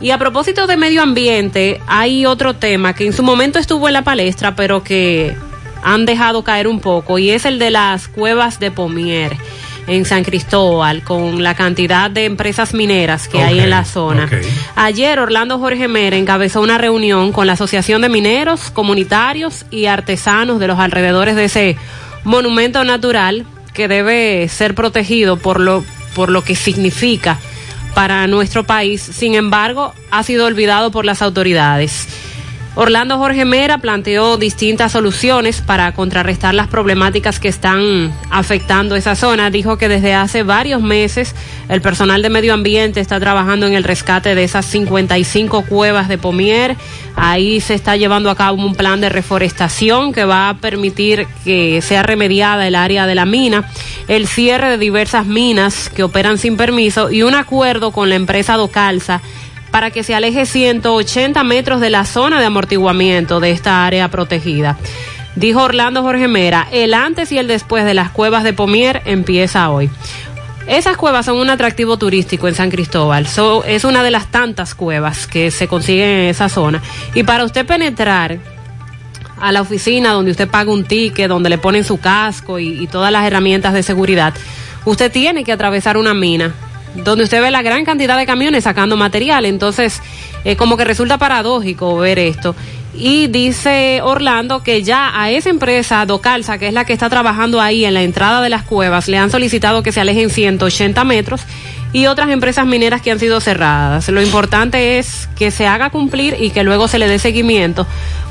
[0.00, 3.94] Y a propósito de medio ambiente, hay otro tema que en su momento estuvo en
[3.94, 5.36] la palestra, pero que
[5.82, 9.36] han dejado caer un poco, y es el de las cuevas de Pomier
[9.86, 14.28] en San Cristóbal, con la cantidad de empresas mineras que hay en la zona.
[14.74, 20.58] Ayer Orlando Jorge Mera encabezó una reunión con la Asociación de Mineros, Comunitarios y Artesanos
[20.58, 21.76] de los alrededores de ese
[22.24, 25.84] monumento natural que debe ser protegido por lo,
[26.14, 27.38] por lo que significa
[27.94, 29.00] para nuestro país.
[29.00, 32.08] Sin embargo, ha sido olvidado por las autoridades.
[32.78, 39.48] Orlando Jorge Mera planteó distintas soluciones para contrarrestar las problemáticas que están afectando esa zona.
[39.48, 41.34] Dijo que desde hace varios meses
[41.70, 46.18] el personal de medio ambiente está trabajando en el rescate de esas 55 cuevas de
[46.18, 46.76] Pomier.
[47.16, 51.80] Ahí se está llevando a cabo un plan de reforestación que va a permitir que
[51.80, 53.70] sea remediada el área de la mina,
[54.06, 58.56] el cierre de diversas minas que operan sin permiso y un acuerdo con la empresa
[58.56, 59.22] Docalza
[59.76, 64.78] para que se aleje 180 metros de la zona de amortiguamiento de esta área protegida.
[65.34, 69.68] Dijo Orlando Jorge Mera, el antes y el después de las cuevas de Pomier empieza
[69.68, 69.90] hoy.
[70.66, 73.26] Esas cuevas son un atractivo turístico en San Cristóbal.
[73.66, 76.80] es una de las tantas cuevas que se consiguen en esa zona.
[77.14, 78.38] Y para usted penetrar
[79.38, 82.86] a la oficina donde usted paga un ticket, donde le ponen su casco y, y
[82.86, 84.32] todas las herramientas de seguridad,
[84.86, 86.54] usted tiene que atravesar una mina
[87.04, 89.44] donde usted ve la gran cantidad de camiones sacando material.
[89.46, 90.02] Entonces,
[90.44, 92.54] eh, como que resulta paradójico ver esto.
[92.98, 97.60] Y dice Orlando que ya a esa empresa Docalza, que es la que está trabajando
[97.60, 101.42] ahí en la entrada de las cuevas, le han solicitado que se alejen 180 metros
[101.92, 104.08] y otras empresas mineras que han sido cerradas.
[104.08, 107.86] Lo importante es que se haga cumplir y que luego se le dé seguimiento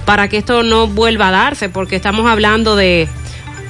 [0.06, 3.08] para que esto no vuelva a darse, porque estamos hablando de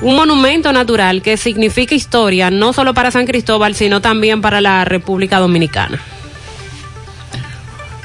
[0.02, 4.86] un monumento natural que significa historia no solo para San Cristóbal, sino también para la
[4.86, 6.00] República Dominicana.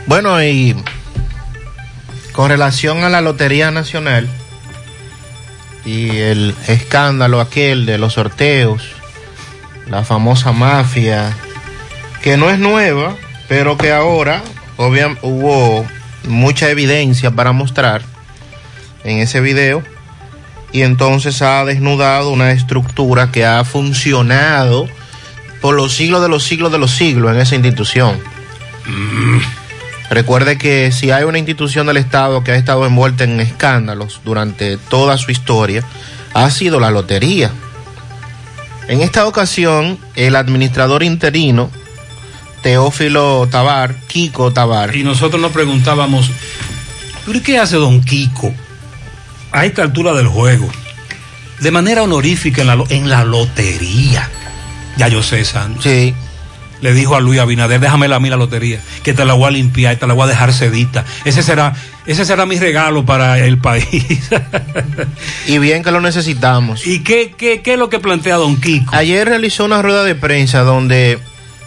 [0.07, 0.75] Bueno, y
[2.33, 4.29] con relación a la Lotería Nacional
[5.85, 8.89] y el escándalo aquel de los sorteos,
[9.89, 11.33] la famosa mafia,
[12.23, 13.17] que no es nueva,
[13.49, 14.43] pero que ahora
[14.77, 15.87] hubo
[16.25, 18.03] mucha evidencia para mostrar
[19.05, 19.83] en ese video
[20.73, 24.89] y entonces ha desnudado una estructura que ha funcionado
[25.61, 28.19] por los siglos de los siglos de los siglos en esa institución.
[30.11, 34.77] Recuerde que si hay una institución del Estado que ha estado envuelta en escándalos durante
[34.77, 35.85] toda su historia,
[36.35, 37.51] ha sido la lotería.
[38.89, 41.71] En esta ocasión, el administrador interino,
[42.63, 44.97] Teófilo Tabar, Kiko Tabar.
[44.97, 46.31] Y nosotros nos preguntábamos,
[47.25, 48.53] ¿pero qué hace don Kiko?
[49.53, 50.69] A esta altura del juego,
[51.61, 54.29] de manera honorífica en la, en la lotería.
[54.97, 55.83] Ya yo sé, Sandro.
[55.83, 56.15] Sí.
[56.81, 59.51] Le dijo a Luis Abinader, déjame a mí la lotería, que te la voy a
[59.51, 61.05] limpiar, te la voy a dejar sedita.
[61.27, 61.75] Ese será,
[62.07, 64.31] ese será mi regalo para el país.
[65.47, 66.87] y bien que lo necesitamos.
[66.87, 68.95] ¿Y qué, qué, qué es lo que plantea Don Kiko?
[68.95, 71.19] Ayer realizó una rueda de prensa donde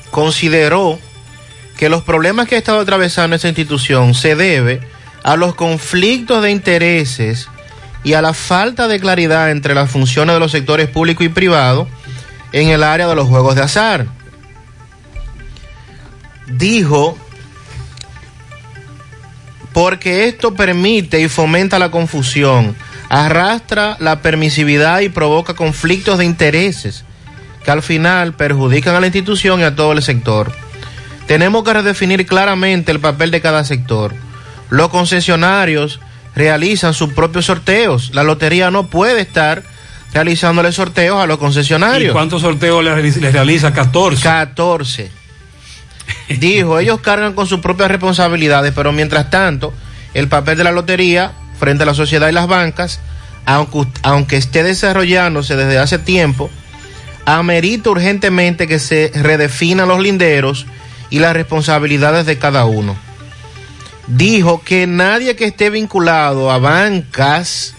[0.09, 0.99] consideró
[1.77, 4.81] que los problemas que ha estado atravesando esa institución se debe
[5.23, 7.49] a los conflictos de intereses
[8.03, 11.87] y a la falta de claridad entre las funciones de los sectores público y privado
[12.51, 14.07] en el área de los juegos de azar.
[16.47, 17.17] Dijo,
[19.73, 22.75] porque esto permite y fomenta la confusión,
[23.09, 27.05] arrastra la permisividad y provoca conflictos de intereses
[27.63, 30.51] que al final perjudican a la institución y a todo el sector.
[31.27, 34.13] Tenemos que redefinir claramente el papel de cada sector.
[34.69, 35.99] Los concesionarios
[36.35, 38.11] realizan sus propios sorteos.
[38.13, 39.63] La lotería no puede estar
[40.13, 42.11] realizándole sorteos a los concesionarios.
[42.11, 43.73] ¿Y cuántos sorteos les realiza?
[43.73, 44.21] 14.
[44.21, 45.11] 14.
[46.39, 49.73] Dijo, ellos cargan con sus propias responsabilidades, pero mientras tanto,
[50.13, 52.99] el papel de la lotería frente a la sociedad y las bancas,
[53.45, 56.49] aunque, aunque esté desarrollándose desde hace tiempo,
[57.25, 60.65] amerita urgentemente que se redefinan los linderos
[61.09, 62.95] y las responsabilidades de cada uno.
[64.07, 67.73] Dijo que nadie que esté vinculado a bancas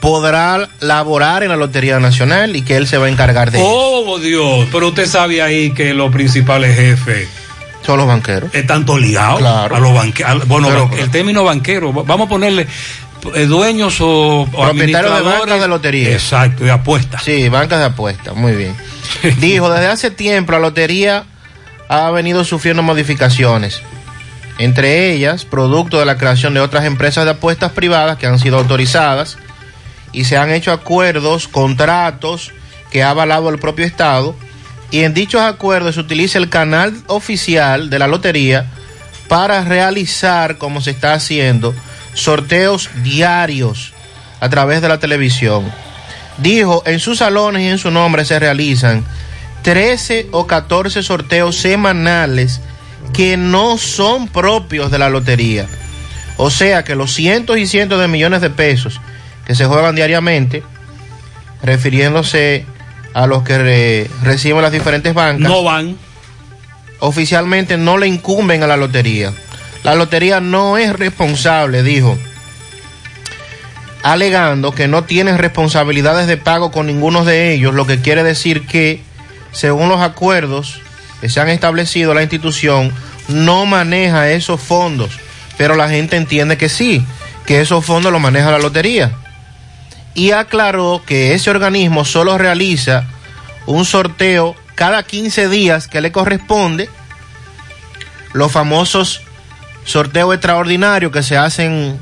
[0.00, 3.66] podrá laborar en la Lotería Nacional y que él se va a encargar de eso.
[3.68, 7.28] Oh, Dios, pero usted sabe ahí que los principales jefes
[7.84, 8.54] son los banqueros.
[8.54, 9.74] Están todos ligados Claro.
[9.74, 10.46] a los banqueros.
[10.46, 12.66] Bueno, Pero- el término banquero, va- vamos a ponerle
[13.34, 16.10] eh, dueños o, o Propietarios de bancas de lotería.
[16.12, 17.22] Exacto, de apuestas.
[17.24, 18.76] Sí, bancas de apuestas, muy bien.
[19.40, 21.24] Dijo, desde hace tiempo la lotería
[21.88, 23.82] ha venido sufriendo modificaciones.
[24.58, 28.58] Entre ellas, producto de la creación de otras empresas de apuestas privadas que han sido
[28.58, 29.38] autorizadas
[30.12, 32.52] y se han hecho acuerdos, contratos
[32.90, 34.34] que ha avalado el propio Estado
[34.90, 38.66] y en dichos acuerdos se utiliza el canal oficial de la lotería
[39.28, 41.74] para realizar, como se está haciendo,
[42.14, 43.92] sorteos diarios
[44.40, 45.70] a través de la televisión.
[46.38, 49.04] Dijo, en sus salones y en su nombre se realizan
[49.62, 52.60] 13 o 14 sorteos semanales
[53.12, 55.66] que no son propios de la lotería.
[56.36, 59.00] O sea que los cientos y cientos de millones de pesos
[59.46, 60.62] que se juegan diariamente,
[61.62, 62.64] refiriéndose
[63.14, 65.96] a los que re- reciben las diferentes bancas, No van.
[67.00, 69.32] oficialmente no le incumben a la lotería.
[69.82, 72.16] La lotería no es responsable, dijo,
[74.02, 78.66] alegando que no tiene responsabilidades de pago con ninguno de ellos, lo que quiere decir
[78.66, 79.02] que,
[79.52, 80.80] según los acuerdos
[81.20, 82.92] que se han establecido, la institución
[83.28, 85.18] no maneja esos fondos,
[85.56, 87.04] pero la gente entiende que sí,
[87.46, 89.12] que esos fondos los maneja la lotería.
[90.14, 93.04] Y aclaró que ese organismo solo realiza
[93.66, 96.88] un sorteo cada 15 días que le corresponde,
[98.32, 99.22] los famosos
[99.84, 101.98] sorteos extraordinarios que se hacen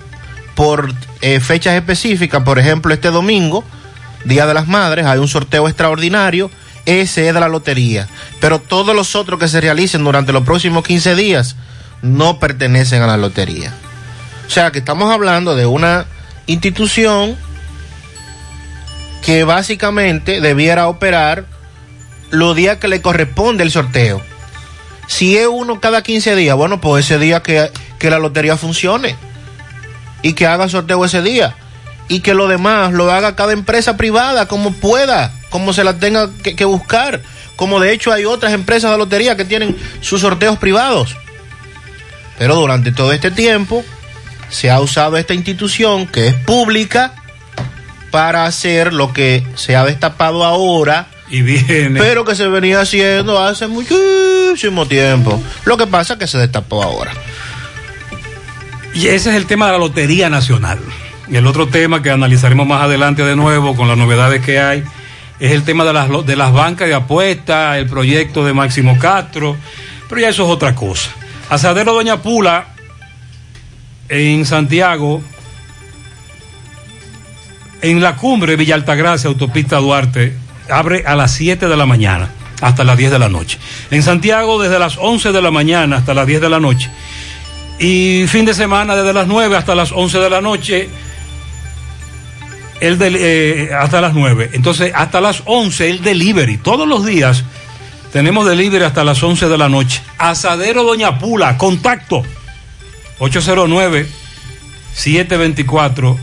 [0.55, 3.65] por eh, fechas específicas, por ejemplo este domingo,
[4.25, 6.51] Día de las Madres, hay un sorteo extraordinario,
[6.87, 8.09] ese es de la lotería,
[8.41, 11.57] pero todos los otros que se realicen durante los próximos 15 días
[12.01, 13.75] no pertenecen a la lotería.
[14.47, 16.07] O sea que estamos hablando de una
[16.47, 17.37] institución
[19.23, 21.47] que básicamente debiera operar
[22.31, 24.23] los días que le corresponde el sorteo.
[25.09, 29.17] Si es uno cada 15 días, bueno, pues ese día que, que la lotería funcione
[30.23, 31.57] y que haga sorteo ese día
[32.09, 36.31] y que lo demás lo haga cada empresa privada como pueda, como se la tenga
[36.43, 37.23] que, que buscar.
[37.57, 41.17] Como de hecho hay otras empresas de lotería que tienen sus sorteos privados.
[42.39, 43.85] Pero durante todo este tiempo
[44.51, 47.15] se ha usado esta institución que es pública
[48.11, 51.09] para hacer lo que se ha destapado ahora.
[51.29, 51.99] Y viene.
[51.99, 55.43] Pero que se venía haciendo hace muchísimo tiempo.
[55.65, 57.13] Lo que pasa es que se destapó ahora.
[58.95, 60.79] Y ese es el tema de la Lotería Nacional.
[61.29, 64.85] Y el otro tema que analizaremos más adelante de nuevo con las novedades que hay
[65.41, 69.57] es el tema de las, de las bancas de apuestas, el proyecto de Máximo Castro,
[70.09, 71.11] pero ya eso es otra cosa.
[71.51, 72.69] Asadero Doña Pula
[74.09, 75.23] en Santiago,
[77.83, 80.35] en la cumbre Villa Altagracia, Autopista Duarte,
[80.71, 82.31] abre a las 7 de la mañana
[82.61, 83.59] hasta las 10 de la noche.
[83.91, 86.91] En Santiago desde las 11 de la mañana hasta las 10 de la noche.
[87.79, 90.89] Y fin de semana desde las 9 hasta las 11 de la noche.
[92.81, 94.51] El del- eh, hasta las 9.
[94.53, 96.59] Entonces, hasta las 11 el delivery.
[96.59, 97.43] Todos los días
[98.13, 100.01] tenemos delivery hasta las 11 de la noche.
[100.19, 102.23] Asadero Doña Pula, contacto
[103.19, 104.07] 809
[104.95, 106.17] 724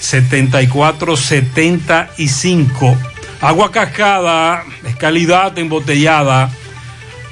[0.00, 2.96] 7475.
[3.40, 4.64] Agua cascada,
[4.98, 6.50] calidad embotellada.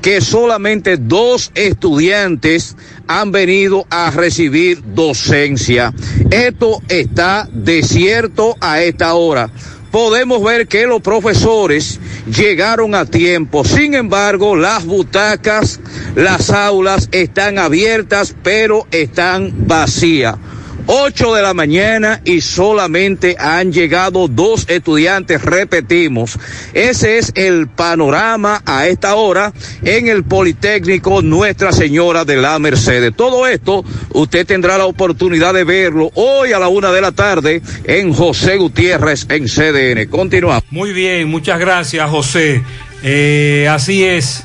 [0.00, 2.76] que solamente dos estudiantes
[3.06, 5.92] han venido a recibir docencia.
[6.30, 9.52] Esto está desierto a esta hora
[9.90, 13.64] podemos ver que los profesores llegaron a tiempo.
[13.64, 15.80] Sin embargo, las butacas,
[16.14, 20.36] las aulas están abiertas, pero están vacías.
[20.92, 26.36] 8 de la mañana y solamente han llegado dos estudiantes, repetimos.
[26.74, 29.52] Ese es el panorama a esta hora
[29.84, 33.14] en el Politécnico Nuestra Señora de la Mercedes.
[33.14, 33.84] Todo esto
[34.14, 38.56] usted tendrá la oportunidad de verlo hoy a la una de la tarde en José
[38.56, 40.10] Gutiérrez en CDN.
[40.10, 40.64] Continuamos.
[40.72, 42.64] Muy bien, muchas gracias José.
[43.04, 44.42] Eh, así es,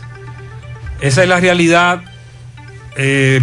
[1.01, 2.03] esa es la realidad.
[2.97, 3.41] Eh,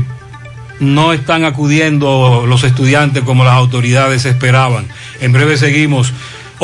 [0.83, 4.87] no están acudiendo los estudiantes como las autoridades esperaban.
[5.21, 6.13] En breve seguimos.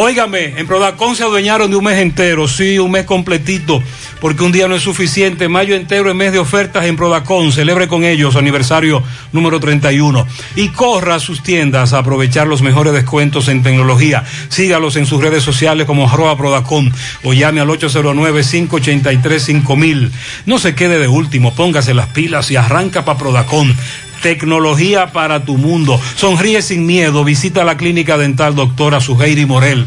[0.00, 3.82] Óigame, en Prodacon se adueñaron de un mes entero, sí, un mes completito,
[4.20, 5.48] porque un día no es suficiente.
[5.48, 7.50] Mayo entero en mes de ofertas en Prodacon.
[7.50, 10.24] Celebre con ellos aniversario número 31.
[10.54, 14.22] Y corra a sus tiendas a aprovechar los mejores descuentos en tecnología.
[14.50, 16.92] Sígalos en sus redes sociales como arroba Prodacon
[17.24, 20.12] o llame al 809-583-5000.
[20.46, 23.74] No se quede de último, póngase las pilas y arranca para Prodacon.
[24.22, 26.00] Tecnología para tu mundo.
[26.16, 27.24] Sonríe sin miedo.
[27.24, 29.86] Visita la clínica dental doctora Suheiri Morel.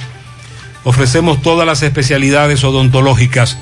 [0.84, 3.58] Ofrecemos todas las especialidades odontológicas.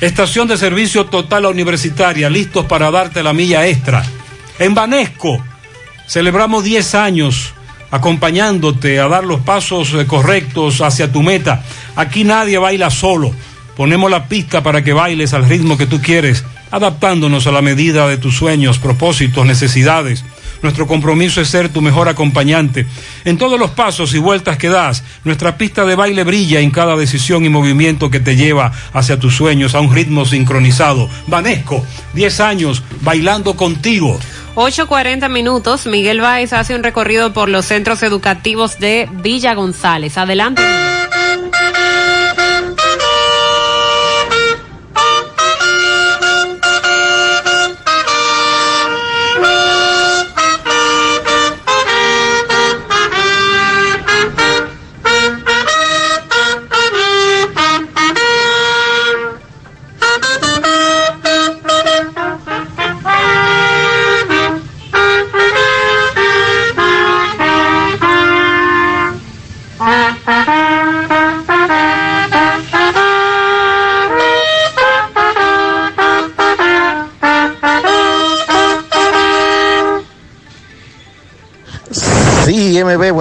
[0.00, 4.04] Estación de servicio total la universitaria, listos para darte la milla extra.
[4.58, 5.42] En Banesco,
[6.06, 7.54] celebramos 10 años
[7.92, 11.62] acompañándote a dar los pasos eh, correctos hacia tu meta.
[11.94, 13.32] Aquí nadie baila solo.
[13.76, 18.08] Ponemos la pista para que bailes al ritmo que tú quieres, adaptándonos a la medida
[18.08, 20.24] de tus sueños, propósitos, necesidades.
[20.62, 22.86] Nuestro compromiso es ser tu mejor acompañante.
[23.24, 26.96] En todos los pasos y vueltas que das, nuestra pista de baile brilla en cada
[26.96, 31.10] decisión y movimiento que te lleva hacia tus sueños a un ritmo sincronizado.
[31.26, 34.18] Vanesco, 10 años bailando contigo.
[34.54, 40.18] 8.40 minutos, Miguel Báez hace un recorrido por los centros educativos de Villa González.
[40.18, 40.62] Adelante.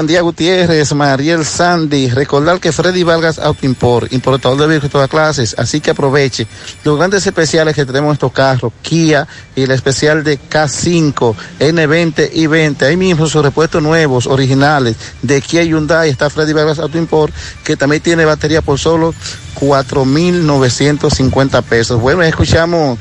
[0.02, 2.10] Buen día Gutiérrez, Mariel Sandy.
[2.10, 6.48] Recordar que Freddy Vargas Auto Import, importador de vehículos de todas clases, así que aproveche
[6.84, 12.32] los grandes especiales que tenemos en estos carros, Kia y el especial de K5, N20
[12.34, 12.84] y 20.
[12.84, 17.32] Ahí mismo sus repuestos nuevos, originales, de Kia y Hyundai, está Freddy Vargas Auto Import,
[17.64, 19.14] que también tiene batería por solo
[19.60, 22.02] 4.950 pesos.
[22.02, 22.98] Bueno, escuchamos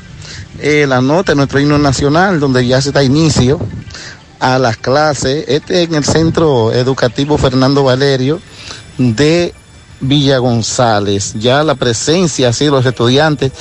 [0.58, 3.58] eh, la nota de nuestro himno nacional, donde ya se da inicio
[4.40, 5.44] a las clases.
[5.46, 8.40] Este en el Centro Educativo Fernando Valerio
[8.98, 9.54] de
[10.00, 11.34] Villa González.
[11.38, 13.52] Ya la presencia así los estudiantes,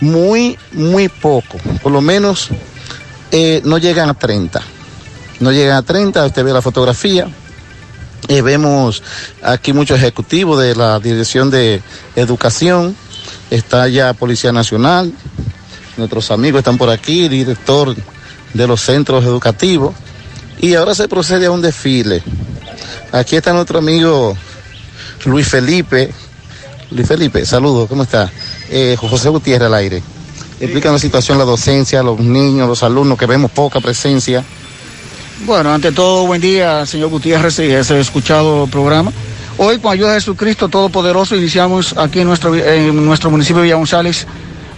[0.00, 1.58] muy, muy poco.
[1.82, 2.48] Por lo menos
[3.30, 4.62] eh, no llegan a 30.
[5.40, 7.28] No llegan a 30, usted ve la fotografía.
[8.28, 9.02] Eh, vemos
[9.42, 11.82] aquí muchos ejecutivos de la Dirección de
[12.14, 12.96] Educación.
[13.50, 15.12] Está ya Policía Nacional.
[15.96, 17.94] Nuestros amigos están por aquí, director
[18.54, 19.94] de los centros educativos.
[20.62, 22.22] Y ahora se procede a un desfile.
[23.10, 24.36] Aquí está nuestro amigo
[25.24, 26.10] Luis Felipe.
[26.92, 28.30] Luis Felipe, saludos, ¿cómo está?
[28.70, 30.02] Eh, José Gutiérrez al aire.
[30.60, 34.44] Explica la situación, la docencia, los niños, los alumnos, que vemos poca presencia.
[35.44, 39.12] Bueno, ante todo, buen día, señor Gutiérrez, y ese escuchado programa.
[39.58, 43.76] Hoy, con ayuda de Jesucristo Todopoderoso, iniciamos aquí en nuestro, en nuestro municipio de Villa
[43.76, 44.28] González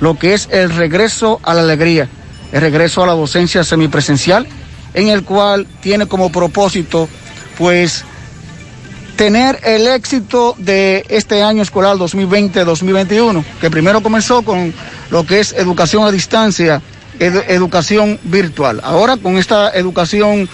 [0.01, 2.09] lo que es el regreso a la alegría,
[2.52, 4.47] el regreso a la docencia semipresencial,
[4.94, 7.08] en el cual tiene como propósito,
[7.58, 8.04] pues,
[9.16, 14.72] tener el éxito de este año escolar 2020-2021, que primero comenzó con
[15.10, 16.82] lo que es educación a distancia,
[17.20, 18.80] edu- educación virtual.
[18.82, 20.48] Ahora con esta educación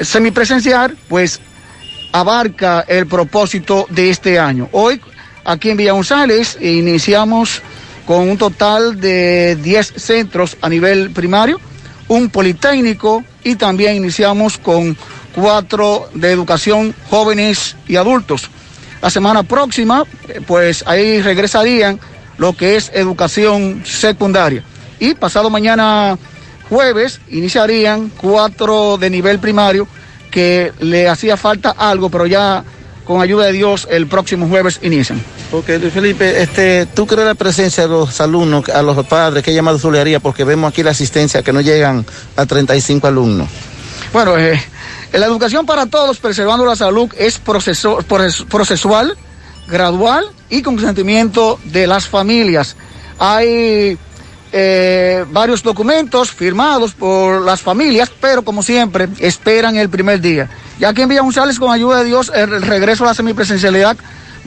[0.00, 1.40] semipresencial, pues
[2.12, 4.68] abarca el propósito de este año.
[4.72, 5.00] Hoy,
[5.44, 7.62] aquí en Villa González, iniciamos
[8.06, 11.60] con un total de 10 centros a nivel primario,
[12.08, 14.96] un politécnico y también iniciamos con
[15.34, 18.50] cuatro de educación jóvenes y adultos.
[19.00, 22.00] La semana próxima, eh, pues ahí regresarían
[22.36, 24.64] lo que es educación secundaria.
[24.98, 26.18] Y pasado mañana
[26.68, 29.86] jueves iniciarían cuatro de nivel primario
[30.30, 32.64] que le hacía falta algo, pero ya
[33.08, 35.20] con ayuda de Dios el próximo jueves inician.
[35.50, 39.50] Ok, Luis Felipe, este, ¿tú crees la presencia de los alumnos, a los padres que
[39.50, 40.20] he llamado solería?
[40.20, 42.04] Porque vemos aquí la asistencia que no llegan
[42.36, 43.48] a 35 alumnos.
[44.12, 44.62] Bueno, eh,
[45.12, 49.16] la educación para todos, preservando la salud, es proceso- proces- procesual,
[49.66, 52.76] gradual y con consentimiento de las familias.
[53.18, 53.98] Hay
[54.52, 60.48] eh, varios documentos firmados por las familias, pero como siempre, esperan el primer día.
[60.78, 63.96] Ya que en Villa González, con ayuda de Dios, el, regreso a la semipresencialidad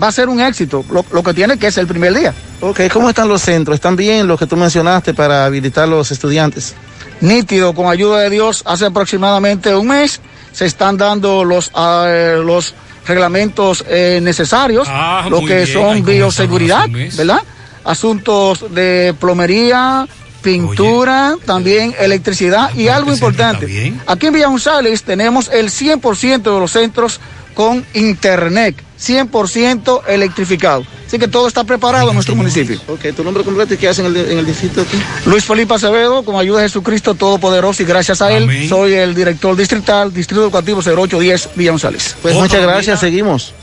[0.01, 0.85] va a ser un éxito.
[0.89, 2.33] Lo, lo que tiene que es el primer día.
[2.61, 3.75] Ok, ¿cómo están los centros?
[3.75, 6.75] ¿Están bien los que tú mencionaste para habilitar los estudiantes?
[7.21, 10.19] nítido, con ayuda de Dios, hace aproximadamente un mes
[10.51, 12.73] se están dando los, ah, eh, los
[13.07, 16.87] reglamentos eh, necesarios, Ah, lo que bien, son bioseguridad.
[16.89, 17.41] ¿verdad?
[17.83, 20.07] Asuntos de plomería,
[20.41, 23.93] pintura, también electricidad y algo importante.
[24.07, 27.19] Aquí en Villa González tenemos el 100% de los centros
[27.53, 30.85] con internet, 100% electrificado.
[31.05, 32.79] Así que todo está preparado en nuestro municipio.
[32.87, 34.97] Ok, ¿tu nombre completo y qué hacen en el, en el distrito aquí?
[35.25, 39.55] Luis Felipe Acevedo, con ayuda de Jesucristo Todopoderoso y gracias a él, soy el director
[39.57, 42.15] distrital, Distrito Educativo 0810 Villa González.
[42.21, 43.53] Pues muchas gracias, seguimos.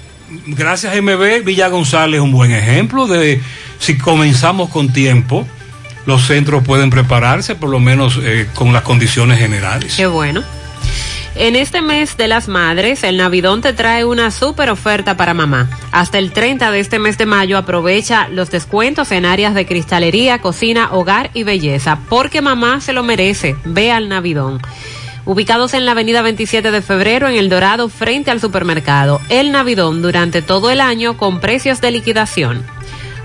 [0.46, 3.40] Gracias MB, Villa González, un buen ejemplo de
[3.78, 5.46] si comenzamos con tiempo,
[6.06, 9.94] los centros pueden prepararse por lo menos eh, con las condiciones generales.
[9.96, 10.42] Qué bueno.
[11.34, 15.70] En este mes de las madres, el Navidón te trae una super oferta para mamá.
[15.92, 20.40] Hasta el 30 de este mes de mayo aprovecha los descuentos en áreas de cristalería,
[20.40, 23.54] cocina, hogar y belleza, porque mamá se lo merece.
[23.64, 24.60] Ve al Navidón.
[25.26, 29.20] Ubicados en la avenida 27 de febrero en El Dorado frente al supermercado.
[29.28, 32.64] El Navidón durante todo el año con precios de liquidación.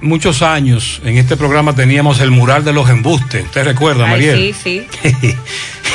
[0.00, 3.44] muchos años en este programa teníamos el mural de los embustes.
[3.44, 4.54] ¿Usted recuerda, Ay, Mariel?
[4.54, 5.36] sí, sí.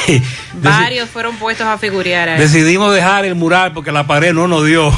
[0.61, 2.39] Varios fueron puestos a figurear ahí.
[2.39, 4.91] Decidimos dejar el mural porque la pared no nos dio.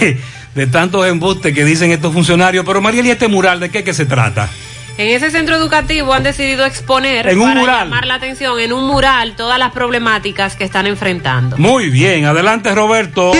[0.54, 2.64] de tantos embustes que dicen estos funcionarios.
[2.64, 4.48] Pero Mariel, ¿y este mural de qué que se trata?
[4.96, 7.84] En ese centro educativo han decidido exponer En un para mural.
[7.88, 11.56] llamar la atención en un mural todas las problemáticas que están enfrentando.
[11.58, 13.32] Muy bien, adelante Roberto.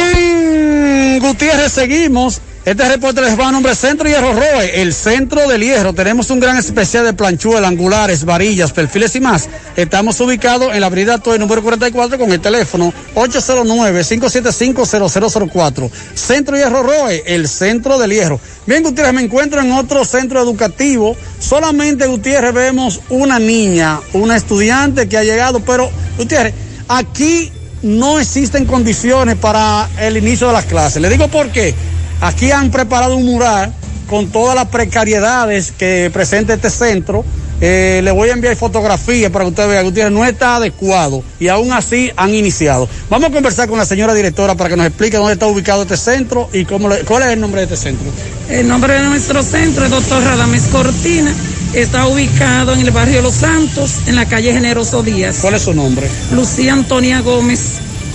[1.20, 2.40] Gutiérrez seguimos.
[2.64, 5.92] Este reporte les va a nombre Centro Hierro Roe, el centro del hierro.
[5.92, 9.50] Tenemos un gran especial de planchuelas, angulares, varillas, perfiles y más.
[9.76, 15.90] Estamos ubicados en la avenida Toy número 44 con el teléfono 809-575-0004.
[16.14, 18.40] Centro Hierro Roe, el centro del hierro.
[18.64, 21.14] Bien, Gutiérrez, me encuentro en otro centro educativo.
[21.38, 26.54] Solamente, Gutiérrez, vemos una niña, una estudiante que ha llegado, pero, Gutiérrez,
[26.88, 31.02] aquí no existen condiciones para el inicio de las clases.
[31.02, 31.74] Le digo por qué.
[32.20, 33.72] Aquí han preparado un mural
[34.08, 37.24] con todas las precariedades que presenta este centro.
[37.60, 41.22] Eh, le voy a enviar fotografías para que usted vea que Gutiérrez no está adecuado
[41.38, 42.88] y aún así han iniciado.
[43.08, 45.96] Vamos a conversar con la señora directora para que nos explique dónde está ubicado este
[45.96, 48.06] centro y cómo le- cuál es el nombre de este centro.
[48.50, 51.32] El nombre de nuestro centro es doctor Radames Cortina.
[51.72, 55.38] Está ubicado en el barrio Los Santos, en la calle Generoso Díaz.
[55.40, 56.08] ¿Cuál es su nombre?
[56.32, 57.60] Lucía Antonia Gómez.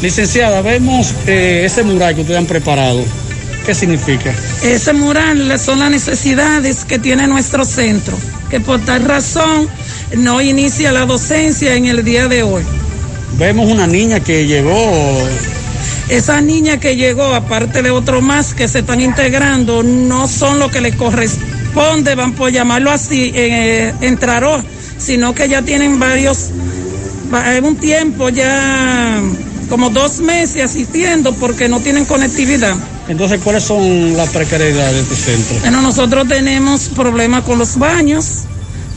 [0.01, 3.03] Licenciada, vemos eh, ese mural que ustedes han preparado.
[3.69, 4.33] ¿Qué significa?
[4.63, 8.17] Ese mural son las necesidades que tiene nuestro centro,
[8.49, 9.69] que por tal razón
[10.17, 12.63] no inicia la docencia en el día de hoy.
[13.37, 14.91] Vemos una niña que llegó.
[16.09, 20.71] Esa niña que llegó, aparte de otro más que se están integrando, no son lo
[20.71, 23.93] que le corresponde, van por llamarlo así, eh,
[24.97, 26.49] sino que ya tienen varios,
[27.31, 29.21] va- un tiempo ya
[29.69, 32.75] como dos meses asistiendo porque no tienen conectividad.
[33.09, 35.59] Entonces, ¿cuáles son las precariedades de este centro?
[35.61, 38.43] Bueno, nosotros tenemos problemas con los baños,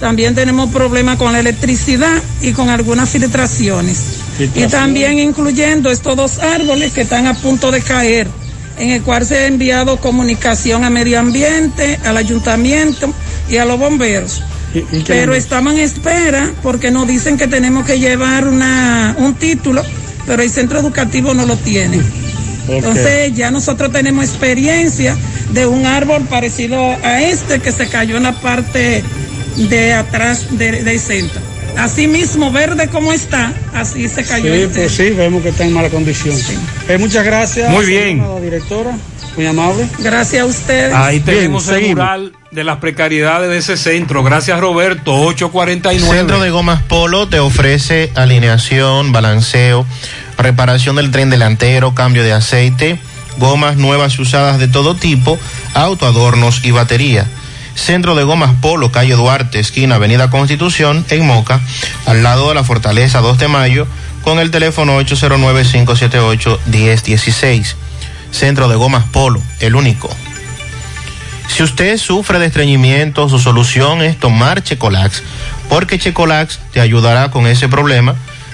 [0.00, 3.98] también tenemos problemas con la electricidad y con algunas filtraciones.
[4.54, 8.28] Y también incluyendo estos dos árboles que están a punto de caer,
[8.78, 13.14] en el cual se ha enviado comunicación a medio ambiente, al ayuntamiento
[13.48, 14.42] y a los bomberos.
[14.74, 15.36] qué Pero bomberos?
[15.38, 19.82] estamos en espera porque nos dicen que tenemos que llevar una, un título,
[20.26, 21.98] pero el centro educativo no lo tiene.
[22.68, 25.16] Entonces ya nosotros tenemos experiencia
[25.50, 29.02] de un árbol parecido a este que se cayó en la parte
[29.56, 31.40] de atrás de- del centro.
[31.76, 34.80] Así mismo, verde como está, así se cayó Sí, este.
[34.82, 36.36] pues sí, vemos que está en mala condición.
[36.88, 37.70] Eh, muchas gracias.
[37.70, 38.18] Muy bien.
[38.18, 38.90] señora directora,
[39.36, 39.86] muy amable.
[39.98, 40.94] Gracias a ustedes.
[40.94, 41.96] Ahí tenemos el seguimos.
[42.04, 44.22] mural de las precariedades de ese centro.
[44.22, 46.14] Gracias Roberto, 849.
[46.18, 49.86] Centro de Gomas Polo te ofrece alineación, balanceo,
[50.42, 52.98] reparación del tren delantero, cambio de aceite,
[53.38, 55.38] gomas nuevas y usadas de todo tipo,
[55.74, 57.26] autoadornos y batería.
[57.74, 61.60] Centro de Gomas Polo, calle Duarte, esquina Avenida Constitución, en Moca,
[62.06, 63.86] al lado de la Fortaleza 2 de Mayo,
[64.22, 67.74] con el teléfono 809-578-1016.
[68.30, 70.10] Centro de Gomas Polo, el único.
[71.48, 75.22] Si usted sufre de estreñimiento, su solución es tomar Checolax,
[75.68, 78.14] porque Checolax te ayudará con ese problema,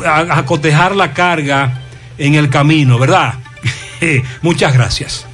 [0.06, 1.82] a, a la carga
[2.18, 3.34] en el camino, ¿verdad?
[4.42, 5.26] Muchas gracias.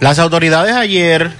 [0.00, 1.30] Las autoridades ayer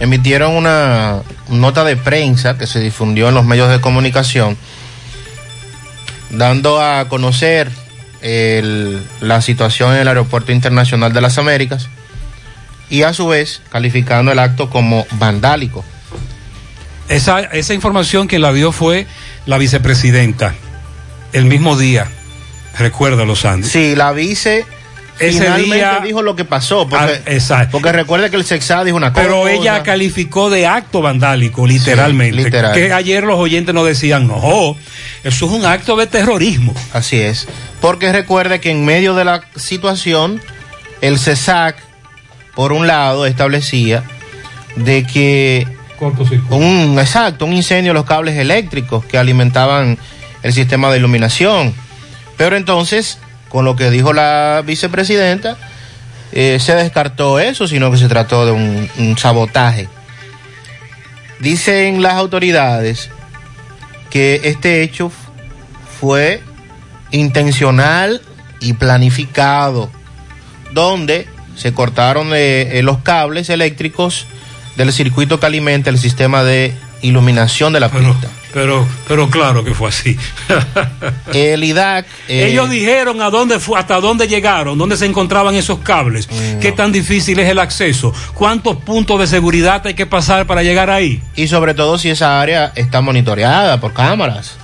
[0.00, 4.56] emitieron una nota de prensa que se difundió en los medios de comunicación,
[6.30, 7.70] dando a conocer
[8.20, 11.88] el- la situación en el Aeropuerto Internacional de las Américas
[12.90, 15.84] y a su vez calificando el acto como vandálico.
[17.08, 19.06] Esa, esa información quien la dio fue
[19.46, 20.54] la vicepresidenta,
[21.32, 22.06] el mismo día.
[22.78, 23.66] Recuérdalo, Sandy.
[23.68, 24.66] Sí, la vice
[25.18, 27.72] Ese finalmente día- dijo lo que pasó, porque, Ah, exacto.
[27.72, 29.24] porque recuerde que el Sexá dijo una cosa.
[29.26, 32.36] Pero ella calificó de acto vandálico, literalmente.
[32.38, 32.74] Sí, literal.
[32.74, 34.76] Que ayer los oyentes nos decían, no,
[35.24, 36.74] eso es un acto de terrorismo.
[36.92, 37.48] Así es.
[37.80, 40.40] Porque recuerde que en medio de la situación,
[41.00, 41.76] el CESAC,
[42.54, 44.02] por un lado, establecía
[44.76, 45.66] de que
[46.50, 49.98] un exacto, un incendio en los cables eléctricos que alimentaban
[50.44, 51.74] el sistema de iluminación.
[52.36, 55.56] Pero entonces, con lo que dijo la vicepresidenta,
[56.32, 59.88] eh, se descartó eso, sino que se trató de un, un sabotaje.
[61.40, 63.10] Dicen las autoridades
[64.10, 65.12] que este hecho
[66.00, 66.42] fue
[67.10, 68.20] intencional
[68.60, 69.90] y planificado,
[70.72, 74.26] donde se cortaron eh, eh, los cables eléctricos
[74.76, 76.72] del circuito que alimenta el sistema de
[77.02, 78.28] iluminación de la pista.
[78.52, 80.16] Pero, pero claro que fue así.
[81.34, 82.06] El IDAC.
[82.28, 86.28] eh, Ellos dijeron a dónde fue, hasta dónde llegaron, dónde se encontraban esos cables,
[86.60, 90.88] qué tan difícil es el acceso, cuántos puntos de seguridad hay que pasar para llegar
[90.90, 91.22] ahí.
[91.36, 94.56] Y sobre todo si esa área está monitoreada por cámaras.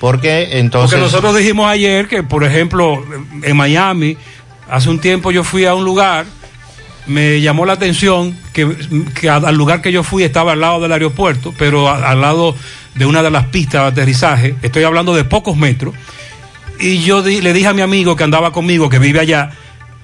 [0.00, 0.90] Porque entonces.
[0.98, 3.02] Porque nosotros dijimos ayer que, por ejemplo,
[3.42, 4.16] en Miami,
[4.70, 6.26] hace un tiempo yo fui a un lugar,
[7.06, 8.76] me llamó la atención que,
[9.18, 12.54] que al lugar que yo fui estaba al lado del aeropuerto, pero al lado
[12.94, 15.94] de una de las pistas de aterrizaje, estoy hablando de pocos metros,
[16.78, 19.50] y yo di- le dije a mi amigo que andaba conmigo, que vive allá,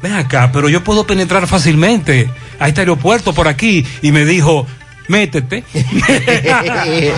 [0.03, 4.67] ven acá, pero yo puedo penetrar fácilmente a este aeropuerto por aquí, y me dijo,
[5.09, 5.65] métete.
[5.73, 7.12] métete,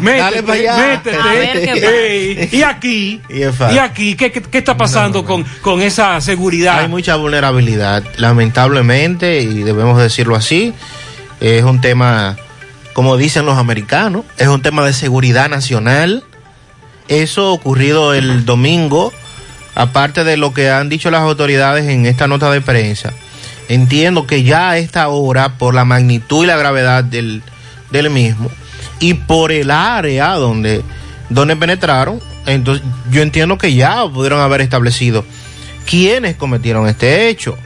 [0.00, 0.76] Dale pa' allá.
[0.76, 2.42] métete.
[2.42, 3.42] Ey, y aquí, Y
[3.78, 6.80] aquí, ¿qué, qué, qué está pasando Con, con esa seguridad?
[6.80, 10.72] Hay mucha vulnerabilidad, lamentablemente, y debemos decirlo así.
[11.40, 12.36] Es un tema,
[12.94, 16.24] como dicen los americanos, es un tema de seguridad nacional.
[17.08, 19.12] Eso ocurrido el domingo,
[19.74, 23.12] aparte de lo que han dicho las autoridades en esta nota de prensa.
[23.68, 27.42] Entiendo que ya a esta hora, por la magnitud y la gravedad del,
[27.90, 28.50] del mismo,
[29.00, 30.82] y por el área donde,
[31.28, 35.24] donde penetraron, entonces yo entiendo que ya pudieron haber establecido
[35.84, 37.58] quiénes cometieron este hecho.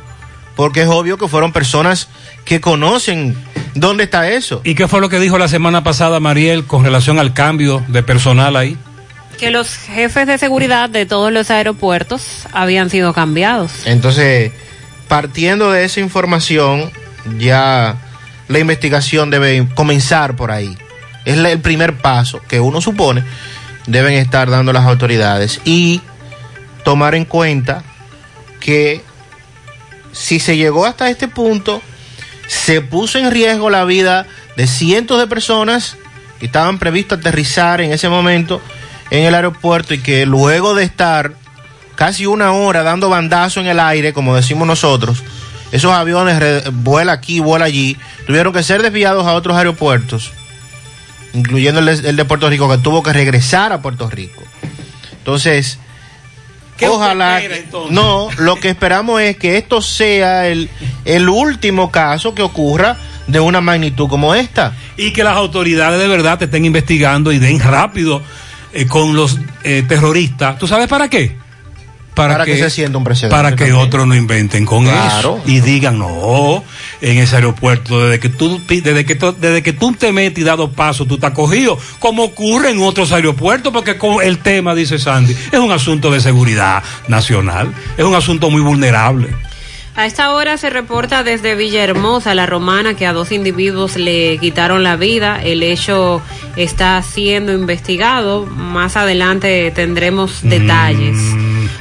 [0.59, 2.09] Porque es obvio que fueron personas
[2.45, 3.37] que conocen
[3.77, 4.61] dónde está eso.
[4.65, 8.03] ¿Y qué fue lo que dijo la semana pasada Mariel con relación al cambio de
[8.03, 8.77] personal ahí?
[9.39, 13.71] Que los jefes de seguridad de todos los aeropuertos habían sido cambiados.
[13.85, 14.51] Entonces,
[15.07, 16.91] partiendo de esa información,
[17.39, 17.95] ya
[18.49, 20.77] la investigación debe comenzar por ahí.
[21.25, 23.23] Es el primer paso que uno supone
[23.87, 26.01] deben estar dando las autoridades y
[26.83, 27.85] tomar en cuenta
[28.59, 29.07] que
[30.19, 31.81] si se llegó hasta este punto,
[32.49, 34.27] se puso en riesgo la vida
[34.57, 35.97] de cientos de personas
[36.41, 38.61] que estaban previstos aterrizar en ese momento
[39.11, 41.35] en el aeropuerto y que luego de estar
[41.95, 45.23] casi una hora dando bandazo en el aire, como decimos nosotros,
[45.71, 47.97] esos aviones vuela aquí, vuela allí,
[48.27, 50.33] tuvieron que ser desviados a otros aeropuertos,
[51.33, 54.43] incluyendo el de, el de Puerto Rico, que tuvo que regresar a Puerto Rico.
[55.13, 55.79] Entonces,
[56.87, 57.41] ojalá...
[57.91, 60.69] No, lo que esperamos es que esto sea el,
[61.05, 62.97] el último caso que ocurra
[63.27, 64.75] de una magnitud como esta.
[64.97, 68.23] Y que las autoridades de verdad te estén investigando y den rápido
[68.73, 70.59] eh, con los eh, terroristas.
[70.59, 71.37] ¿Tú sabes para qué?
[72.19, 73.77] Para que se sienta un precedente Para que también.
[73.77, 75.39] otros no inventen con Claro.
[75.39, 76.65] eso y digan, no,
[77.01, 80.45] en ese aeropuerto, desde que tú, pi- desde que, desde que tú te metes y
[80.45, 84.99] dado paso, tú estás cogido, como ocurre en otros aeropuertos, porque con el tema, dice
[84.99, 89.29] Sandy, es un asunto de seguridad nacional, es un asunto muy vulnerable.
[89.97, 94.85] A esta hora se reporta desde Villahermosa, la romana, que a dos individuos le quitaron
[94.85, 95.41] la vida.
[95.43, 96.23] El hecho
[96.55, 98.47] está siendo investigado.
[98.47, 101.17] Más adelante tendremos detalles.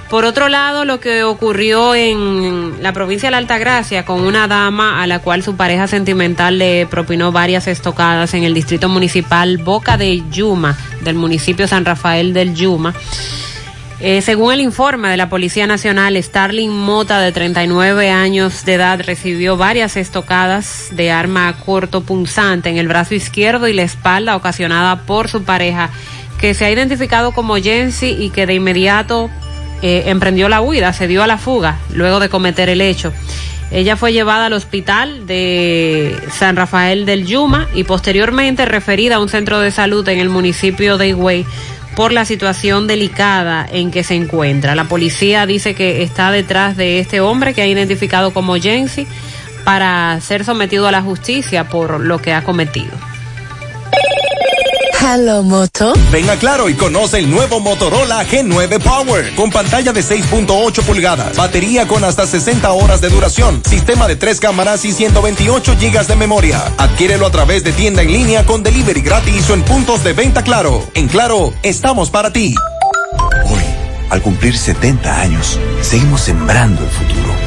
[0.09, 5.03] Por otro lado, lo que ocurrió en la provincia de la Altagracia con una dama
[5.03, 9.97] a la cual su pareja sentimental le propinó varias estocadas en el distrito municipal Boca
[9.97, 12.93] de Yuma, del municipio San Rafael del Yuma.
[13.99, 19.01] Eh, según el informe de la Policía Nacional, Starling Mota, de 39 años de edad,
[19.03, 25.01] recibió varias estocadas de arma corto punzante en el brazo izquierdo y la espalda ocasionada
[25.01, 25.89] por su pareja,
[26.39, 29.29] que se ha identificado como Jensi y que de inmediato
[29.81, 33.13] eh, emprendió la huida, se dio a la fuga luego de cometer el hecho.
[33.69, 39.27] Ella fue llevada al hospital de San Rafael del Yuma y posteriormente referida a un
[39.27, 41.45] centro de salud en el municipio de Higüey
[41.95, 44.75] por la situación delicada en que se encuentra.
[44.75, 49.05] La policía dice que está detrás de este hombre que ha identificado como Jensi
[49.65, 52.91] para ser sometido a la justicia por lo que ha cometido.
[54.99, 55.93] Hello Moto.
[56.11, 61.37] Ven a Claro y conoce el nuevo Motorola G9 Power con pantalla de 6.8 pulgadas,
[61.37, 66.15] batería con hasta 60 horas de duración, sistema de tres cámaras y 128 gigas de
[66.15, 66.61] memoria.
[66.77, 70.43] Adquiérelo a través de tienda en línea con delivery gratis o en puntos de venta
[70.43, 70.83] Claro.
[70.93, 72.55] En Claro, estamos para ti.
[73.45, 73.61] Hoy,
[74.09, 77.46] al cumplir 70 años, seguimos sembrando el futuro.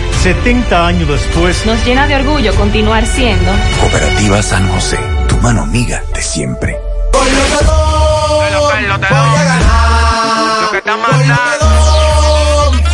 [0.21, 4.99] 70 años después, nos llena de orgullo continuar siendo Cooperativa San José
[5.41, 6.77] mano amiga de siempre.
[7.11, 9.11] Voy a ganar.
[10.61, 11.65] Lo que está mandando.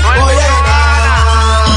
[0.04, 1.68] Voy a ganar.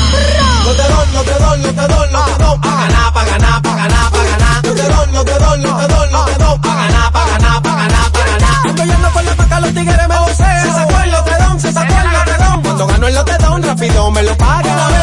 [0.64, 2.59] No te doy, no te doy, no te doy, no te doy.
[2.60, 4.64] Pa' ganar, pa' ganar, pa' ganar, pa' ganar.
[4.64, 6.59] No te doy, no te doy, no te doy, no te doy.
[6.60, 8.66] Pa' ganar, pa' ganar, pa' ganar, pa' ganar.
[8.66, 10.14] Estoy yendo por la paca, los tigres me.
[10.35, 12.62] Se sacó el lotedón, se sacó el lotedón.
[12.62, 14.99] Cuando gano el lotedón, rápido me lo paga.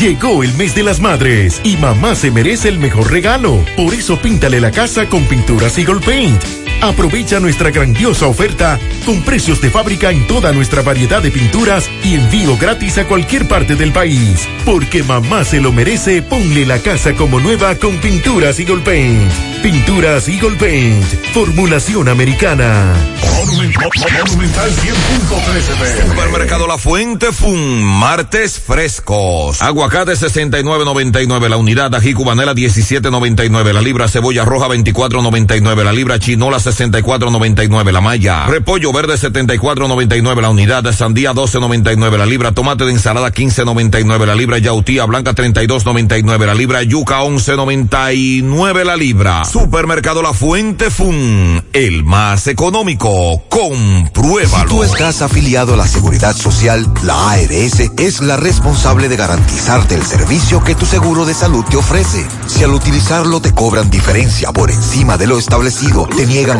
[0.00, 3.62] Llegó el mes de las madres y mamá se merece el mejor regalo.
[3.76, 6.59] Por eso píntale la casa con pinturas Eagle Paint.
[6.82, 12.14] Aprovecha nuestra grandiosa oferta con precios de fábrica en toda nuestra variedad de pinturas y
[12.14, 14.48] envío gratis a cualquier parte del país.
[14.64, 19.30] Porque mamá se lo merece, ponle la casa como nueva con pinturas Eagle Paint.
[19.62, 21.04] Pinturas Eagle Paint.
[21.32, 22.94] Formulación americana.
[23.40, 29.62] Monumental 100.13 Supermercado La Fuente Fun, martes frescos.
[29.62, 36.58] Aguacate 69.99 la unidad, ají cubanela 17.99 la libra, cebolla roja 24.99 la libra, chinola
[36.70, 43.32] 64.99 la malla, repollo verde 74.99 la unidad, sandía 12.99 la libra, tomate de ensalada
[43.32, 49.44] 15.99 la libra, yautía blanca 32.99 la libra, yuca 11.99 la libra.
[49.44, 53.42] Supermercado La Fuente Fun, el más económico.
[53.48, 54.68] Compruébalo.
[54.68, 59.94] Si tú estás afiliado a la Seguridad Social, la ARS es la responsable de garantizarte
[59.94, 62.26] el servicio que tu seguro de salud te ofrece.
[62.46, 66.59] Si al utilizarlo te cobran diferencia por encima de lo establecido, te niegan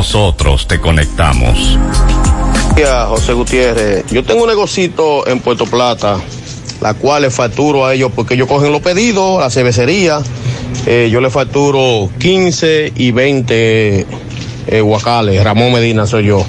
[0.00, 1.78] nosotros te conectamos.
[3.10, 6.16] José Gutiérrez, yo tengo un negocito en Puerto Plata
[6.80, 10.22] la cual le facturo a ellos porque ellos cogen los pedidos, la cervecería,
[10.86, 14.06] eh, yo le facturo 15 y 20
[14.68, 16.46] eh, guacales, Ramón Medina soy yo.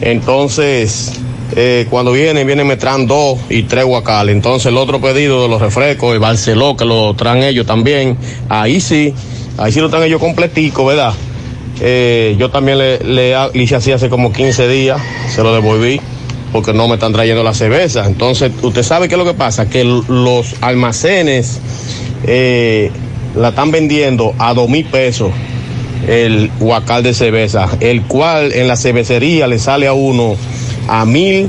[0.00, 1.12] Entonces,
[1.54, 4.34] eh, cuando vienen, vienen me traen dos y tres guacales.
[4.34, 8.18] Entonces el otro pedido de los refrescos, el Barceló, que lo traen ellos también,
[8.48, 9.14] ahí sí,
[9.58, 11.14] ahí sí lo traen ellos completico, ¿verdad?
[11.80, 16.00] Eh, yo también le, le, hice así hace como 15 días, se lo devolví
[16.52, 18.06] porque no me están trayendo la cerveza.
[18.06, 21.60] Entonces, usted sabe qué es lo que pasa, que los almacenes
[22.24, 22.90] eh,
[23.36, 25.30] la están vendiendo a dos mil pesos
[26.08, 30.34] el guacal de cerveza, el cual en la cervecería le sale a uno
[30.88, 31.48] a mil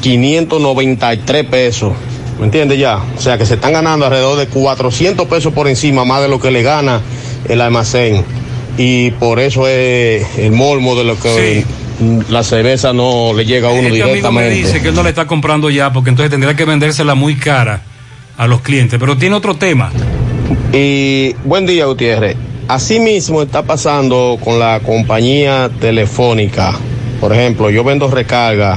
[0.00, 1.92] quinientos noventa y tres pesos.
[2.38, 2.98] ¿Me entiende ya?
[3.16, 6.40] O sea que se están ganando alrededor de 400 pesos por encima más de lo
[6.40, 7.00] que le gana
[7.48, 8.24] el almacén.
[8.78, 11.64] Y por eso es el mormo de lo que
[12.28, 14.54] la cerveza no le llega a uno Este amigo me directamente.
[14.54, 17.82] dice que él no le está comprando ya porque entonces tendría que vendérsela muy cara
[18.36, 18.98] a los clientes.
[19.00, 19.90] Pero tiene otro tema.
[20.72, 22.36] Y buen día, Gutiérrez.
[22.68, 26.74] Asimismo está pasando con la compañía telefónica.
[27.20, 28.76] Por ejemplo, yo vendo recarga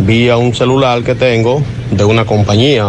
[0.00, 2.88] vía un celular que tengo de una compañía.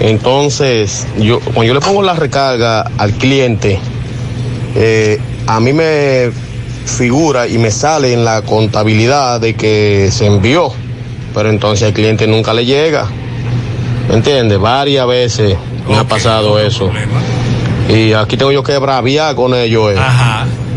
[0.00, 3.78] Entonces, yo cuando yo le pongo la recarga al cliente,
[4.80, 6.30] eh, a mí me
[6.86, 10.72] figura y me sale en la contabilidad de que se envió,
[11.34, 13.06] pero entonces al cliente nunca le llega.
[14.08, 14.58] ¿Me entiendes?
[14.58, 15.56] Varias veces
[15.88, 16.90] me ha pasado eso.
[17.88, 19.92] Y aquí tengo yo que braviar con ellos.
[19.92, 19.96] eh.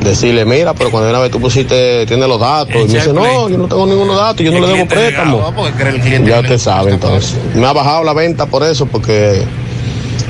[0.01, 2.73] Decirle, mira, pero cuando una vez tú pusiste, tienes los datos.
[2.75, 5.37] Y me dice, no, yo no tengo ninguno datos, yo no le debo préstamo.
[6.25, 7.37] Ya usted sabe, entonces.
[7.53, 9.43] Me ha bajado la venta por eso, porque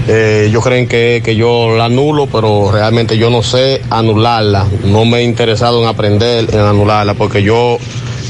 [0.08, 4.66] eh, ellos creen que, que yo la anulo, pero realmente yo no sé anularla.
[4.86, 7.78] No me he interesado en aprender en anularla, porque yo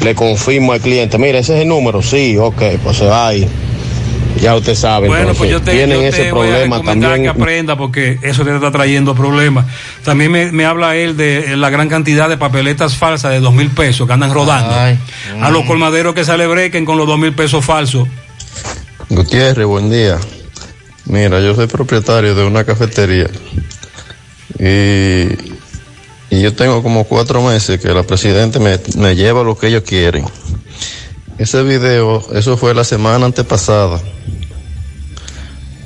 [0.04, 3.48] le confirmo al cliente, mira, ese es el número, sí, ok, pues se va ahí.
[4.42, 6.82] Ya usted sabe, Bueno, pues entonces, yo te, tienen yo ese te voy a problema
[6.82, 7.24] también.
[7.24, 9.66] que aprenda porque eso te está trayendo problemas.
[10.04, 13.70] También me, me habla él de la gran cantidad de papeletas falsas de dos mil
[13.70, 14.74] pesos que andan rodando.
[15.42, 18.08] A los colmaderos que se le brequen con los dos mil pesos falsos.
[19.10, 20.18] Gutiérrez, buen día.
[21.12, 23.28] Mira, yo soy propietario de una cafetería
[24.58, 25.28] y,
[26.30, 29.84] y yo tengo como cuatro meses que la presidenta me, me lleva lo que ellos
[29.84, 30.24] quieren.
[31.38, 34.00] Ese video, eso fue la semana antepasada.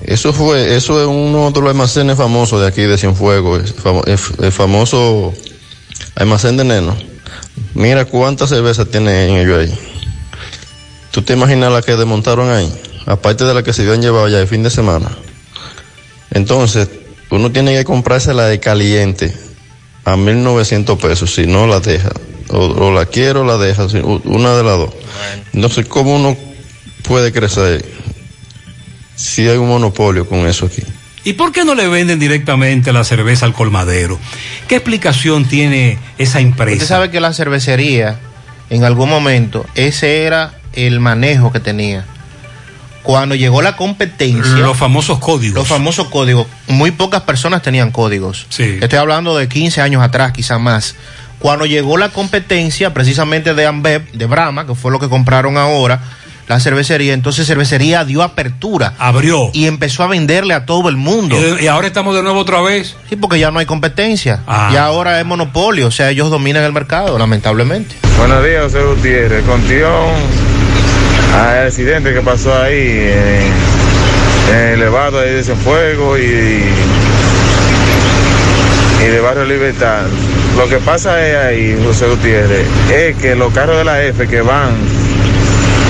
[0.04, 4.04] Eso fue, eso es uno de los almacenes famosos de aquí de Cienfuegos, el, famo-
[4.06, 5.34] el- el famoso
[6.14, 6.96] almacén de Neno.
[7.74, 9.80] Mira cuántas cervezas tienen ellos ahí.
[11.10, 12.72] ¿Tú te imaginas la que desmontaron ahí?
[13.06, 15.10] Aparte de la que se habían llevado ya el fin de semana.
[16.32, 16.90] Entonces,
[17.30, 19.34] uno tiene que comprársela de caliente
[20.04, 22.10] a 1900 pesos, si no la deja.
[22.50, 23.88] O, o la quiere o la deja,
[24.24, 24.94] una de las dos.
[25.54, 26.38] No sé cómo uno
[27.08, 27.86] puede crecer
[29.16, 30.84] si hay un monopolio con eso aquí.
[31.24, 34.20] ¿Y por qué no le venden directamente la cerveza al colmadero?
[34.68, 36.76] ¿Qué explicación tiene esa empresa?
[36.76, 38.20] Usted sabe que la cervecería,
[38.70, 42.06] en algún momento, ese era el manejo que tenía.
[43.06, 44.58] Cuando llegó la competencia.
[44.58, 45.56] Los famosos códigos.
[45.60, 46.48] Los famosos códigos.
[46.68, 48.48] Muy pocas personas tenían códigos.
[48.58, 50.96] Estoy hablando de 15 años atrás, quizá más.
[51.38, 56.02] Cuando llegó la competencia, precisamente de Ambev, de Brahma, que fue lo que compraron ahora,
[56.48, 58.94] la cervecería, entonces cervecería dio apertura.
[58.98, 59.52] Abrió.
[59.54, 61.38] Y empezó a venderle a todo el mundo.
[61.40, 62.96] Y, y ahora estamos de nuevo otra vez.
[63.08, 64.42] Sí, porque ya no hay competencia.
[64.48, 64.72] Ah.
[64.74, 67.96] Ya ahora es monopolio, o sea, ellos dominan el mercado, lamentablemente.
[68.18, 69.44] Buenos días, José Gutiérrez.
[69.46, 69.88] Contigo
[71.36, 76.24] al accidente que pasó ahí en, en el elevado ahí de Cienfuegos y,
[79.04, 80.04] y de Barrio Libertad.
[80.58, 84.42] Lo que pasa es ahí, José Gutiérrez, es que los carros de la F que
[84.42, 84.72] van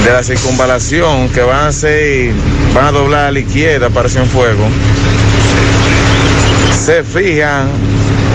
[0.03, 2.31] de la circunvalación, que van a ser,
[2.73, 4.69] van a doblar a la izquierda para Cienfuegos,
[6.85, 7.67] se fijan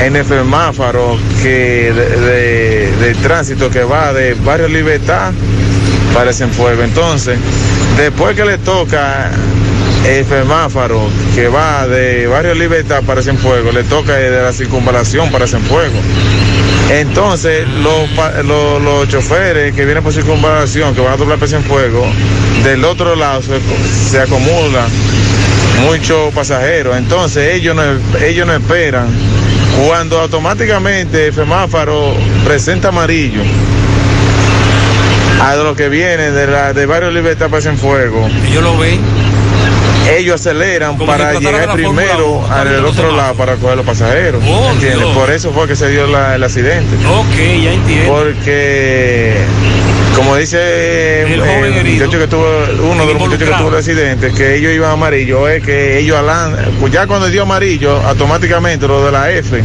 [0.01, 5.33] en el semáforo que de- de tránsito que va de Barrio Libertad
[6.15, 6.85] para Cienfuegos.
[6.85, 7.39] Entonces,
[7.97, 9.31] después que le toca
[10.07, 15.47] el semáforo que va de Barrio Libertad para Cienfuegos, le toca de la circunvalación para
[15.47, 16.01] Cienfuegos.
[16.91, 18.11] Entonces, los,
[18.45, 22.09] los, los choferes que vienen por circunvalación, que van a doblar para Cienfuegos,
[22.65, 23.61] del otro lado se,
[24.11, 24.89] se acumulan
[25.83, 26.97] muchos pasajeros.
[26.97, 27.83] Entonces, ellos no,
[28.21, 29.07] ellos no esperan.
[29.87, 32.15] Cuando automáticamente el semáforo
[32.45, 33.41] presenta amarillo,
[35.41, 39.01] a los que vienen de, la, de Barrio Libertad para Cienfuegos, Ellos lo ven.
[40.17, 44.43] ellos aceleran Como para llegar primero al otro lado para coger los pasajeros.
[44.45, 44.99] ¿entiendes?
[44.99, 45.17] Dios.
[45.17, 46.95] Por eso fue que se dio la- el accidente.
[47.07, 48.13] Ok, ya entiendo.
[48.13, 49.35] Porque
[50.15, 52.11] como dice El joven herido.
[52.11, 52.45] que tuvo,
[52.91, 56.19] uno de los muchachos que tuvo el accidente, que ellos iban amarillo, es que ellos
[56.19, 59.63] alan, pues ya cuando dio amarillo, automáticamente lo de la F,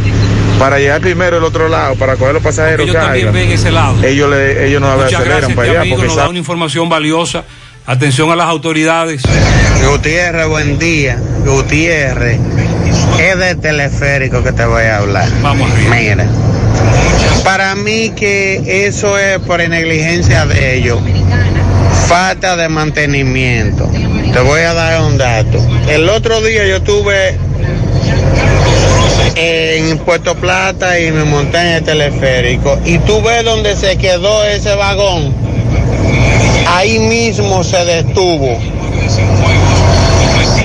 [0.58, 3.70] para llegar primero al otro lado, para coger los pasajeros Ellos que también ven ese
[3.70, 4.02] lado.
[4.02, 6.30] ellos, le, ellos no Muchas aceleran gracias, para este allá, amigo, porque nos da saben-
[6.30, 7.44] una información valiosa.
[7.88, 9.22] Atención a las autoridades.
[9.88, 11.18] Gutiérrez, buen día.
[11.44, 12.40] Gutiérrez,
[13.20, 15.28] es de teleférico que te voy a hablar.
[15.40, 16.26] Vamos Mira,
[17.44, 20.98] para mí que eso es por negligencia de ellos.
[22.08, 23.88] Falta de mantenimiento.
[24.32, 25.64] Te voy a dar un dato.
[25.88, 27.36] El otro día yo estuve
[29.36, 32.78] en Puerto Plata y me monté en el teleférico.
[32.84, 35.32] Y tú ves donde se quedó ese vagón.
[36.66, 38.58] Ahí mismo se detuvo.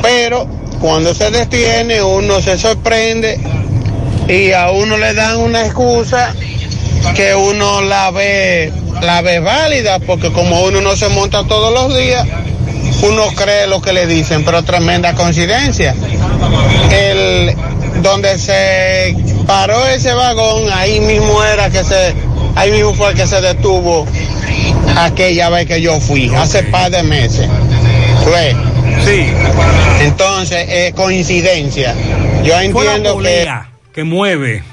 [0.01, 0.47] Pero
[0.79, 3.39] cuando se detiene uno se sorprende
[4.27, 6.33] y a uno le dan una excusa
[7.15, 8.71] que uno la ve
[9.01, 12.25] la ve válida porque como uno no se monta todos los días
[13.03, 15.95] uno cree lo que le dicen pero tremenda coincidencia
[16.91, 17.10] el
[18.01, 19.15] donde se
[19.47, 22.13] paró ese vagón ahí mismo era que se
[22.55, 24.05] ahí mismo fue el que se detuvo
[24.97, 27.47] aquella vez que yo fui hace par de meses
[28.23, 28.55] fue
[29.05, 29.27] sí
[30.01, 31.93] entonces es coincidencia
[32.43, 33.47] yo Fue la entiendo que
[33.93, 34.63] que mueve.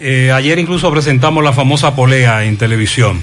[0.00, 3.20] Eh, ayer incluso presentamos la famosa polea en televisión.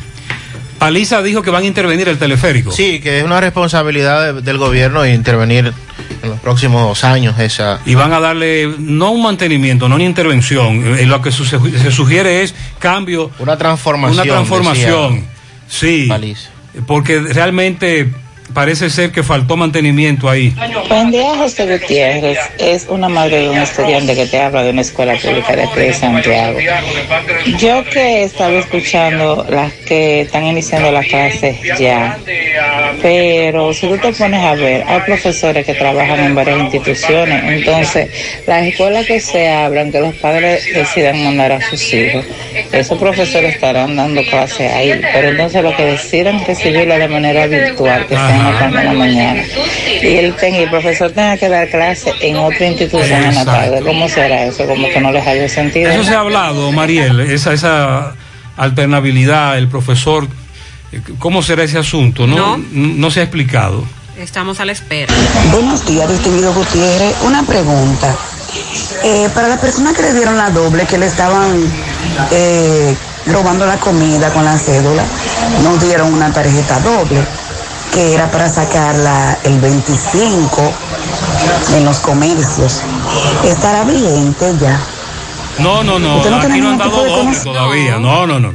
[0.77, 2.71] Paliza dijo que van a intervenir el teleférico.
[2.71, 5.73] Sí, que es una responsabilidad de- del gobierno intervenir
[6.25, 7.79] en los próximos años esa...
[7.85, 10.97] Y van a darle no un mantenimiento, no una intervención.
[10.97, 11.57] Eh, lo que su- se,
[11.91, 13.31] sugiere es cambio.
[13.39, 14.19] Una transformación.
[14.25, 15.25] Una transformación.
[15.67, 16.09] Sí.
[16.85, 18.11] Porque realmente
[18.55, 20.55] parece ser que faltó mantenimiento ahí.
[20.87, 22.39] Buen día, José Gutiérrez.
[22.57, 25.79] Es una madre de un estudiante que te habla de una escuela pública de aquí
[25.81, 26.57] de Santiago.
[27.59, 32.17] Yo que estaba escuchando las que están iniciando las clases ya,
[33.01, 38.09] pero si tú te pones a ver, hay profesores que trabajan en varias instituciones, entonces
[38.47, 42.25] las escuelas que se abran, que los padres decidan mandar a sus hijos,
[42.71, 48.05] esos profesores estarán dando clases ahí, pero entonces lo que decidan recibirlo de manera virtual,
[48.07, 49.43] que sea en la mañana,
[50.01, 53.81] y el, ten- el profesor tenga que dar clase en otra institución en la tarde,
[53.85, 54.65] ¿cómo será eso?
[54.65, 55.89] Como que no les hace sentido.
[55.91, 58.13] Eso se ha hablado, Mariel, esa, esa
[58.57, 60.27] alternabilidad, el profesor.
[61.19, 62.25] ¿Cómo será ese asunto?
[62.27, 62.63] No, No.
[62.71, 63.83] no se ha explicado.
[64.17, 65.13] Estamos a la espera.
[65.51, 67.13] Buenos días, distinguido Gutiérrez.
[67.25, 68.15] Una pregunta.
[69.03, 71.51] Eh, para las personas que le dieron la doble, que le estaban
[72.31, 72.95] eh,
[73.27, 75.03] robando la comida con la cédula,
[75.63, 77.19] nos dieron una tarjeta doble,
[77.95, 80.73] que era para sacarla el 25
[81.77, 82.81] en los comercios.
[83.45, 84.77] ¿Estará vigente ya?
[85.59, 87.97] No, no, no, ¿Usted no aquí tiene no han dado doble todavía.
[87.97, 88.53] No, no, no.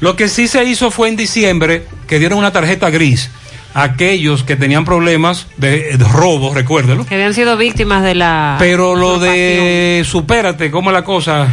[0.00, 3.30] Lo que sí se hizo fue en diciembre que dieron una tarjeta gris
[3.74, 7.04] a aquellos que tenían problemas de, de robo, recuérdelo.
[7.04, 8.56] Que habían sido víctimas de la.
[8.58, 11.48] Pero lo de supérate, ¿cómo es la cosa?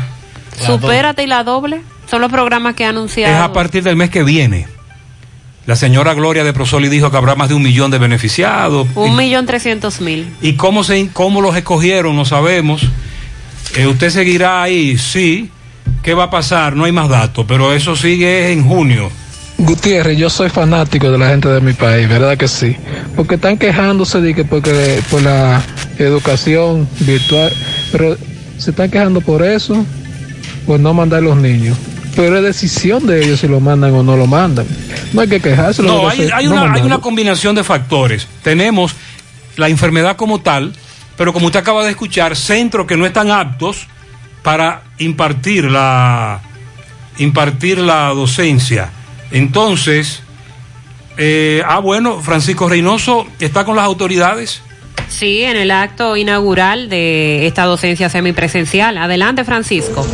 [0.57, 1.81] Supérate y la doble.
[2.09, 4.67] Son los programas que ha Es a partir del mes que viene.
[5.65, 8.85] La señora Gloria de Prosoli dijo que habrá más de un millón de beneficiados.
[8.95, 10.27] Un millón trescientos mil.
[10.41, 12.15] ¿Y cómo, se, cómo los escogieron?
[12.17, 12.81] No sabemos.
[13.75, 14.97] Eh, ¿Usted seguirá ahí?
[14.97, 15.49] Sí.
[16.01, 16.75] ¿Qué va a pasar?
[16.75, 19.09] No hay más datos, pero eso sigue en junio.
[19.57, 22.75] Gutiérrez, yo soy fanático de la gente de mi país, ¿verdad que sí?
[23.15, 25.61] Porque están quejándose de que porque por la
[25.97, 27.53] educación virtual,
[27.91, 28.17] pero
[28.57, 29.85] se están quejando por eso,
[30.65, 31.77] por no mandar los niños.
[32.15, 34.67] Pero es decisión de ellos si lo mandan o no lo mandan.
[35.13, 35.81] No hay que quejarse.
[35.81, 38.27] lo No, hay, hacer- hay no una, hay una combinación de factores.
[38.43, 38.95] Tenemos
[39.57, 40.73] la enfermedad como tal,
[41.17, 43.87] pero como usted acaba de escuchar, centros que no están aptos
[44.43, 46.41] para impartir la,
[47.17, 48.89] impartir la docencia.
[49.31, 50.21] Entonces,
[51.17, 54.61] eh, ah, bueno, Francisco Reynoso está con las autoridades.
[55.07, 58.97] Sí, en el acto inaugural de esta docencia semipresencial.
[58.97, 60.05] Adelante, Francisco.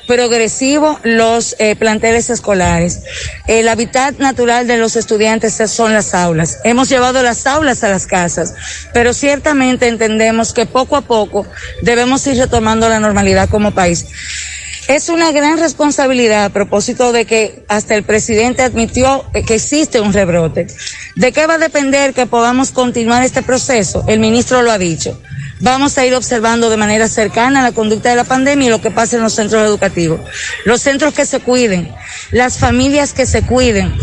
[0.08, 3.02] progresivo los eh, planteles escolares.
[3.46, 6.58] El hábitat natural de los estudiantes son las aulas.
[6.64, 8.56] Hemos llevado las aulas a las casas,
[8.94, 11.46] pero ciertamente entendemos que poco a poco
[11.84, 14.08] debemos ir retomando la normalidad como país.
[14.90, 20.14] Es una gran responsabilidad a propósito de que hasta el presidente admitió que existe un
[20.14, 20.66] rebrote.
[21.16, 24.04] ¿De qué va a depender que podamos continuar este proceso?
[24.08, 25.22] El ministro lo ha dicho.
[25.60, 28.90] Vamos a ir observando de manera cercana la conducta de la pandemia y lo que
[28.90, 30.22] pasa en los centros educativos.
[30.66, 31.94] Los centros que se cuiden,
[32.32, 33.94] las familias que se cuiden,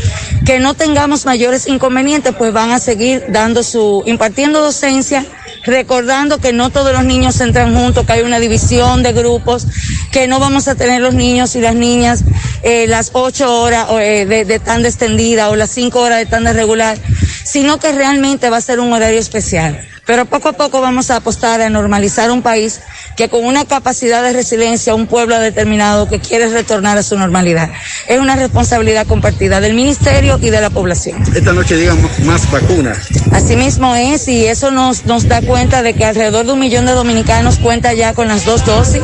[0.45, 5.27] que no tengamos mayores inconvenientes, pues van a seguir dando su, impartiendo docencia,
[5.67, 9.67] recordando que no todos los niños entran juntos, que hay una división de grupos,
[10.13, 12.25] que no vamos a tener los niños y las niñas
[12.63, 16.53] eh, las ocho horas eh, de, de tanda extendida o las cinco horas de tanda
[16.53, 16.99] regular,
[17.45, 19.87] sino que realmente va a ser un horario especial.
[20.07, 22.81] Pero poco a poco vamos a apostar a normalizar un país
[23.17, 27.19] que con una capacidad de resiliencia, un pueblo ha determinado que quiere retornar a su
[27.19, 27.71] normalidad.
[28.07, 31.23] Es una responsabilidad compartida del ministerio y de la población.
[31.35, 32.99] Esta noche llegan más vacunas.
[33.33, 36.93] Asimismo es, y eso nos, nos da cuenta de que alrededor de un millón de
[36.93, 39.03] dominicanos cuenta ya con las dos dosis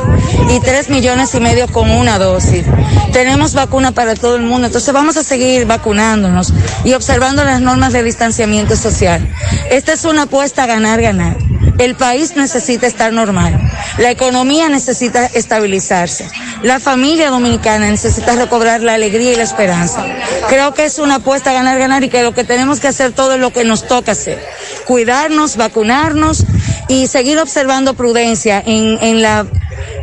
[0.51, 2.65] y tres millones y medio con una dosis.
[3.13, 6.53] Tenemos vacuna para todo el mundo, entonces vamos a seguir vacunándonos
[6.85, 9.27] y observando las normas de distanciamiento social.
[9.71, 10.67] Esta es una apuesta a
[11.01, 11.37] ganar, ganar.
[11.79, 13.59] El país necesita estar normal.
[13.99, 16.29] La economía necesita estabilizarse.
[16.63, 20.05] La familia dominicana necesita recobrar la alegría y la esperanza.
[20.49, 23.13] Creo que es una apuesta a ganar, ganar y que lo que tenemos que hacer
[23.13, 24.39] todo es lo que nos toca hacer.
[24.87, 26.45] Cuidarnos, vacunarnos
[26.89, 29.47] y seguir observando prudencia en, en la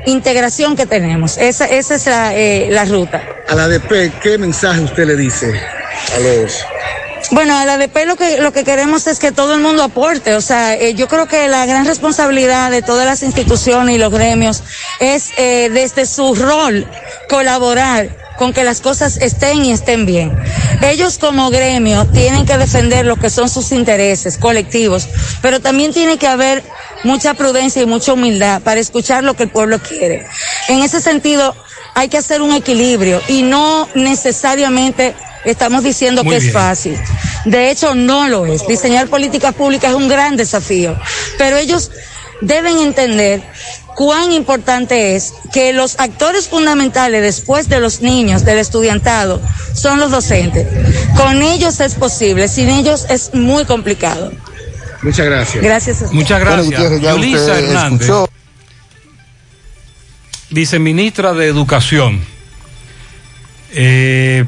[0.06, 1.38] integración que tenemos.
[1.38, 3.22] Esa, esa es la, eh, la ruta.
[3.48, 5.53] A la ADP, ¿qué mensaje usted le dice
[6.16, 6.66] a los
[7.31, 10.34] Bueno, a la ADP lo que, lo que queremos es que todo el mundo aporte.
[10.34, 14.11] O sea, eh, yo creo que la gran responsabilidad de todas las instituciones y los
[14.11, 14.64] gremios
[14.99, 16.88] es eh, desde su rol
[17.30, 20.35] colaborar con que las cosas estén y estén bien.
[20.81, 25.07] Ellos como gremio tienen que defender lo que son sus intereses colectivos,
[25.41, 26.64] pero también tiene que haber
[27.03, 30.25] mucha prudencia y mucha humildad para escuchar lo que el pueblo quiere.
[30.69, 31.53] En ese sentido,
[31.95, 36.98] hay que hacer un equilibrio y no necesariamente estamos diciendo Muy que es fácil.
[37.45, 38.68] De hecho, no lo es.
[38.68, 40.98] Diseñar políticas públicas es un gran desafío,
[41.38, 41.92] pero ellos
[42.42, 43.42] deben entender
[43.95, 49.42] cuán importante es que los actores fundamentales después de los niños, del estudiantado,
[49.74, 50.68] son los docentes.
[51.18, 54.32] Con ellos es posible, sin ellos es muy complicado.
[55.01, 55.64] Muchas gracias.
[55.64, 56.01] Gracias.
[56.01, 56.16] a usted.
[56.16, 57.01] Muchas Bueno, gracias.
[57.01, 58.30] Ya Yulisa Hernández, escuchó.
[60.50, 62.22] viceministra de Educación.
[63.72, 64.45] Eh,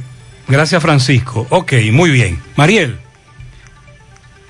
[0.52, 1.48] gracias, Francisco.
[1.50, 2.40] Ok, muy bien.
[2.56, 3.00] Mariel,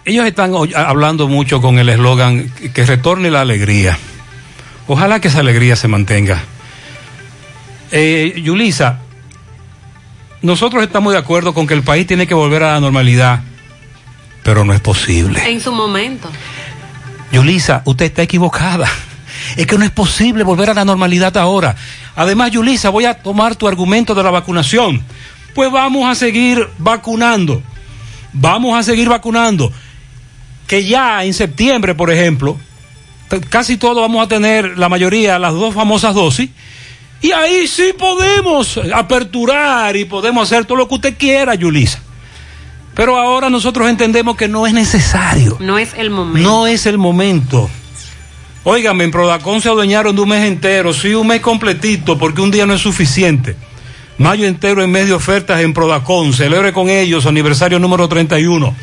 [0.05, 3.97] ellos están hablando mucho con el eslogan que retorne la alegría.
[4.87, 6.41] Ojalá que esa alegría se mantenga.
[7.91, 8.99] Eh, Yulisa,
[10.41, 13.41] nosotros estamos de acuerdo con que el país tiene que volver a la normalidad,
[14.43, 15.49] pero no es posible.
[15.49, 16.29] En su momento.
[17.31, 18.87] Yulisa, usted está equivocada.
[19.55, 21.75] Es que no es posible volver a la normalidad ahora.
[22.15, 25.01] Además, Yulisa, voy a tomar tu argumento de la vacunación.
[25.53, 27.61] Pues vamos a seguir vacunando.
[28.33, 29.71] Vamos a seguir vacunando.
[30.67, 32.57] Que ya en septiembre, por ejemplo,
[33.49, 36.49] casi todos vamos a tener, la mayoría, las dos famosas dosis.
[37.21, 41.99] Y ahí sí podemos aperturar y podemos hacer todo lo que usted quiera, Yulisa.
[42.95, 45.57] Pero ahora nosotros entendemos que no es necesario.
[45.59, 46.49] No es el momento.
[46.49, 47.69] No es el momento.
[48.63, 52.51] Óigame, en Prodacon se adueñaron de un mes entero, sí, un mes completito, porque un
[52.51, 53.55] día no es suficiente.
[54.17, 56.33] Mayo entero en mes de ofertas en Prodacon.
[56.33, 58.75] Celebre con ellos su aniversario número 31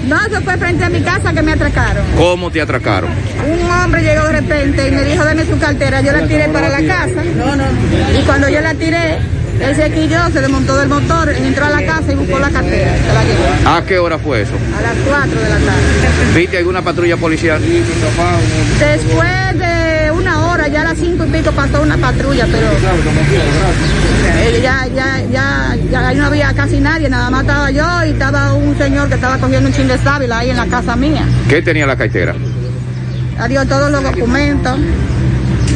[0.06, 2.04] No, eso fue frente a mi casa que me atracaron.
[2.16, 3.10] ¿Cómo te atracaron?
[3.44, 6.00] Un hombre llegó de repente y me dijo, dame su cartera.
[6.00, 7.24] Yo la tiré para la casa.
[7.36, 7.64] No, no.
[8.16, 9.18] Y cuando yo la tiré,
[9.60, 12.96] él se quilló, se desmontó del motor, entró a la casa y buscó la cartera.
[12.96, 13.70] Se la llevó.
[13.70, 14.52] ¿A qué hora fue eso?
[14.76, 16.34] A las 4 de la tarde.
[16.34, 17.60] ¿Viste alguna patrulla policial?
[17.62, 22.68] Después de una hora, ya a las 5 y pico pasó una patrulla, pero
[24.62, 28.76] ya, ya, ya, ya no había casi nadie, nada más estaba yo y estaba un
[28.76, 31.24] señor que estaba cogiendo un chin de sábila ahí en la casa mía.
[31.48, 32.34] ¿Qué tenía la cartera?
[33.38, 34.78] Adiós todos los documentos,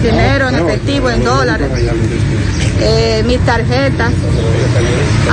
[0.02, 1.68] dinero en efectivo, en dólares,
[2.81, 4.12] eh, mis tarjetas.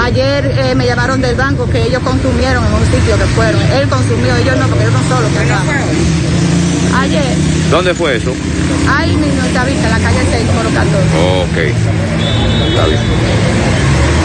[0.03, 3.61] Ayer eh, me llamaron del banco que ellos consumieron en un sitio que fueron.
[3.73, 5.31] Él consumió, ellos no, porque ellos son solos.
[5.31, 6.97] que.
[6.97, 7.23] Ayer,
[7.69, 8.33] ¿Dónde fue eso?
[8.89, 10.97] ahí mismo en Chavita, en la calle 6, por 14.
[11.41, 11.57] Ok.
[12.69, 12.99] Está bien.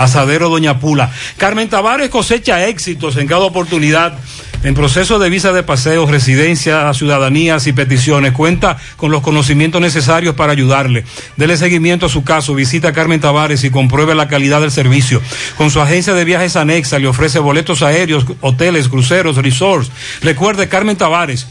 [0.04, 1.12] Asadero Doña Pula.
[1.38, 4.18] Carmen Tavares cosecha éxitos en cada oportunidad.
[4.64, 10.36] En proceso de visa de paseo, residencia, ciudadanías y peticiones, cuenta con los conocimientos necesarios
[10.36, 11.04] para ayudarle.
[11.36, 15.20] Dele seguimiento a su caso, visita a Carmen Tavares y compruebe la calidad del servicio.
[15.58, 19.92] Con su agencia de viajes anexa le ofrece boletos aéreos, hoteles, cruceros, resorts.
[20.22, 21.48] Recuerde Carmen Tavares,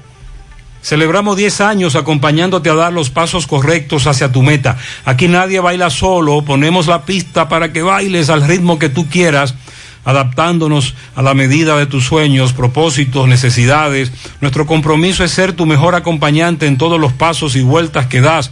[0.83, 4.77] Celebramos 10 años acompañándote a dar los pasos correctos hacia tu meta.
[5.07, 9.55] Aquí nadie baila solo, ponemos la pista para que bailes al ritmo que tú quieras
[10.05, 14.13] adaptándonos a la medida de tus sueños, propósitos, necesidades.
[14.41, 18.51] Nuestro compromiso es ser tu mejor acompañante en todos los pasos y vueltas que das.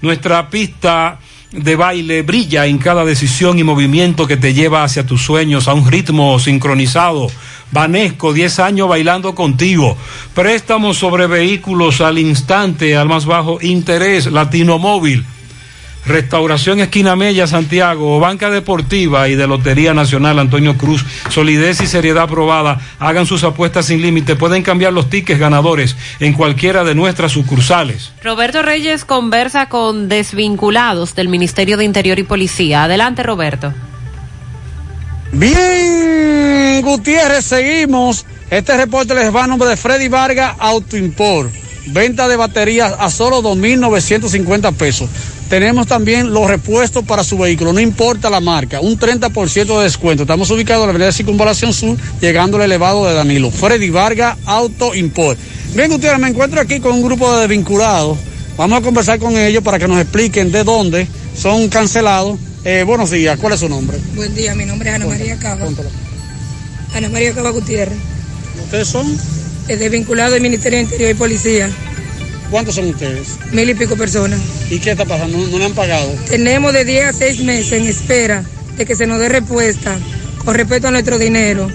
[0.00, 1.18] Nuestra pista
[1.52, 5.74] de baile brilla en cada decisión y movimiento que te lleva hacia tus sueños a
[5.74, 7.28] un ritmo sincronizado.
[7.70, 9.96] Vanesco, 10 años bailando contigo.
[10.34, 15.24] Préstamos sobre vehículos al instante, al más bajo interés, Latino Móvil.
[16.04, 21.04] Restauración Esquina Mella, Santiago, Banca Deportiva y de Lotería Nacional Antonio Cruz.
[21.28, 22.80] Solidez y seriedad probada.
[22.98, 24.34] Hagan sus apuestas sin límite.
[24.34, 28.12] Pueden cambiar los tickets ganadores en cualquiera de nuestras sucursales.
[28.22, 32.84] Roberto Reyes conversa con desvinculados del Ministerio de Interior y Policía.
[32.84, 33.72] Adelante, Roberto.
[35.32, 38.26] Bien, Gutiérrez, seguimos.
[38.50, 41.61] Este reporte les va a nombre de Freddy Vargas Autoimport.
[41.86, 45.10] Venta de baterías a solo 2.950 pesos.
[45.48, 50.22] Tenemos también los repuestos para su vehículo, no importa la marca, un 30% de descuento.
[50.22, 53.50] Estamos ubicados en la avenida Circunvalación Sur, llegando al elevado de Danilo.
[53.50, 55.38] Freddy Vargas Auto Import.
[55.74, 58.16] Bien, Gutiérrez, me encuentro aquí con un grupo de desvinculados.
[58.56, 62.38] Vamos a conversar con ellos para que nos expliquen de dónde son cancelados.
[62.64, 63.98] Eh, buenos días, ¿cuál es su nombre?
[64.14, 65.66] Buen día, mi nombre es Ana María Cava.
[66.94, 67.98] Ana María Cava Gutiérrez.
[68.64, 69.18] ¿Ustedes son?
[69.68, 71.70] Es desvinculado del Ministerio de Interior y Policía.
[72.50, 73.38] ¿Cuántos son ustedes?
[73.52, 74.40] Mil y pico personas.
[74.68, 75.38] ¿Y qué está pasando?
[75.38, 76.12] ¿No, no le han pagado?
[76.28, 78.44] Tenemos de 10 a 6 meses en espera
[78.76, 79.96] de que se nos dé respuesta
[80.44, 81.70] con respecto a nuestro dinero.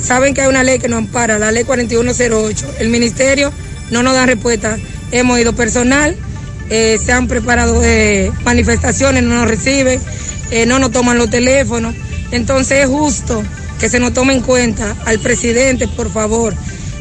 [0.00, 2.74] Saben que hay una ley que nos ampara, la ley 4108.
[2.78, 3.52] El ministerio
[3.90, 4.78] no nos da respuesta.
[5.12, 6.16] Hemos ido personal,
[6.70, 10.00] eh, se han preparado eh, manifestaciones, no nos reciben,
[10.50, 11.94] eh, no nos toman los teléfonos.
[12.30, 13.42] Entonces es justo
[13.80, 16.54] que se nos tome en cuenta al presidente, por favor,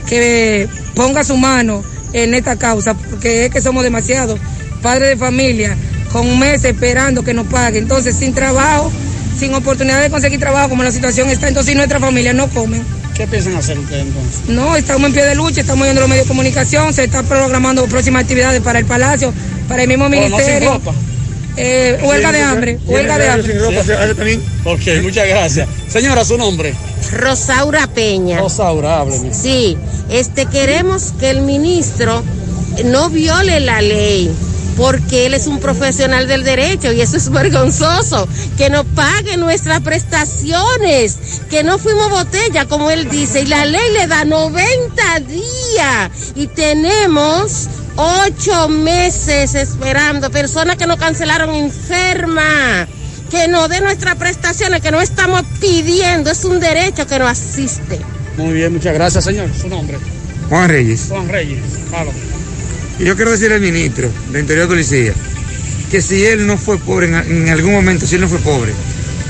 [0.10, 4.40] que ponga su mano en esta causa, porque es que somos demasiados
[4.82, 5.78] padres de familia
[6.12, 7.78] con un mes esperando que nos pague.
[7.78, 8.92] Entonces, sin trabajo,
[9.38, 12.84] sin oportunidad de conseguir trabajo, como la situación está, entonces nuestra familia no comen.
[13.14, 14.42] ¿Qué piensan hacer ustedes entonces?
[14.48, 17.26] No, estamos en pie de lucha, estamos yendo a los medios de comunicación, se están
[17.26, 19.34] programando próximas actividades para el Palacio,
[19.68, 20.74] para el mismo Pero no sin ministerio.
[20.74, 20.94] ropa.
[21.58, 24.40] Eh, huelga de hambre, huelga de hambre.
[24.64, 25.68] Ok, muchas gracias.
[25.90, 26.74] Señora, su nombre.
[27.12, 28.40] Rosaura Peña.
[28.40, 29.34] Rosaura, hábleme.
[29.34, 29.78] Sí,
[30.10, 32.24] este queremos que el ministro
[32.86, 34.32] no viole la ley
[34.80, 39.82] porque él es un profesional del derecho y eso es vergonzoso, que nos pague nuestras
[39.82, 46.12] prestaciones, que no fuimos botella como él dice y la ley le da 90 días
[46.34, 47.68] y tenemos
[48.00, 52.88] ocho meses esperando, personas que nos cancelaron enfermas
[53.30, 58.00] que nos dé nuestras prestaciones, que no estamos pidiendo, es un derecho que nos asiste.
[58.38, 59.50] Muy bien, muchas gracias, señor.
[59.54, 59.98] Su nombre.
[60.50, 61.06] Juan Reyes.
[61.10, 61.60] Juan Reyes.
[61.90, 62.12] Claro.
[62.98, 65.14] Y yo quiero decirle al ministro de Interior y Policía
[65.92, 68.74] que si él no fue pobre en, en algún momento, si él no fue pobre,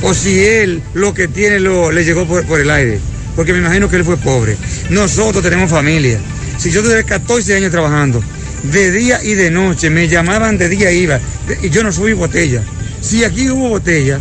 [0.01, 2.99] o si él lo que tiene lo, le llegó por, por el aire,
[3.35, 4.55] porque me imagino que él fue pobre.
[4.89, 6.19] Nosotros tenemos familia.
[6.57, 8.23] Si yo tuve 14 años trabajando,
[8.63, 11.19] de día y de noche, me llamaban de día iba,
[11.61, 12.61] y yo no soy botella.
[13.01, 14.19] Si aquí hubo botella,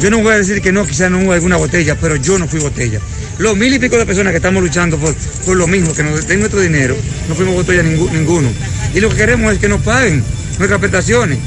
[0.00, 2.48] yo no voy a decir que no, quizás no hubo alguna botella, pero yo no
[2.48, 3.00] fui botella.
[3.38, 6.40] Los mil y pico de personas que estamos luchando por, lo mismo, que nos den
[6.40, 6.96] nuestro dinero,
[7.28, 8.48] no fuimos botella ningú- ninguno.
[8.94, 10.22] Y lo que queremos es que nos paguen
[10.58, 11.38] nuestras prestaciones,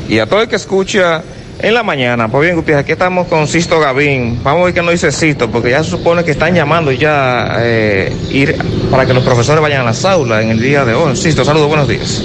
[0.08, 1.24] y a todo el que escucha
[1.60, 2.28] en la mañana.
[2.28, 4.40] Pues bien, Gutiérrez, aquí estamos con Sisto Gavín.
[4.44, 7.58] Vamos a ver qué nos dice Sisto, porque ya se supone que están llamando ya
[7.60, 8.56] eh, ir
[8.92, 11.16] para que los profesores vayan a las aulas en el día de hoy.
[11.16, 12.22] Sisto, saludos, buenos días.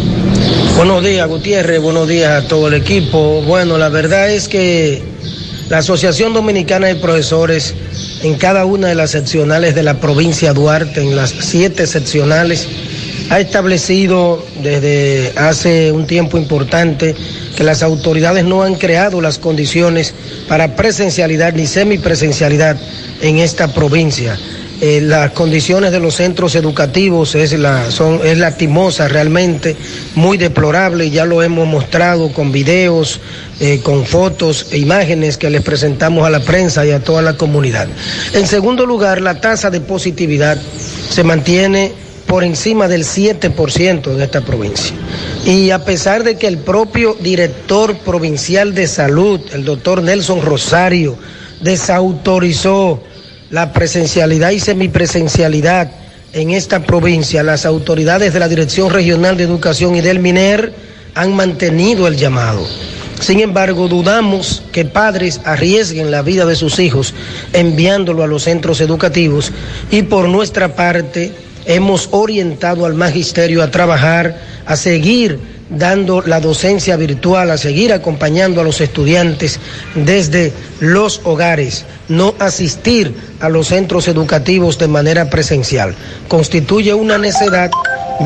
[0.77, 1.81] Buenos días, Gutiérrez.
[1.81, 3.43] Buenos días a todo el equipo.
[3.43, 5.03] Bueno, la verdad es que
[5.69, 7.75] la Asociación Dominicana de Profesores,
[8.23, 12.67] en cada una de las seccionales de la provincia de Duarte, en las siete seccionales,
[13.31, 17.15] ha establecido desde hace un tiempo importante
[17.57, 20.13] que las autoridades no han creado las condiciones
[20.49, 22.77] para presencialidad ni semipresencialidad
[23.23, 24.37] en esta provincia.
[24.81, 28.39] Eh, las condiciones de los centros educativos es, la, son, es
[29.13, 29.77] realmente,
[30.17, 33.21] muy deplorable, ya lo hemos mostrado con videos,
[33.61, 37.37] eh, con fotos e imágenes que les presentamos a la prensa y a toda la
[37.37, 37.87] comunidad.
[38.33, 40.59] En segundo lugar, la tasa de positividad
[41.11, 41.93] se mantiene
[42.31, 44.95] por encima del 7% en esta provincia.
[45.45, 51.19] Y a pesar de que el propio director provincial de salud, el doctor Nelson Rosario,
[51.61, 53.03] desautorizó
[53.51, 55.91] la presencialidad y semipresencialidad
[56.33, 60.73] en esta provincia, las autoridades de la Dirección Regional de Educación y del MINER
[61.17, 62.65] han mantenido el llamado.
[63.21, 67.13] Sin embargo, dudamos que padres arriesguen la vida de sus hijos
[67.53, 69.51] enviándolo a los centros educativos
[69.91, 75.39] y por nuestra parte hemos orientado al magisterio a trabajar, a seguir
[75.71, 79.61] dando la docencia virtual, a seguir acompañando a los estudiantes
[79.95, 85.95] desde los hogares, no asistir a los centros educativos de manera presencial.
[86.27, 87.71] Constituye una necedad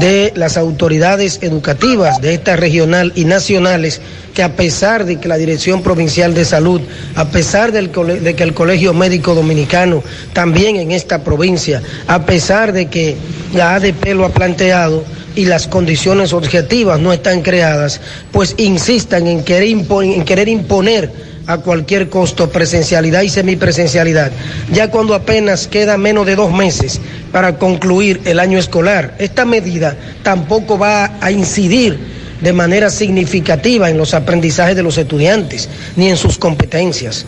[0.00, 4.00] de las autoridades educativas de esta regional y nacionales
[4.34, 6.80] que a pesar de que la Dirección Provincial de Salud,
[7.14, 12.72] a pesar del de que el Colegio Médico Dominicano también en esta provincia, a pesar
[12.72, 13.16] de que
[13.54, 15.04] la ADP lo ha planteado
[15.36, 18.00] y las condiciones objetivas no están creadas,
[18.32, 21.10] pues insistan en querer, impo- en querer imponer
[21.46, 24.32] a cualquier costo presencialidad y semipresencialidad,
[24.72, 27.00] ya cuando apenas queda menos de dos meses
[27.32, 29.14] para concluir el año escolar.
[29.18, 31.98] Esta medida tampoco va a incidir
[32.40, 37.26] de manera significativa en los aprendizajes de los estudiantes ni en sus competencias,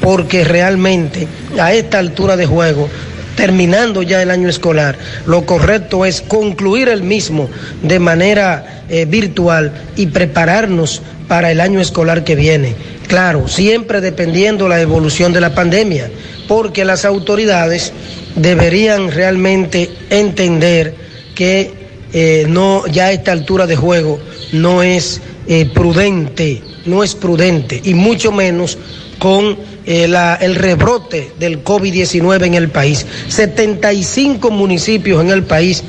[0.00, 2.88] porque realmente a esta altura de juego
[3.36, 7.48] terminando ya el año escolar, lo correcto es concluir el mismo
[7.82, 12.74] de manera eh, virtual y prepararnos para el año escolar que viene.
[13.06, 16.10] Claro, siempre dependiendo la evolución de la pandemia,
[16.48, 17.92] porque las autoridades
[18.36, 20.94] deberían realmente entender
[21.34, 21.82] que
[22.14, 24.18] eh, no ya a esta altura de juego
[24.52, 28.76] no es eh, prudente, no es prudente y mucho menos
[29.18, 33.06] con eh, la- el rebrote del COVID-19 en el país.
[33.28, 35.82] 75 municipios en el país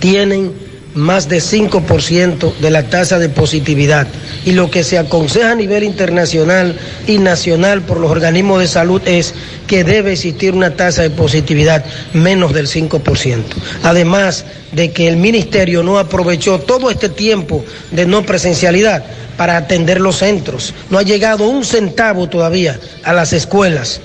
[0.00, 0.52] tienen
[0.94, 4.06] más de 5% de la tasa de positividad.
[4.44, 9.02] Y lo que se aconseja a nivel internacional y nacional por los organismos de salud
[9.04, 9.34] es
[9.66, 13.42] que debe existir una tasa de positividad menos del 5%.
[13.82, 19.04] Además de que el ministerio no aprovechó todo este tiempo de no presencialidad
[19.36, 20.74] para atender los centros.
[20.90, 24.00] No ha llegado un centavo todavía a las escuelas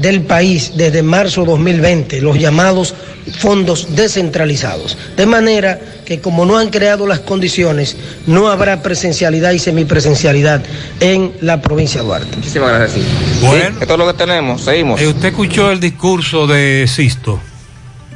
[0.00, 2.94] del país desde marzo 2020, los llamados
[3.38, 4.96] fondos descentralizados.
[5.16, 5.78] De manera
[6.10, 10.60] que como no han creado las condiciones, no habrá presencialidad y semipresencialidad
[10.98, 12.36] en la provincia de Duarte.
[12.36, 13.06] Muchísimas gracias.
[13.40, 13.78] Bueno.
[13.80, 14.60] esto es lo que tenemos.
[14.60, 15.00] Seguimos.
[15.00, 17.38] Eh, usted escuchó el discurso de Sisto,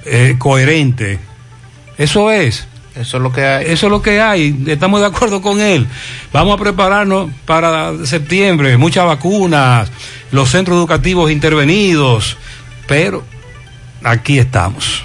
[0.06, 1.20] eh, coherente.
[1.96, 2.66] Eso es.
[2.96, 3.66] Eso es lo que hay.
[3.66, 4.64] Eso es lo que hay.
[4.66, 5.86] Estamos de acuerdo con él.
[6.32, 8.76] Vamos a prepararnos para septiembre.
[8.76, 9.88] Muchas vacunas,
[10.32, 12.38] los centros educativos intervenidos.
[12.88, 13.22] Pero
[14.02, 15.04] aquí estamos.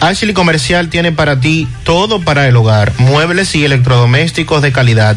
[0.00, 5.16] Ashley Comercial tiene para ti todo para el hogar, muebles y electrodomésticos de calidad.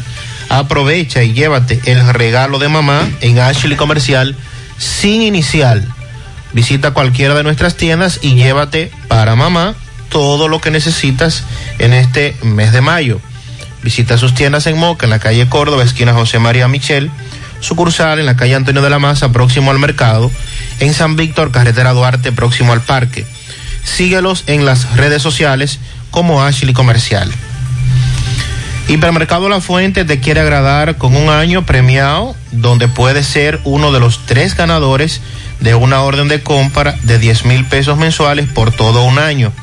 [0.49, 4.35] Aprovecha y llévate el regalo de mamá en Ashley Comercial
[4.77, 5.87] sin inicial.
[6.53, 9.75] Visita cualquiera de nuestras tiendas y llévate para mamá
[10.09, 11.43] todo lo que necesitas
[11.79, 13.21] en este mes de mayo.
[13.83, 17.09] Visita sus tiendas en Moca, en la calle Córdoba, esquina José María Michel,
[17.61, 20.31] sucursal en la calle Antonio de la Maza, próximo al mercado,
[20.79, 23.25] en San Víctor, carretera Duarte, próximo al parque.
[23.83, 25.79] Síguelos en las redes sociales
[26.11, 27.31] como Ashley Comercial.
[28.87, 33.99] Hipermercado La Fuente te quiere agradar con un año premiado donde puedes ser uno de
[33.99, 35.21] los tres ganadores
[35.61, 39.53] de una orden de compra de 10 mil pesos mensuales por todo un año.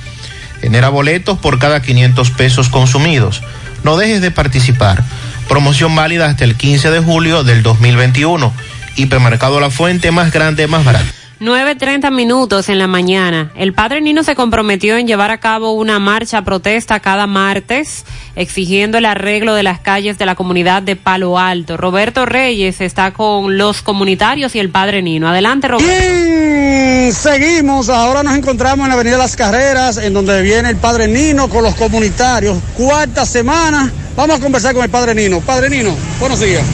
[0.62, 3.42] Genera boletos por cada 500 pesos consumidos.
[3.84, 5.04] No dejes de participar.
[5.48, 8.52] Promoción válida hasta el 15 de julio del 2021.
[8.96, 11.17] Hipermercado La Fuente más grande, más barato.
[11.40, 13.52] 9.30 minutos en la mañana.
[13.54, 18.98] El padre Nino se comprometió en llevar a cabo una marcha protesta cada martes exigiendo
[18.98, 21.76] el arreglo de las calles de la comunidad de Palo Alto.
[21.76, 25.28] Roberto Reyes está con los comunitarios y el padre Nino.
[25.28, 25.92] Adelante, Roberto.
[25.92, 27.88] Bien, seguimos.
[27.88, 31.62] Ahora nos encontramos en la Avenida Las Carreras, en donde viene el padre Nino con
[31.62, 32.58] los comunitarios.
[32.76, 33.92] Cuarta semana.
[34.16, 35.40] Vamos a conversar con el padre Nino.
[35.40, 36.64] Padre Nino, buenos días.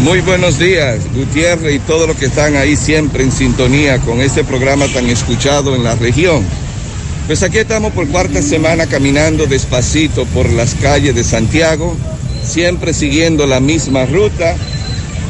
[0.00, 4.42] Muy buenos días, Gutiérrez y todos los que están ahí siempre en sintonía con este
[4.42, 6.44] programa tan escuchado en la región.
[7.26, 11.94] Pues aquí estamos por cuarta semana caminando despacito por las calles de Santiago,
[12.42, 14.56] siempre siguiendo la misma ruta,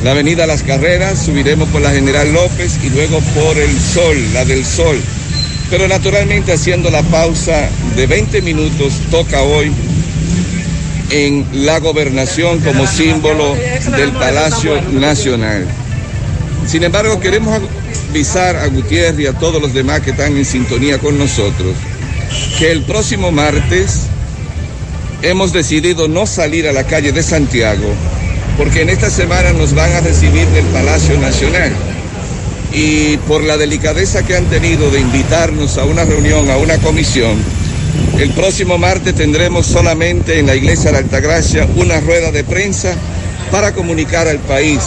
[0.04, 4.44] la avenida Las Carreras, subiremos por la General López y luego por el Sol, la
[4.44, 4.98] del Sol.
[5.70, 9.70] Pero naturalmente haciendo la pausa de 20 minutos, toca hoy
[11.12, 13.54] en la gobernación como símbolo
[13.96, 15.66] del Palacio Nacional.
[16.66, 17.60] Sin embargo, queremos
[18.10, 21.76] avisar a Gutiérrez y a todos los demás que están en sintonía con nosotros
[22.58, 24.06] que el próximo martes
[25.20, 27.92] hemos decidido no salir a la calle de Santiago
[28.56, 31.72] porque en esta semana nos van a recibir del Palacio Nacional
[32.72, 37.36] y por la delicadeza que han tenido de invitarnos a una reunión, a una comisión,
[38.18, 42.94] el próximo martes tendremos solamente en la iglesia de Altagracia una rueda de prensa
[43.50, 44.80] para comunicar al país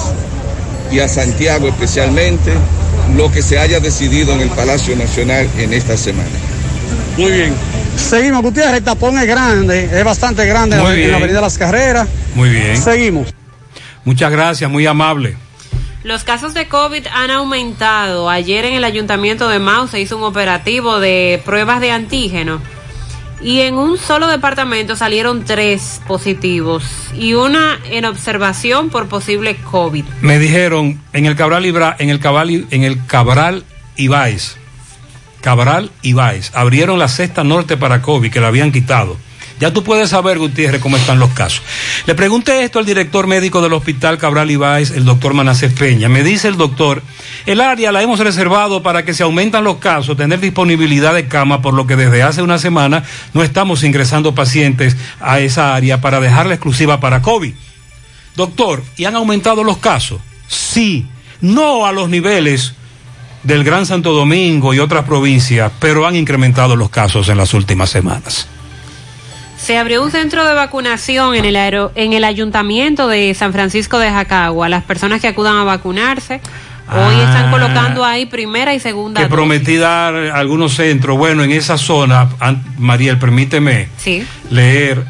[0.92, 2.51] y a Santiago especialmente
[3.16, 6.30] lo que se haya decidido en el Palacio Nacional en esta semana.
[7.17, 7.53] Muy bien.
[7.98, 11.16] Seguimos, Gutiérrez, el tapón es grande, es bastante grande en la, Muy en la bien.
[11.16, 12.08] Avenida Las Carreras.
[12.34, 12.77] Muy bien.
[12.77, 13.34] Seguimos.
[14.03, 15.38] Muchas gracias, muy amable.
[16.03, 18.30] Los casos de COVID han aumentado.
[18.30, 22.61] Ayer en el ayuntamiento de Mau se hizo un operativo de pruebas de antígeno
[23.41, 26.83] y en un solo departamento salieron tres positivos
[27.17, 30.05] y una en observación por posible COVID.
[30.22, 33.64] Me dijeron en el Cabral Ibra, en el Cabral, en el Cabral
[33.95, 34.57] Ibáez,
[35.41, 39.17] Cabral Ibáez, abrieron la cesta norte para COVID que la habían quitado.
[39.59, 41.61] Ya tú puedes saber, Gutiérrez, cómo están los casos.
[42.06, 46.09] Le pregunté esto al director médico del hospital Cabral Ibáez, el doctor Manacés Peña.
[46.09, 47.01] Me dice el doctor,
[47.45, 51.61] el área la hemos reservado para que se aumentan los casos, tener disponibilidad de cama,
[51.61, 53.03] por lo que desde hace una semana
[53.34, 57.53] no estamos ingresando pacientes a esa área para dejarla exclusiva para COVID.
[58.35, 60.19] Doctor, ¿y han aumentado los casos?
[60.48, 61.08] Sí,
[61.40, 62.74] no a los niveles
[63.43, 67.90] del Gran Santo Domingo y otras provincias, pero han incrementado los casos en las últimas
[67.90, 68.50] semanas.
[69.65, 73.97] Se abrió un centro de vacunación en el, aero- en el ayuntamiento de San Francisco
[73.97, 74.69] de Jacagua.
[74.69, 76.39] Las personas que acudan a vacunarse
[76.87, 79.33] hoy están colocando ahí primera y segunda Que dosis.
[79.35, 81.17] prometí dar algunos centros.
[81.17, 82.29] Bueno, en esa zona,
[82.77, 84.23] Mariel, permíteme Sí.
[84.51, 85.03] leer.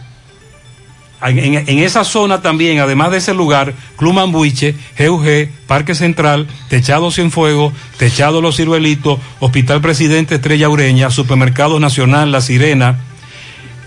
[1.22, 7.74] En, esa zona también, además de ese lugar, Club Mambuiche, GUG, Parque Central, Techado Cienfuegos,
[7.98, 13.00] Techado Los Ciruelitos, Hospital Presidente Estrella Ureña, Supermercado Nacional La Sirena,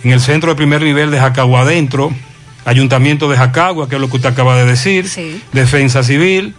[0.04, 2.12] en el centro de primer nivel de Jacagua Adentro,
[2.64, 5.06] Ayuntamiento de Jacagua, que es lo que usted acaba de decir,
[5.52, 6.54] Defensa Civil,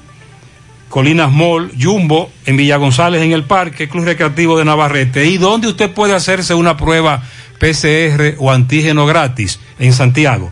[0.89, 5.67] Colinas Mall, Jumbo, en Villa González, en el Parque, Club Recreativo de Navarrete, y donde
[5.67, 7.21] usted puede hacerse una prueba
[7.59, 10.49] PCR o antígeno gratis en Santiago.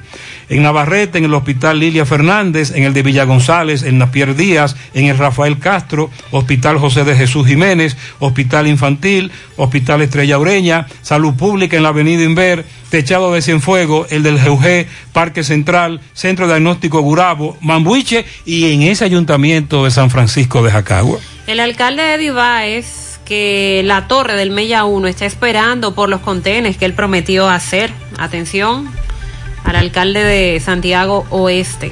[0.50, 4.76] En Navarrete, en el Hospital Lilia Fernández, en el de Villa González, en Napier Díaz,
[4.94, 11.34] en el Rafael Castro, Hospital José de Jesús Jiménez, Hospital Infantil, Hospital Estrella Ureña, Salud
[11.34, 17.02] Pública en la Avenida Inver, Techado de Cienfuegos, el del GUG, Parque Central, Centro Diagnóstico
[17.02, 21.20] Gurabo, Mambuiche y en ese ayuntamiento de San Francisco de Jacagua.
[21.48, 26.78] El alcalde Eddie Baez, que la torre del Mella 1 está esperando por los contenes
[26.78, 27.92] que él prometió hacer.
[28.18, 28.90] Atención
[29.68, 31.92] al alcalde de Santiago Oeste.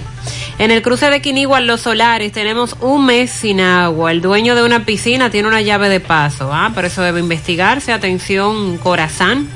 [0.58, 4.12] En el cruce de Quinigua, Los Solares, tenemos un mes sin agua.
[4.12, 6.52] El dueño de una piscina tiene una llave de paso.
[6.54, 7.92] Ah, pero eso debe investigarse.
[7.92, 9.50] Atención, Corazán.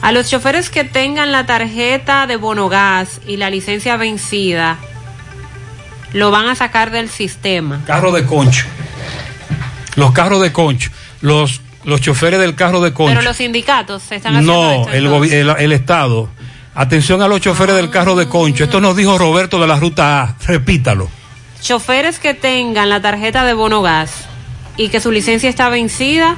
[0.00, 4.78] A los choferes que tengan la tarjeta de Bonogas y la licencia vencida,
[6.14, 7.82] lo van a sacar del sistema.
[7.86, 8.64] Carro de concho.
[9.96, 10.90] Los carros de concho.
[11.20, 13.12] Los, los choferes del carro de concho.
[13.12, 16.30] Pero los sindicatos se están haciendo No, esto, el, el, el Estado.
[16.74, 18.64] Atención a los choferes del carro de concho.
[18.64, 20.34] Esto nos dijo Roberto de la Ruta A.
[20.46, 21.08] Repítalo.
[21.60, 24.26] Choferes que tengan la tarjeta de bono gas
[24.76, 26.36] y que su licencia está vencida,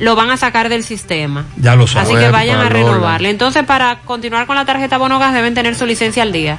[0.00, 1.44] lo van a sacar del sistema.
[1.58, 2.16] Ya lo saben.
[2.16, 2.74] Así que vayan a Valora.
[2.74, 3.30] renovarle.
[3.30, 6.58] Entonces, para continuar con la tarjeta bono gas, deben tener su licencia al día.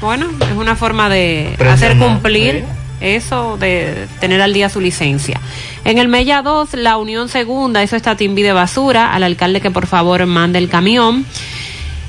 [0.00, 2.64] Bueno, es una forma de hacer cumplir ¿sí?
[3.00, 5.40] eso, de tener al día su licencia.
[5.84, 9.70] En el Mella 2, la Unión Segunda, eso está Timbi de basura, al alcalde que
[9.70, 11.24] por favor mande el camión.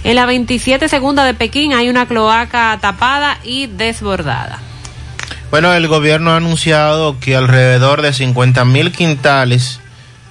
[0.06, 4.60] En la 27 Segunda de Pekín hay una cloaca tapada y desbordada.
[5.50, 9.80] Bueno, el gobierno ha anunciado que alrededor de 50 mil quintales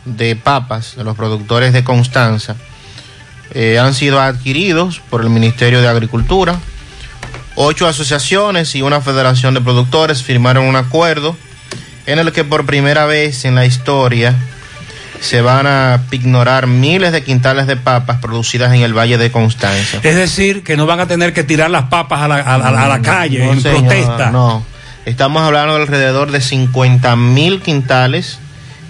[0.04, 2.54] de papas de los productores de Constanza
[3.52, 6.60] eh, han sido adquiridos por el Ministerio de Agricultura.
[7.56, 11.36] Ocho asociaciones y una federación de productores firmaron un acuerdo
[12.06, 14.36] en el que por primera vez en la historia
[15.20, 19.99] se van a ignorar miles de quintales de papas producidas en el Valle de Constanza.
[20.02, 22.84] Es decir, que no van a tener que tirar las papas a la, a la-
[22.84, 24.31] a la calle No, en protesta.
[24.31, 24.65] No,
[25.07, 28.39] estamos hablando de alrededor de 50 mil quintales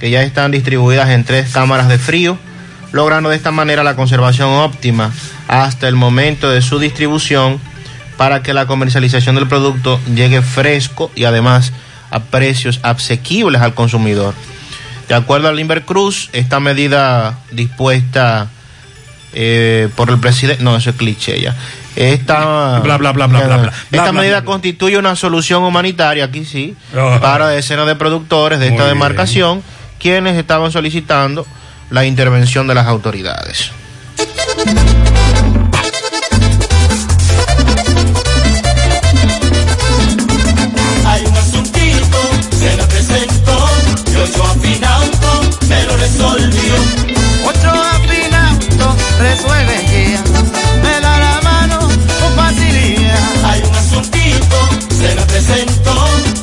[0.00, 2.36] que ya están distribuidas en tres cámaras de frío,
[2.92, 5.12] logrando de esta manera la conservación óptima
[5.48, 7.60] hasta el momento de su distribución
[8.16, 11.72] para que la comercialización del producto llegue fresco y además
[12.10, 14.34] a precios asequibles al consumidor.
[15.08, 18.48] De acuerdo al Limber Cruz, esta medida dispuesta
[19.32, 20.62] eh, por el presidente.
[20.62, 21.54] No, eso es cliché ya.
[21.96, 23.72] Esta, Bla, bla, bla, bla, bla, bla.
[23.92, 27.20] Esta Bla, medida bla, constituye una solución humanitaria, aquí sí, Ajá.
[27.20, 28.94] para decenas de productores de esta bien.
[28.94, 29.62] demarcación,
[30.00, 31.46] quienes estaban solicitando
[31.90, 33.70] la intervención de las autoridades.
[46.04, 46.74] Resolvió.
[47.46, 48.86] Ocho afinauto
[49.18, 50.22] resuelve ya,
[50.82, 53.18] me da la mano con facilidad.
[53.44, 54.56] Hay un asuntito,
[55.00, 55.94] se me presentó,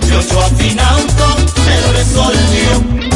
[0.08, 2.72] y ocho afinauto me lo resolvió.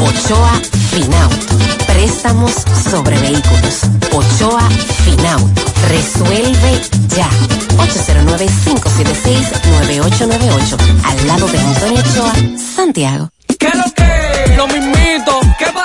[0.05, 0.53] Ochoa
[0.91, 1.55] Finauto.
[1.87, 2.51] Préstamos
[2.91, 3.81] sobre vehículos.
[4.11, 4.69] Ochoa
[5.03, 5.61] Finauto.
[5.89, 6.81] Resuelve
[7.15, 7.29] ya.
[7.77, 10.77] 809-576-9898.
[11.03, 12.33] Al lado de Antonio Ochoa,
[12.75, 13.29] Santiago.
[13.59, 14.55] ¿Qué lo que?
[14.55, 15.39] Lo mismito.
[15.59, 15.84] ¿Qué pasó?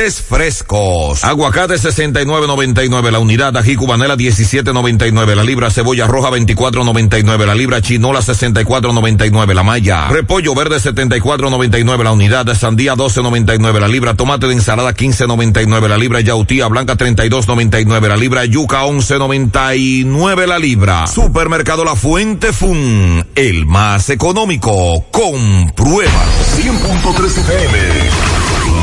[0.09, 1.23] frescos.
[1.23, 8.21] Aguacate 69.99 la unidad, ají cubanela 17.99 la libra, cebolla roja 24.99 la libra, chinola
[8.21, 14.95] 64.99 la malla, repollo verde 74.99 la unidad, sandía 12.99 la libra, tomate de ensalada
[14.95, 21.05] 15.99 la libra, yautía blanca 32.99 la libra, yuca 11.99 la libra.
[21.05, 25.05] Supermercado La Fuente Fun, el más económico.
[25.11, 26.23] Comprueba.
[26.57, 27.77] 100.3 FM,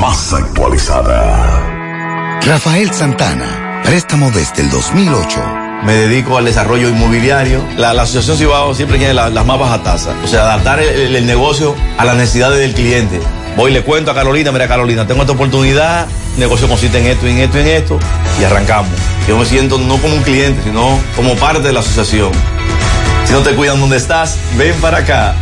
[0.00, 2.40] más actualizada.
[2.46, 5.40] Rafael Santana, préstamo desde el 2008.
[5.84, 7.62] Me dedico al desarrollo inmobiliario.
[7.76, 10.14] La, la Asociación Cibao siempre tiene la- las más bajas tasas.
[10.24, 13.20] O sea, adaptar el, el- el negocio a las necesidades del cliente.
[13.56, 17.06] Voy y le cuento a Carolina, mira Carolina, tengo esta oportunidad, el negocio consiste en
[17.06, 17.98] esto, en esto, en esto,
[18.40, 18.90] y arrancamos.
[19.26, 22.30] Yo me siento no como un cliente, sino como parte de la asociación.
[23.24, 25.34] Si no te cuidan donde estás, ven para acá.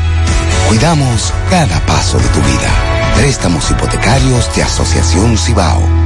[0.68, 2.95] Cuidamos cada paso de tu vida.
[3.16, 6.05] Préstamos hipotecarios de Asociación Cibao.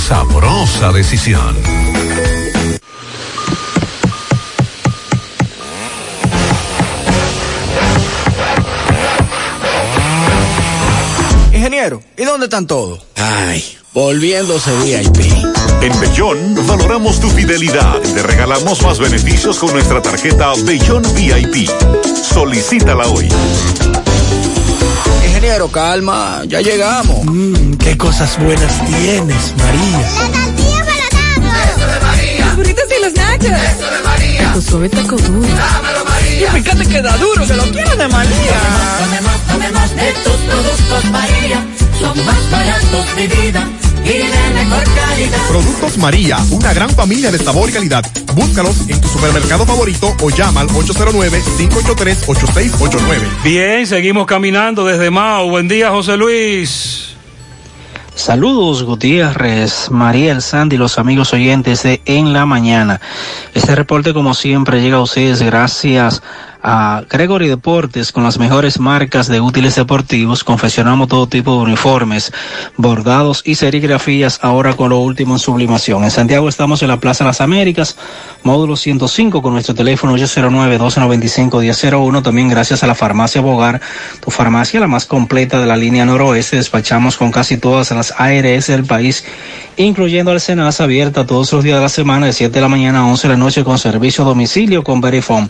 [0.00, 1.56] sabrosa decisión.
[11.52, 13.00] Ingeniero, ¿y dónde están todos?
[13.16, 13.62] Ay,
[13.92, 15.32] volviéndose VIP.
[15.82, 21.68] En Bellón valoramos tu fidelidad y te regalamos más beneficios con nuestra tarjeta Bellón VIP.
[22.22, 23.28] Solicítala hoy.
[25.40, 27.24] Ingeniero, calma, ya llegamos.
[27.24, 30.00] Mmm, qué cosas buenas tienes, María.
[30.06, 32.44] Eso de María.
[32.44, 33.46] Los burritos y los nachos.
[33.46, 34.52] Eso de María.
[34.52, 35.48] Tu suave taco duro.
[35.48, 36.46] Dámelo, María.
[36.46, 38.60] Y fíjate que da duro, que lo quiero de María.
[38.98, 41.66] Tome más, tome más de tus productos, María.
[41.98, 43.66] Son más baratos de vida
[44.04, 45.38] y de mejor calidad.
[45.48, 48.04] Productos María, una gran familia de sabor y calidad.
[48.34, 53.42] Búscalos en tu supermercado favorito o llama al 809-583-8689.
[53.44, 55.48] Bien, seguimos caminando desde Mao.
[55.50, 57.10] Buen día, José Luis.
[58.20, 63.00] Saludos Gutiérrez, Mariel, Sandy, los amigos oyentes de En la Mañana.
[63.54, 69.28] Este reporte como siempre llega a ustedes gracias a Gregory Deportes con las mejores marcas
[69.28, 70.44] de útiles deportivos.
[70.44, 72.30] Confeccionamos todo tipo de uniformes,
[72.76, 76.04] bordados y serigrafías ahora con lo último en sublimación.
[76.04, 77.96] En Santiago estamos en la Plaza Las Américas,
[78.42, 82.22] módulo 105 con nuestro teléfono 809-295-1001.
[82.22, 83.80] También gracias a la farmacia Bogar,
[84.22, 86.56] tu farmacia la más completa de la línea noroeste.
[86.56, 89.24] Despachamos con casi todas las ARS del país,
[89.78, 92.98] incluyendo al Senasa abierta todos los días de la semana de 7 de la mañana
[93.00, 95.48] a 11 de la noche con servicio a domicilio con Verifone.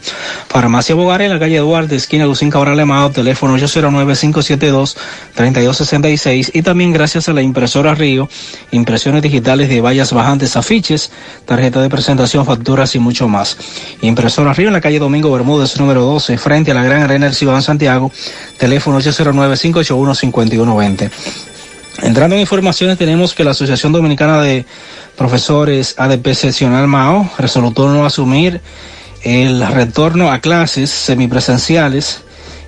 [0.49, 7.27] Farmacia Bogar en la calle Duarte, esquina Lucín Cabral Lemado, teléfono 809-572-3266 y también gracias
[7.31, 8.29] a la impresora Río,
[8.71, 11.11] impresiones digitales de vallas bajantes, afiches,
[11.47, 13.57] tarjeta de presentación, facturas y mucho más.
[14.03, 17.35] Impresora Río en la calle Domingo Bermúdez, número 12, frente a la Gran Arena del
[17.35, 18.13] Ciudad Santiago,
[18.59, 21.11] teléfono 809-581-5120.
[22.03, 24.67] Entrando en informaciones, tenemos que la Asociación Dominicana de
[25.17, 28.61] Profesores ADP Seccional MAO resolutó no asumir
[29.23, 32.23] el retorno a clases semipresenciales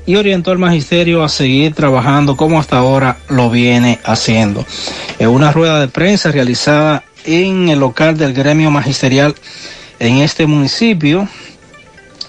[0.06, 4.66] y orientó al magisterio a seguir trabajando como hasta ahora lo viene haciendo.
[5.18, 9.34] En una rueda de prensa realizada en el local del gremio magisterial
[9.98, 11.28] en este municipio,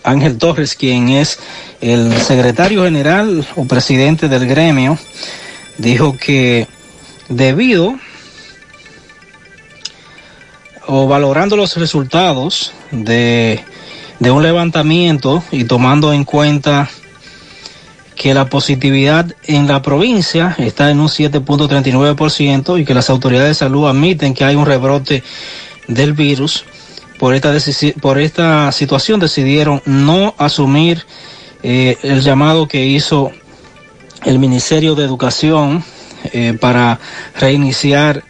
[0.04, 1.40] Ángel Torres, quien es
[1.82, 4.98] el secretario general o presidente del gremio,
[5.78, 6.68] dijo que
[7.30, 7.96] debido
[10.86, 13.64] o valorando los resultados de,
[14.20, 16.90] de un levantamiento y tomando en cuenta
[18.16, 23.56] que la positividad en la provincia está en un 7.39% y que las autoridades de
[23.56, 25.24] salud admiten que hay un rebrote
[25.88, 26.66] del virus,
[27.20, 27.54] por esta,
[28.02, 31.06] por esta situación decidieron no asumir
[31.64, 33.32] eh, el llamado que hizo
[34.26, 35.84] el Ministerio de Educación
[36.32, 37.00] eh, para
[37.40, 38.24] reiniciar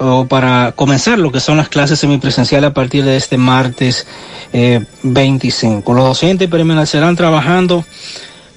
[0.00, 4.06] o para comenzar lo que son las clases semipresenciales a partir de este martes
[4.52, 5.92] eh, 25.
[5.92, 7.84] Los docentes permanecerán trabajando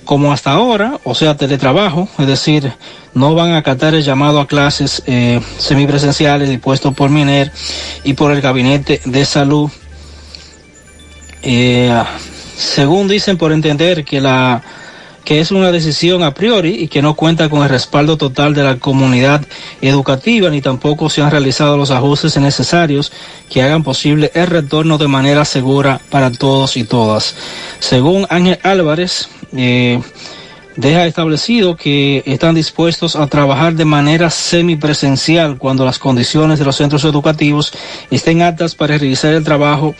[0.06, 2.74] como hasta ahora, o sea, teletrabajo, es decir,
[3.14, 7.52] no van a acatar el llamado a clases eh, semipresenciales dispuesto por MINER
[8.04, 9.70] y por el Gabinete de Salud.
[11.42, 12.04] Eh,
[12.58, 14.62] según dicen, por entender que la
[15.24, 18.64] que es una decisión a priori y que no cuenta con el respaldo total de
[18.64, 19.46] la comunidad
[19.82, 23.12] educativa, ni tampoco se han realizado los ajustes necesarios
[23.50, 27.36] que hagan posible el retorno de manera segura para todos y todas.
[27.80, 30.02] Según Ángel Álvarez, eh,
[30.76, 36.76] deja establecido que están dispuestos a trabajar de manera semipresencial cuando las condiciones de los
[36.76, 37.74] centros educativos
[38.12, 39.96] estén aptas para realizar el trabajo.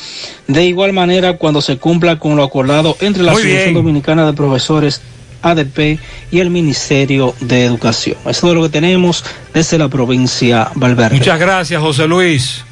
[0.48, 3.84] De igual manera, cuando se cumpla con lo acordado entre la Muy Asociación bien.
[3.84, 5.02] Dominicana de Profesores
[5.42, 6.00] ADP
[6.32, 8.18] y el Ministerio de Educación.
[8.22, 11.18] Eso es todo lo que tenemos desde la provincia Valverde.
[11.18, 12.64] Muchas gracias, José Luis.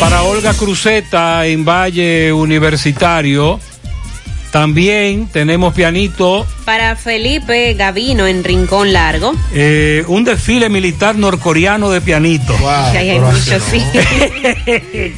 [0.00, 3.60] Para Olga Cruzeta en Valle Universitario.
[4.52, 9.32] También tenemos pianito, Para Felipe Gavino en Rincón Largo.
[9.54, 12.54] eh, un desfile militar norcoreano de pianito.
[12.68, 13.82] Ahí hay muchos, sí.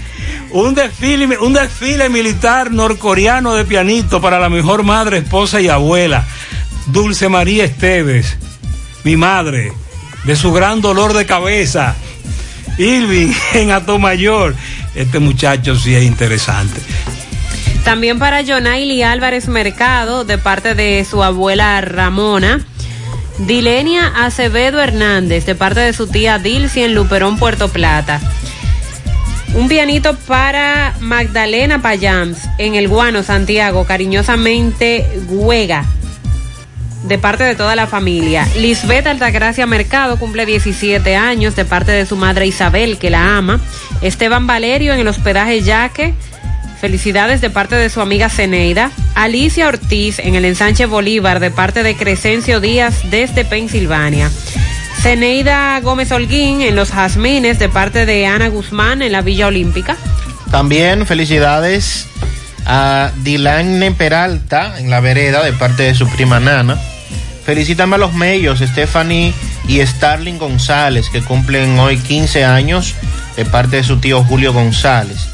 [0.53, 6.25] un desfile, un desfile militar norcoreano de pianito para la mejor madre, esposa y abuela,
[6.87, 8.37] Dulce María Esteves,
[9.03, 9.73] mi madre,
[10.23, 11.97] de su gran dolor de cabeza,
[12.79, 14.55] Irving en Atomayor.
[14.95, 16.81] Este muchacho sí es interesante.
[17.85, 22.65] También para Jonaili Álvarez Mercado, de parte de su abuela Ramona.
[23.39, 28.21] Dilenia Acevedo Hernández, de parte de su tía Dilcy en Luperón, Puerto Plata.
[29.55, 35.85] Un pianito para Magdalena Payams en el Guano, Santiago, cariñosamente Huega,
[37.05, 38.49] de parte de toda la familia.
[38.57, 43.61] Lisbeth Altagracia Mercado cumple 17 años, de parte de su madre Isabel, que la ama.
[44.01, 46.15] Esteban Valerio en el hospedaje Yaque.
[46.85, 48.91] Felicidades de parte de su amiga Ceneida.
[49.15, 54.31] Alicia Ortiz en el ensanche Bolívar de parte de Crescencio Díaz desde Pensilvania.
[55.01, 59.97] Ceneida Gómez Holguín en Los Jazmines de parte de Ana Guzmán en la Villa Olímpica.
[60.51, 62.07] También felicidades
[62.67, 66.79] a Dilane Peralta en la vereda de parte de su prima Nana.
[67.47, 69.33] Felicítame a los mellos, Stephanie
[69.67, 72.95] y Starling González, que cumplen hoy 15 años
[73.37, 75.31] de parte de su tío Julio González.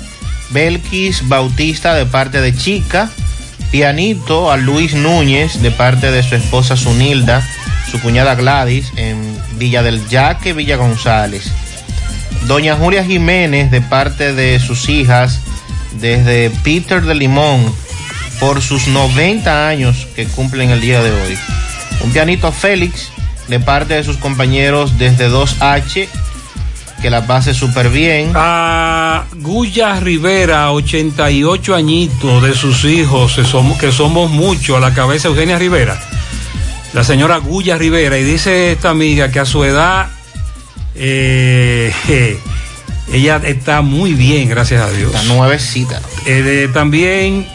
[0.51, 3.11] Belkis Bautista de parte de Chica.
[3.71, 7.47] Pianito a Luis Núñez de parte de su esposa Sunilda,
[7.91, 9.21] su cuñada Gladys en
[9.59, 11.53] Villa del Yaque, Villa González.
[12.47, 15.41] Doña Julia Jiménez de parte de sus hijas
[16.01, 17.73] desde Peter de Limón
[18.41, 21.39] por sus 90 años que cumplen el día de hoy.
[22.03, 23.11] Un pianito a Félix
[23.49, 26.09] de parte de sus compañeros desde 2H
[27.01, 28.33] que la pase súper bien.
[28.35, 34.93] A Guya Rivera, 88 añitos de sus hijos, que somos, que somos muchos, a la
[34.95, 35.99] cabeza Eugenia Rivera.
[36.93, 40.09] La señora Guya Rivera, y dice esta amiga que a su edad,
[40.95, 41.93] eh,
[43.13, 45.13] ella está muy bien, gracias a Dios.
[45.13, 46.01] La nuevecita.
[46.27, 47.47] Eh, de- también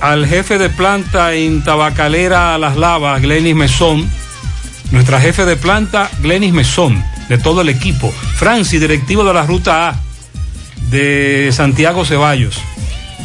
[0.00, 4.08] al jefe de planta en Tabacalera Las Lavas, Glenis Mesón.
[4.90, 8.12] Nuestra jefe de planta, Glenis Mesón, de todo el equipo.
[8.36, 10.00] Francis, directivo de la Ruta A
[10.90, 12.60] de Santiago Ceballos.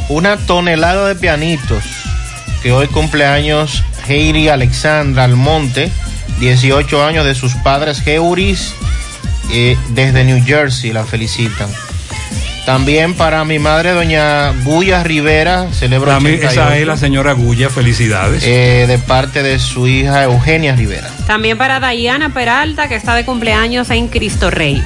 [0.10, 1.84] Una tonelada de pianitos
[2.64, 5.92] que hoy cumpleaños Heidi Alexandra Almonte,
[6.40, 8.74] 18 años de sus padres Heuris,
[9.52, 11.70] eh, desde New Jersey, la felicitan.
[12.66, 17.70] También para mi madre, doña Guya Rivera, celebro También, esa 88, es la señora Guya,
[17.70, 18.44] felicidades.
[18.46, 21.10] eh, de parte de su hija Eugenia Rivera.
[21.26, 24.82] También para Dayana Peralta, que está de cumpleaños en Cristo Rey.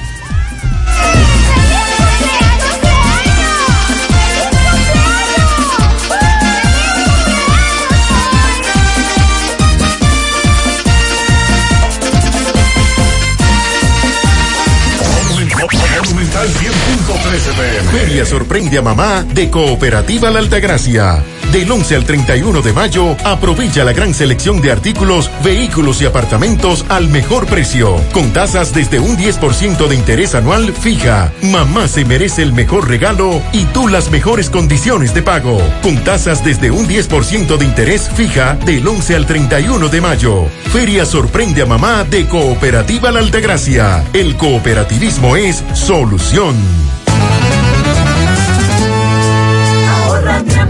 [17.96, 21.24] Feria sorprende a mamá de Cooperativa La Altagracia.
[21.50, 26.84] Del 11 al 31 de mayo, aprovecha la gran selección de artículos, vehículos y apartamentos
[26.90, 31.32] al mejor precio, con tasas desde un 10% de interés anual fija.
[31.40, 36.44] Mamá se merece el mejor regalo y tú las mejores condiciones de pago, con tasas
[36.44, 40.44] desde un 10% de interés fija del 11 al 31 de mayo.
[40.70, 44.04] Feria sorprende a mamá de Cooperativa La Altagracia.
[44.12, 46.56] El cooperativismo es solución.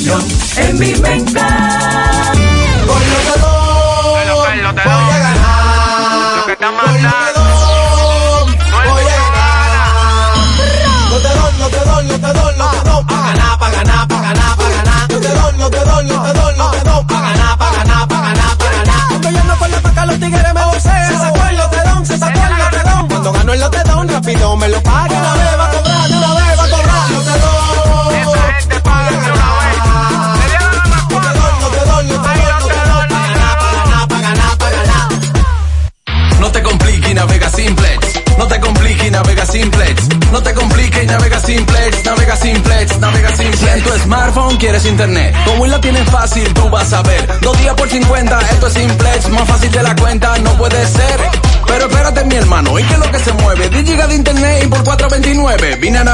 [0.00, 1.67] En mi banca.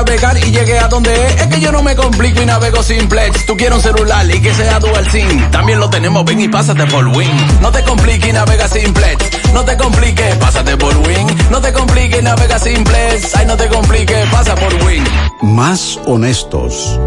[0.04, 1.40] Navegar y llegué a donde es.
[1.40, 3.46] Es que yo no me complico y navego simplex.
[3.46, 5.50] Tú quieres un celular y que sea dual SIM.
[5.50, 7.30] También lo tenemos, ven y pásate por Win.
[7.60, 9.52] No te compliques y navega simplex.
[9.52, 11.26] No te compliques, pásate por Win.
[11.50, 13.34] No te compliques, navega simplex.
[13.34, 15.04] Ay, no te compliques, pasa por Win.
[15.42, 16.98] Más honestos.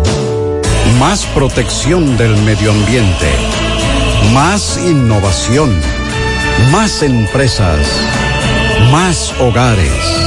[1.00, 3.32] Más protección del medio ambiente.
[4.34, 5.80] Más innovación.
[6.72, 7.80] Más empresas.
[8.92, 10.27] Más hogares.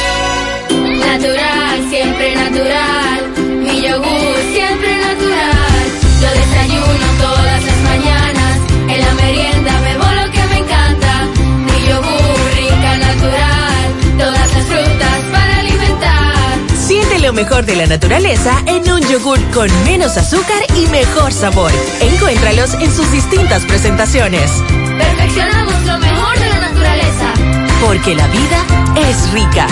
[17.31, 21.71] Lo mejor de la naturaleza en un yogur con menos azúcar y mejor sabor.
[22.01, 24.51] Encuéntralos en sus distintas presentaciones.
[24.97, 27.33] Perfeccionamos lo mejor de la naturaleza.
[27.79, 29.65] Porque la vida es rica.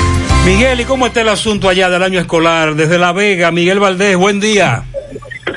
[0.46, 2.76] Miguel, ¿y cómo está el asunto allá del año escolar?
[2.76, 4.86] Desde La Vega, Miguel Valdés, buen día.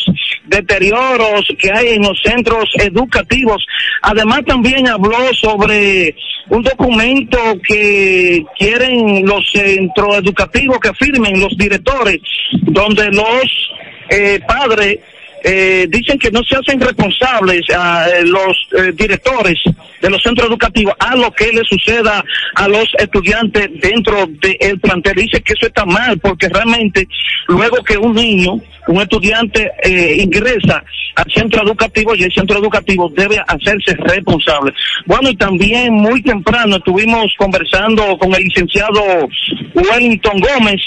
[0.46, 3.64] deterioros que hay en los centros educativos.
[4.02, 6.14] Además también habló sobre
[6.48, 12.18] un documento que quieren los centros educativos que firmen los directores,
[12.62, 13.70] donde los
[14.10, 14.98] eh, padres
[15.42, 19.58] eh, dicen que no se hacen responsables a eh, los eh, directores
[20.00, 22.22] de los centros educativos a lo que le suceda
[22.56, 25.14] a los estudiantes dentro del plantel.
[25.14, 27.08] Dice que eso está mal porque realmente
[27.48, 30.82] luego que un niño, un estudiante eh, ingresa
[31.16, 34.72] al centro educativo y el centro educativo debe hacerse responsable.
[35.06, 39.28] Bueno, y también muy temprano estuvimos conversando con el licenciado
[39.74, 40.80] Wellington Gómez,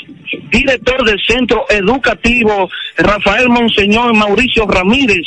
[0.51, 5.25] director del centro educativo Rafael Monseñor Mauricio Ramírez,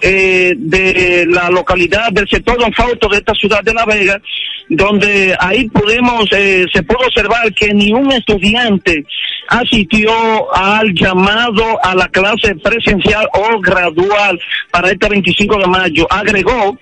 [0.00, 4.20] eh, de la localidad del sector Don Fausto de esta ciudad de La Vega,
[4.68, 9.04] donde ahí podemos, eh, se puede observar que ni un estudiante
[9.48, 10.10] asistió
[10.54, 14.38] al llamado a la clase presencial o gradual
[14.70, 16.06] para este 25 de mayo.
[16.10, 16.78] Agregó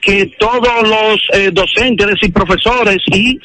[0.00, 3.38] que todos los eh, docentes, es decir, profesores y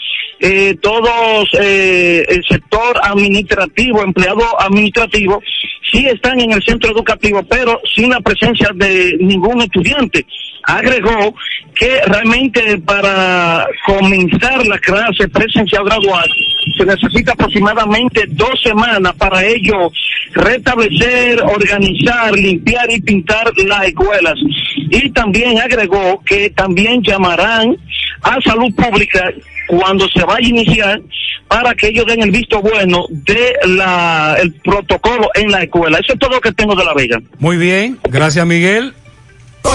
[0.46, 5.42] eh, todos eh, el sector administrativo, empleado administrativo,
[5.90, 10.26] sí están en el centro educativo, pero sin la presencia de ningún estudiante.
[10.64, 11.34] Agregó
[11.74, 16.30] que realmente para comenzar la clase presencial gradual
[16.78, 19.92] se necesita aproximadamente dos semanas para ello
[20.34, 24.36] restablecer, organizar, limpiar y pintar las escuelas.
[24.90, 27.78] Y también agregó que también llamarán
[28.24, 29.32] a salud pública
[29.68, 31.02] cuando se vaya a iniciar
[31.48, 36.00] para que ellos den el visto bueno de la el protocolo en la escuela.
[36.00, 37.20] Eso es todo lo que tengo de la Vega.
[37.40, 38.94] Muy bien, gracias Miguel.
[39.64, 39.72] Lo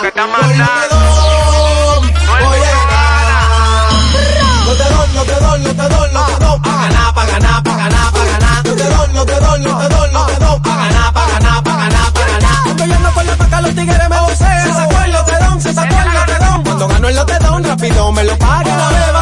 [0.00, 0.96] que está mandando.
[4.64, 6.60] No te doy, no te doy, no te doy, no te doy.
[6.62, 8.64] Pa' ganar, pa' ganar, pa' ganar, pa' ganar.
[8.64, 10.01] No te doy, no te doy, no te doy, no te doy.
[17.02, 18.72] Cuando gano el lotedón, rápido me lo paga.
[18.74, 19.21] Una vez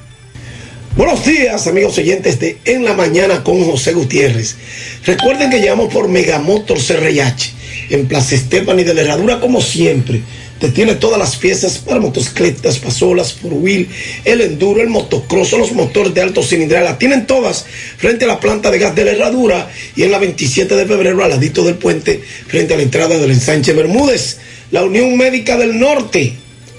[0.98, 4.58] Buenos días, amigos oyentes de En la Mañana con José Gutiérrez.
[5.06, 7.61] Recuerden que llegamos por Megamotor CRH
[7.92, 10.22] en Plaza Estefani de la Herradura, como siempre.
[10.60, 13.88] Te tiene todas las piezas para motocicletas, pasolas, por wheel,
[14.26, 16.92] el enduro, el motocross, los motores de alto cilindrada.
[16.92, 17.66] Las tienen todas
[17.98, 21.24] frente a la planta de gas de la Herradura y en la 27 de febrero,
[21.24, 24.38] al ladito del puente, frente a la entrada del ensanche Bermúdez.
[24.70, 26.34] La Unión Médica del Norte,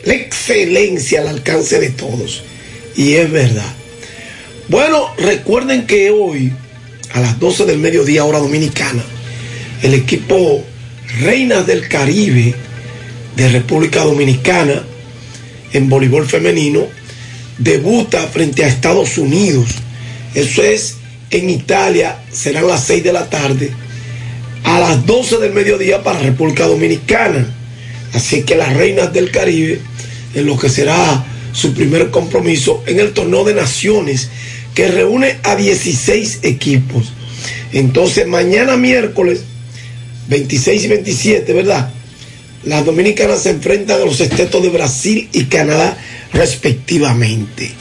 [0.05, 2.45] la excelencia al alcance de todos.
[2.97, 3.75] Y es verdad.
[4.69, 6.53] Bueno, recuerden que hoy,
[7.13, 9.03] a las 12 del mediodía, hora dominicana,
[9.83, 10.65] el equipo
[11.21, 12.55] Reinas del Caribe
[13.37, 14.83] de República Dominicana
[15.73, 16.87] en voleibol femenino
[17.59, 19.69] debuta frente a Estados Unidos.
[20.35, 20.97] Eso es
[21.31, 23.71] en Italia serán las 6 de la tarde,
[24.65, 27.47] a las 12 del mediodía para República Dominicana.
[28.13, 29.81] Así que las reinas del Caribe,
[30.35, 34.29] en lo que será su primer compromiso en el torneo de naciones,
[34.75, 37.13] que reúne a 16 equipos.
[37.73, 39.45] Entonces, mañana miércoles
[40.29, 41.93] 26 y 27, ¿verdad?
[42.65, 45.97] Las dominicanas se enfrentan a los estetos de Brasil y Canadá
[46.33, 47.73] respectivamente.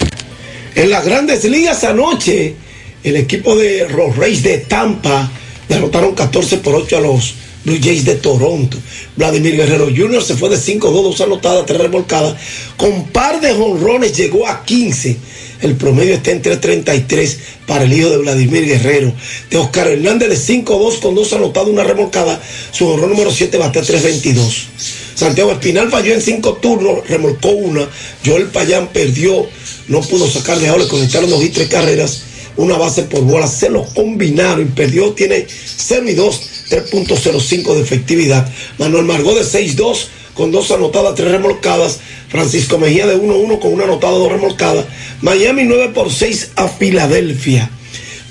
[0.75, 2.55] En las grandes ligas anoche,
[3.03, 5.29] el equipo de los Reyes de Tampa
[5.67, 8.77] derrotaron 14 por 8 a los Blue Jays de Toronto.
[9.15, 10.23] Vladimir Guerrero Jr.
[10.23, 12.35] se fue de 5-2, 2 anotadas, 3 remolcadas.
[12.75, 15.17] Con par de jonrones llegó a 15.
[15.61, 19.13] El promedio está en 3.33 para el hijo de Vladimir Guerrero.
[19.49, 22.41] De Oscar Hernández de 5-2 con 2 anotadas, una remolcada.
[22.71, 24.65] Su honrón número 7 bate a 3.22.
[25.13, 27.87] Santiago Espinal falló en 5 turnos, remolcó una.
[28.25, 29.47] Joel Payán perdió,
[29.87, 32.23] no pudo sacar de le conectaron dos y tres carreras.
[32.57, 37.81] Una base por bola, se lo combinaron y perdió, tiene 0 y 2, 3.05 de
[37.81, 38.51] efectividad.
[38.77, 41.99] Manuel Margó de 6-2 con dos anotadas, tres remolcadas.
[42.31, 44.85] Francisco Mejía de 1-1 con una anotada, dos remolcadas.
[45.21, 47.69] Miami 9 por 6 a Filadelfia.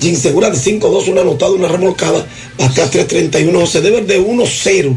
[0.01, 2.27] Jim Segura de 5-2, una anotada, una remolcada.
[2.59, 3.53] Acá 3-31.
[3.53, 4.97] José Dever de 1-0.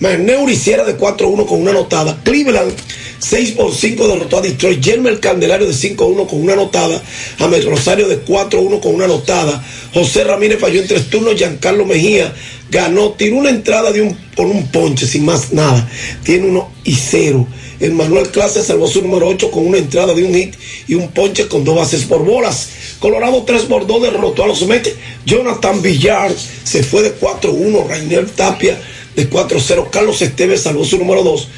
[0.00, 2.18] Magneur hiciera de 4-1 con una anotada.
[2.24, 2.72] Cleveland
[3.18, 4.82] 6 por 5 derrotó a Detroit.
[4.82, 7.02] Jermel Candelario de 5-1 con una anotada.
[7.38, 9.62] Amel Rosario de 4-1 con una anotada.
[9.92, 11.36] José Ramírez falló en tres turnos.
[11.36, 12.34] Giancarlo Mejía
[12.70, 13.12] ganó.
[13.12, 15.88] Tiró una entrada de un, con un ponche sin más nada.
[16.22, 17.46] Tiene 1 y 0.
[17.80, 20.54] El Manuel Clase salvó su número 8 con una entrada de un hit
[20.86, 22.68] y un ponche con dos bases por bolas.
[23.00, 24.92] Colorado 3 por 2 derrotó a los Mets.
[25.26, 26.32] Jonathan Villar
[26.64, 27.88] se fue de 4-1.
[27.88, 28.80] Rainier Tapia
[29.16, 29.90] de 4-0.
[29.90, 31.48] Carlos Esteves salvó su número 2.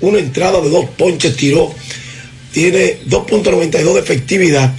[0.00, 1.72] Una entrada de dos ponches tiró.
[2.52, 4.74] Tiene 2.92 de efectividad.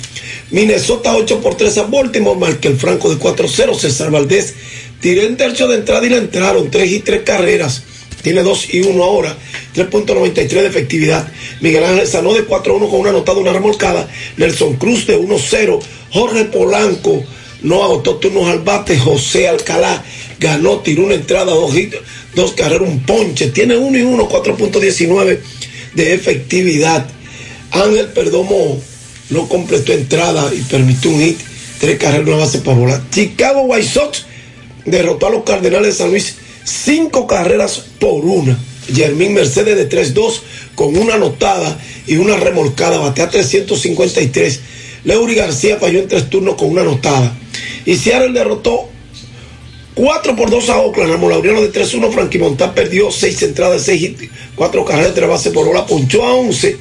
[0.49, 2.39] Minnesota 8 por 3 a Baltimore.
[2.39, 3.77] Markel Franco de 4-0.
[3.77, 4.55] César Valdés
[4.99, 7.83] tiró en tercio de entrada y le entraron 3 y 3 carreras.
[8.21, 9.35] Tiene 2 y 1 ahora.
[9.75, 11.31] 3.93 de efectividad.
[11.61, 14.07] Miguel Ángel Sanó de 4-1 con una anotada, una remolcada.
[14.37, 15.79] Nelson Cruz de 1-0.
[16.11, 17.23] Jorge Polanco
[17.61, 18.97] no agotó turnos al bate.
[18.97, 20.03] José Alcalá
[20.39, 21.97] ganó, tiró una entrada, dos hits,
[22.35, 23.47] dos carreras, un ponche.
[23.47, 25.39] Tiene 1 y 1, 4.19
[25.93, 27.07] de efectividad.
[27.71, 28.79] Ángel Perdomo
[29.29, 31.39] no completó entrada y permitió un hit,
[31.79, 33.03] tres carreras, una base por bola.
[33.11, 34.25] Chicago White Sox
[34.85, 36.35] derrotó a los Cardenales de San Luis
[36.67, 38.57] cinco carreras por una.
[38.93, 40.39] Germín Mercedes de 3-2
[40.75, 44.59] con una anotada y una remolcada, batea 353.
[45.03, 47.35] Leury García falló en tres turnos con una anotada.
[47.85, 48.89] Y Seattle derrotó
[49.95, 51.11] 4 por 2 a Oakland.
[51.11, 52.11] Ramón Laureano de 3-1.
[52.11, 55.85] Frankie Montán perdió 6 entradas, 6 hits, 4 carreras, 3 bases por bola.
[55.85, 56.77] Ponchó a 11.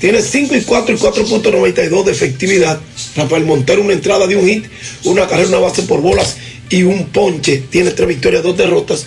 [0.00, 2.80] Tiene 5 y 4 y 4.92 de efectividad.
[3.16, 4.64] Rafael Montero una entrada de un hit,
[5.04, 6.36] una carrera, una base por bolas
[6.70, 7.64] y un ponche.
[7.70, 9.06] Tiene 3 victorias, 2 derrotas,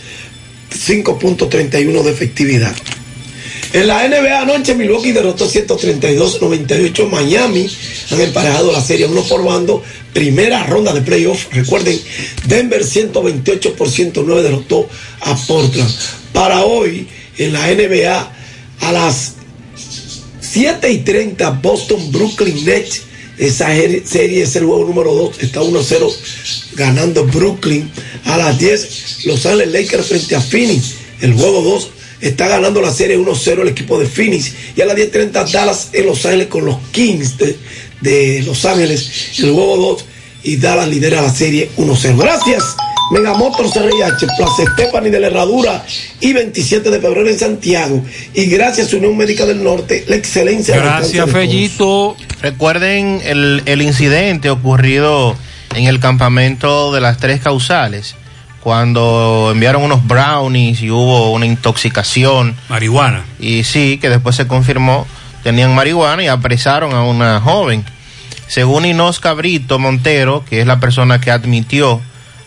[0.71, 2.75] 5.31 de efectividad.
[3.73, 7.67] En la NBA anoche Milwaukee derrotó 132-98 Miami.
[8.11, 9.81] Han emparejado la serie uno por bando.
[10.13, 11.47] Primera ronda de playoff.
[11.51, 11.99] Recuerden,
[12.45, 14.87] Denver 128 por 109 derrotó
[15.21, 15.91] a Portland.
[16.33, 17.07] Para hoy,
[17.39, 18.31] en la NBA,
[18.81, 19.33] a las
[20.39, 23.01] 7 y 30, Boston Brooklyn Nets.
[23.37, 23.67] Esa
[24.05, 25.39] serie es el juego número 2.
[25.39, 26.13] Está 1-0
[26.75, 27.89] ganando Brooklyn.
[28.25, 30.93] A las 10, Los Ángeles Lakers frente a Phoenix.
[31.21, 31.89] El juego 2
[32.21, 34.53] está ganando la serie 1-0 el equipo de Phoenix.
[34.75, 37.57] Y a las 10.30 Dallas en Los Ángeles con los Kings de,
[38.01, 39.09] de Los Ángeles.
[39.39, 40.05] El juego 2
[40.43, 42.17] y Dallas lidera la serie 1-0.
[42.17, 42.63] Gracias.
[43.11, 45.85] Megamotor CRIH, Plaza Estefani de la Herradura
[46.19, 48.03] y 27 de febrero en Santiago.
[48.33, 50.75] Y gracias a Unión Médica del Norte, la excelencia.
[50.77, 52.15] Gracias, Fellito.
[52.41, 55.35] Recuerden el, el incidente ocurrido
[55.75, 58.15] en el campamento de las tres causales
[58.63, 62.55] cuando enviaron unos brownies y hubo una intoxicación.
[62.69, 63.25] Marihuana.
[63.37, 65.05] Y sí, que después se confirmó,
[65.43, 67.83] tenían marihuana y apresaron a una joven.
[68.47, 72.01] Según Inés Cabrito Montero, que es la persona que admitió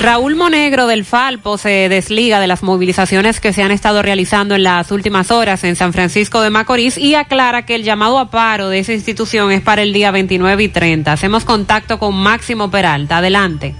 [0.00, 4.62] Raúl Monegro del Falpo se desliga de las movilizaciones que se han estado realizando en
[4.62, 8.68] las últimas horas en San Francisco de Macorís y aclara que el llamado a paro
[8.68, 11.12] de esa institución es para el día 29 y 30.
[11.12, 13.18] Hacemos contacto con Máximo Peralta.
[13.18, 13.74] Adelante.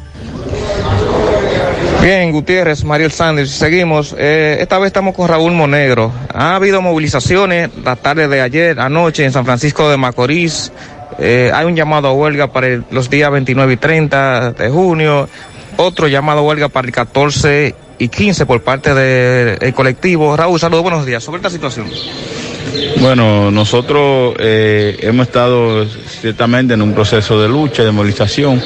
[2.01, 4.15] Bien, Gutiérrez, Mariel Sanders, seguimos.
[4.19, 6.13] Eh, esta vez estamos con Raúl Monegro.
[6.33, 10.71] Ha habido movilizaciones la tarde de ayer, anoche en San Francisco de Macorís.
[11.19, 15.29] Eh, hay un llamado a huelga para los días 29 y 30 de junio
[15.77, 20.37] otro llamado huelga para el 14 y 15 por parte del colectivo.
[20.37, 21.23] Raúl, saludos, buenos días.
[21.23, 21.87] Sobre esta situación.
[23.01, 28.61] Bueno, nosotros eh, hemos estado ciertamente en un proceso de lucha, de movilización.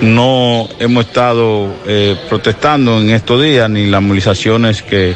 [0.00, 5.14] No hemos estado eh, protestando en estos días, ni las movilizaciones que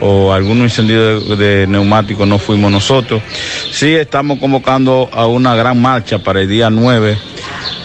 [0.00, 3.22] o algunos incendios de, de neumáticos no fuimos nosotros.
[3.70, 7.16] Sí estamos convocando a una gran marcha para el día 9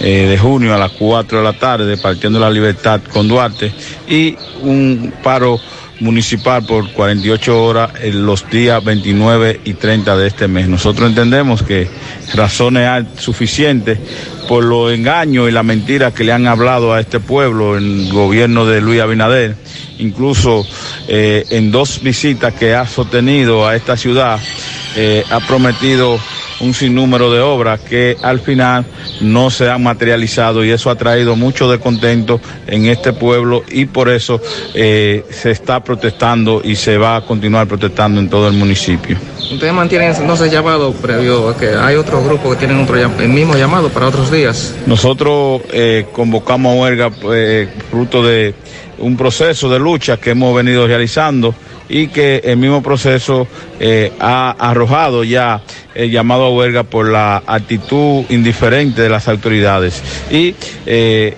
[0.03, 3.71] eh, de junio a las 4 de la tarde, partiendo la libertad con Duarte,
[4.07, 5.59] y un paro
[6.01, 10.67] municipal por 48 horas en los días 29 y 30 de este mes.
[10.67, 11.87] Nosotros entendemos que
[12.33, 13.97] razones hay suficientes
[14.47, 18.13] por los engaños y las mentiras que le han hablado a este pueblo en el
[18.13, 19.55] gobierno de Luis Abinader,
[19.99, 20.65] incluso
[21.07, 24.39] eh, en dos visitas que ha sostenido a esta ciudad,
[24.95, 26.19] eh, ha prometido
[26.59, 28.85] un sinnúmero de obras que al final
[29.21, 34.09] no se han materializado y eso ha traído mucho descontento en este pueblo y por
[34.09, 34.39] eso
[34.73, 39.17] eh, se está protestando y se va a continuar protestando en todo el municipio.
[39.51, 43.55] Ustedes mantienen entonces llamado previo a que hay otro grupo que tienen otro, el mismo
[43.55, 44.73] llamado para otros días.
[44.85, 48.55] Nosotros eh, convocamos a huelga eh, fruto de
[48.97, 51.53] un proceso de lucha que hemos venido realizando
[51.89, 53.47] y que el mismo proceso
[53.79, 55.61] eh, ha arrojado ya
[55.95, 60.01] el llamado a huelga por la actitud indiferente de las autoridades.
[60.31, 60.55] Y
[60.85, 61.37] eh,